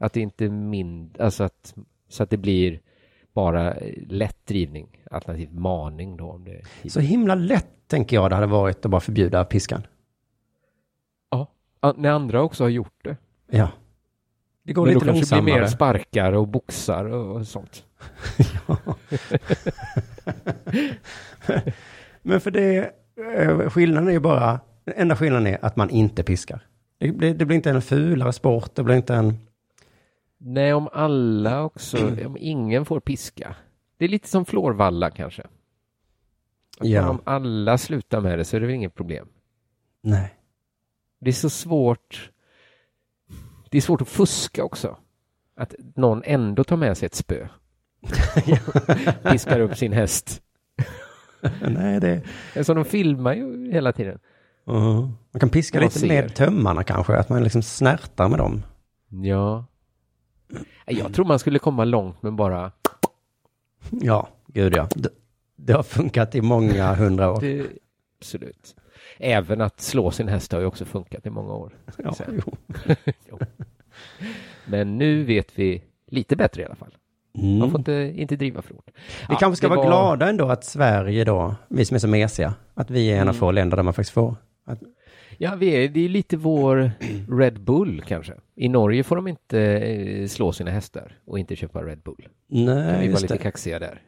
Att 0.00 0.12
det 0.12 0.20
inte 0.20 0.44
är 0.44 0.50
min, 0.50 1.14
alltså 1.18 1.44
att, 1.44 1.74
så 2.08 2.22
att 2.22 2.30
det 2.30 2.36
blir 2.36 2.80
bara 3.38 3.74
lätt 4.06 4.46
drivning, 4.46 4.88
alternativt 5.10 5.52
maning 5.52 6.16
då. 6.16 6.30
Om 6.30 6.44
det 6.44 6.90
Så 6.90 7.00
himla 7.00 7.34
lätt, 7.34 7.66
tänker 7.86 8.16
jag, 8.16 8.30
det 8.30 8.34
hade 8.34 8.46
varit 8.46 8.84
att 8.84 8.90
bara 8.90 9.00
förbjuda 9.00 9.44
piskan. 9.44 9.86
Ja, 11.30 11.46
när 11.96 12.10
andra 12.10 12.42
också 12.42 12.64
har 12.64 12.68
gjort 12.68 13.04
det. 13.04 13.16
Ja. 13.50 13.68
Det 14.62 14.72
går 14.72 14.86
Men 14.86 14.94
lite 14.94 15.06
då 15.06 15.12
kanske 15.12 15.36
det 15.36 15.42
blir 15.42 15.54
mer 15.54 15.66
sparkar 15.66 16.32
och 16.32 16.48
boxar 16.48 17.04
och 17.04 17.46
sånt. 17.46 17.84
Men 22.22 22.40
för 22.40 22.50
det, 22.50 22.92
eh, 23.36 23.70
skillnaden 23.70 24.08
är 24.08 24.12
ju 24.12 24.20
bara, 24.20 24.60
den 24.84 24.94
enda 24.96 25.16
skillnaden 25.16 25.46
är 25.46 25.64
att 25.64 25.76
man 25.76 25.90
inte 25.90 26.22
piskar. 26.22 26.60
Det, 26.98 27.10
det, 27.10 27.32
det 27.32 27.44
blir 27.44 27.56
inte 27.56 27.70
en 27.70 27.82
fulare 27.82 28.32
sport, 28.32 28.70
det 28.74 28.82
blir 28.82 28.96
inte 28.96 29.14
en... 29.14 29.38
Nej, 30.38 30.74
om 30.74 30.88
alla 30.92 31.62
också, 31.62 31.96
om 32.26 32.36
ingen 32.40 32.84
får 32.84 33.00
piska. 33.00 33.56
Det 33.96 34.04
är 34.04 34.08
lite 34.08 34.28
som 34.28 34.44
Florvalla 34.44 35.10
kanske. 35.10 35.42
Ja. 36.80 37.08
Om 37.08 37.20
alla 37.24 37.78
slutar 37.78 38.20
med 38.20 38.38
det 38.38 38.44
så 38.44 38.56
är 38.56 38.60
det 38.60 38.66
väl 38.66 38.74
inget 38.74 38.94
problem. 38.94 39.28
Nej. 40.02 40.34
Det 41.20 41.30
är 41.30 41.34
så 41.34 41.50
svårt. 41.50 42.30
Det 43.70 43.76
är 43.76 43.82
svårt 43.82 44.00
att 44.00 44.08
fuska 44.08 44.64
också. 44.64 44.96
Att 45.56 45.74
någon 45.94 46.22
ändå 46.24 46.64
tar 46.64 46.76
med 46.76 46.98
sig 46.98 47.06
ett 47.06 47.14
spö. 47.14 47.48
Piskar 49.30 49.60
upp 49.60 49.76
sin 49.76 49.92
häst. 49.92 50.42
Nej, 51.68 52.00
det... 52.00 52.22
Alltså 52.56 52.74
de 52.74 52.84
filmar 52.84 53.34
ju 53.34 53.72
hela 53.72 53.92
tiden. 53.92 54.18
Mhm. 54.64 55.16
Man 55.30 55.40
kan 55.40 55.48
piska 55.50 55.78
Man 55.78 55.84
lite 55.84 55.98
ser. 55.98 56.08
med 56.08 56.34
tömmarna 56.34 56.84
kanske, 56.84 57.16
att 57.16 57.28
man 57.28 57.42
liksom 57.42 57.62
snärtar 57.62 58.28
med 58.28 58.38
dem. 58.38 58.62
Ja. 59.08 59.64
Jag 60.86 61.14
tror 61.14 61.24
man 61.24 61.38
skulle 61.38 61.58
komma 61.58 61.84
långt 61.84 62.22
med 62.22 62.32
bara 62.34 62.72
Ja, 63.90 64.28
gud 64.46 64.76
ja. 64.76 64.88
Det, 64.94 65.08
det 65.56 65.72
har 65.72 65.82
funkat 65.82 66.34
i 66.34 66.40
många 66.42 66.94
hundra 66.94 67.30
år. 67.32 67.40
Det, 67.40 67.66
absolut. 68.20 68.76
Även 69.18 69.60
att 69.60 69.80
slå 69.80 70.10
sin 70.10 70.28
häst 70.28 70.52
har 70.52 70.60
ju 70.60 70.66
också 70.66 70.84
funkat 70.84 71.26
i 71.26 71.30
många 71.30 71.52
år. 71.52 71.72
Ja, 71.96 72.14
jo. 72.28 72.56
Jo. 73.30 73.38
Men 74.66 74.98
nu 74.98 75.24
vet 75.24 75.58
vi 75.58 75.82
lite 76.06 76.36
bättre 76.36 76.62
i 76.62 76.64
alla 76.64 76.74
fall. 76.74 76.94
Mm. 77.34 77.58
Man 77.58 77.70
får 77.70 77.80
inte, 77.80 77.92
inte 78.16 78.36
driva 78.36 78.62
för 78.62 78.74
hårt. 78.74 78.90
Vi 78.94 79.26
Ja, 79.28 79.36
kanske 79.36 79.56
ska 79.56 79.68
vara 79.68 79.78
var- 79.80 79.86
glada 79.86 80.28
ändå 80.28 80.48
att 80.48 80.64
Sverige 80.64 81.24
då, 81.24 81.54
vi 81.68 81.84
som 81.84 81.94
är 81.94 81.98
så 81.98 82.08
mesiga, 82.08 82.54
att 82.74 82.90
vi 82.90 83.08
är 83.10 83.14
en 83.14 83.20
av 83.20 83.22
Mm. 83.22 83.34
få 83.34 83.50
länder 83.50 83.76
där 83.76 83.82
man 83.84 83.94
faktiskt 83.94 84.14
får. 84.14 84.36
Att, 84.64 84.78
Ja, 85.40 85.54
vi 85.54 85.68
är, 85.84 85.88
det 85.88 86.00
är 86.04 86.08
lite 86.08 86.36
vår 86.36 86.90
Red 87.38 87.60
Bull 87.60 88.02
kanske. 88.06 88.32
I 88.54 88.68
Norge 88.68 89.02
får 89.04 89.16
de 89.16 89.28
inte 89.28 89.60
eh, 89.60 90.26
slå 90.28 90.52
sina 90.52 90.70
hästar 90.70 91.18
och 91.26 91.38
inte 91.38 91.56
köpa 91.56 91.82
Red 91.82 91.98
Bull. 92.02 92.28
nej, 92.46 93.00
vi 93.06 93.12
var 93.12 93.20
lite 93.20 93.34
det. 93.34 93.38
kaxiga 93.38 93.78
där. 93.78 94.02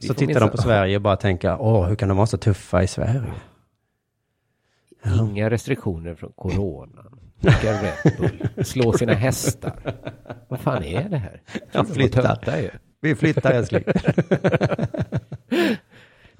Vi 0.00 0.06
Så 0.06 0.14
tittar 0.14 0.26
de 0.34 0.40
minsann- 0.40 0.50
på 0.50 0.56
Sverige 0.56 0.96
och 0.96 1.02
bara 1.02 1.16
tänker, 1.16 1.60
åh, 1.60 1.88
hur 1.88 1.96
kan 1.96 2.08
de 2.08 2.16
vara 2.16 2.26
så 2.26 2.36
tuffa 2.38 2.82
i 2.82 2.86
Sverige? 2.86 3.22
Inga 5.20 5.50
restriktioner 5.50 6.14
från 6.14 6.32
coronan. 6.32 7.18
Dricka 7.40 7.82
Red 7.82 8.12
Bull. 8.18 8.64
Slå 8.64 8.92
sina 8.92 9.12
hästar. 9.14 9.72
Vad 10.48 10.60
fan 10.60 10.84
är 10.84 11.08
det 11.08 11.16
här? 11.16 11.42
Jag 11.72 11.86
de 11.86 11.94
flyttar. 11.94 12.22
töntar 12.22 12.58
ju. 12.58 12.70
Vi 13.00 13.14
flyttar 13.14 13.50
älskling. 13.52 13.84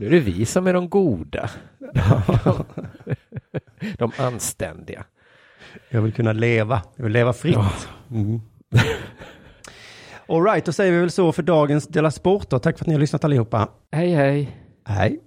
Nu 0.01 0.07
är 0.07 0.11
det 0.11 0.21
vi 0.21 0.47
som 0.47 0.67
är 0.67 0.73
de 0.73 0.89
goda. 0.89 1.51
De 3.99 4.13
anständiga. 4.19 5.05
Jag 5.89 6.03
vill 6.03 6.13
kunna 6.13 6.33
leva. 6.33 6.83
Jag 6.97 7.05
vill 7.05 7.13
leva 7.13 7.33
fritt. 7.33 7.89
Mm. 8.11 8.41
All 10.29 10.45
right, 10.45 10.65
då 10.65 10.73
säger 10.73 10.93
vi 10.93 10.99
väl 10.99 11.11
så 11.11 11.33
för 11.33 11.43
dagens 11.43 11.87
Dela 11.87 12.11
Sport. 12.11 12.51
då. 12.51 12.59
Tack 12.59 12.79
för 12.79 12.85
att 12.85 12.87
ni 12.87 12.95
har 12.95 13.01
lyssnat 13.01 13.25
allihopa. 13.25 13.69
Hej, 13.93 14.15
hej. 14.15 14.57
Hej. 14.85 15.21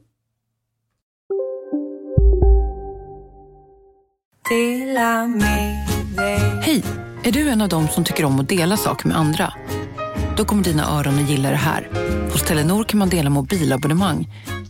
Hej! 6.62 6.84
Är 7.24 7.32
du 7.32 7.50
en 7.50 7.62
av 7.62 7.70
dem 7.70 7.88
som 7.88 8.04
tycker 8.04 8.26
om 8.26 8.40
att 8.40 8.50
dela 8.50 8.78
saker 8.78 9.08
med 9.08 9.18
andra? 9.18 9.54
Då 10.38 10.46
kommer 10.46 10.64
dina 10.64 11.00
öron 11.00 11.16
att 11.16 11.30
gilla 11.30 11.50
det 11.50 11.56
här. 11.56 11.90
Hos 12.32 12.44
Telenor 12.44 12.84
kan 12.84 13.00
man 13.00 13.10
dela 13.10 13.30
mobilabonnemang. 13.30 14.28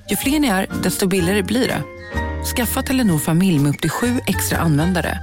Ju 0.10 0.16
fler 0.16 0.40
ni 0.40 0.48
är, 0.48 0.68
desto 0.84 1.08
billigare 1.08 1.44
blir 1.44 1.68
det. 1.68 1.84
Skaffa 2.56 2.82
Telenor 2.82 3.20
familj 3.20 3.60
med 3.60 3.70
upp 3.70 3.82
till 3.82 3.90
sju 3.90 4.20
extra 4.28 4.58
användare. 4.58 5.20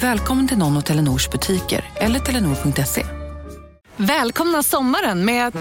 Välkommen 0.00 0.48
till 0.48 0.58
någon 0.58 0.76
av 0.76 0.80
Telenors 0.80 1.30
butiker 1.30 1.84
eller 1.94 2.18
telenor.se. 2.20 3.06
Välkomna 3.96 4.62
sommaren 4.62 5.24
med 5.24 5.46
att... 5.46 5.54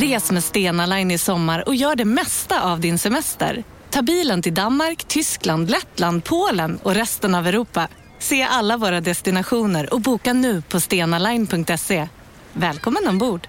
Res 0.00 0.32
med 0.32 0.44
Stena 0.44 0.86
Line 0.86 1.10
i 1.10 1.18
sommar 1.18 1.68
och 1.68 1.74
gör 1.74 1.96
det 1.96 2.04
mesta 2.04 2.62
av 2.62 2.80
din 2.80 2.98
semester. 2.98 3.64
Ta 3.90 4.02
bilen 4.02 4.42
till 4.42 4.54
Danmark, 4.54 5.04
Tyskland, 5.04 5.70
Lettland, 5.70 6.24
Polen 6.24 6.78
och 6.82 6.94
resten 6.94 7.34
av 7.34 7.46
Europa. 7.46 7.88
Se 8.18 8.42
alla 8.42 8.76
våra 8.76 9.00
destinationer 9.00 9.94
och 9.94 10.00
boka 10.00 10.32
nu 10.32 10.62
på 10.62 10.80
stenaline.se. 10.80 12.08
Välkommen 12.52 13.08
ombord! 13.08 13.48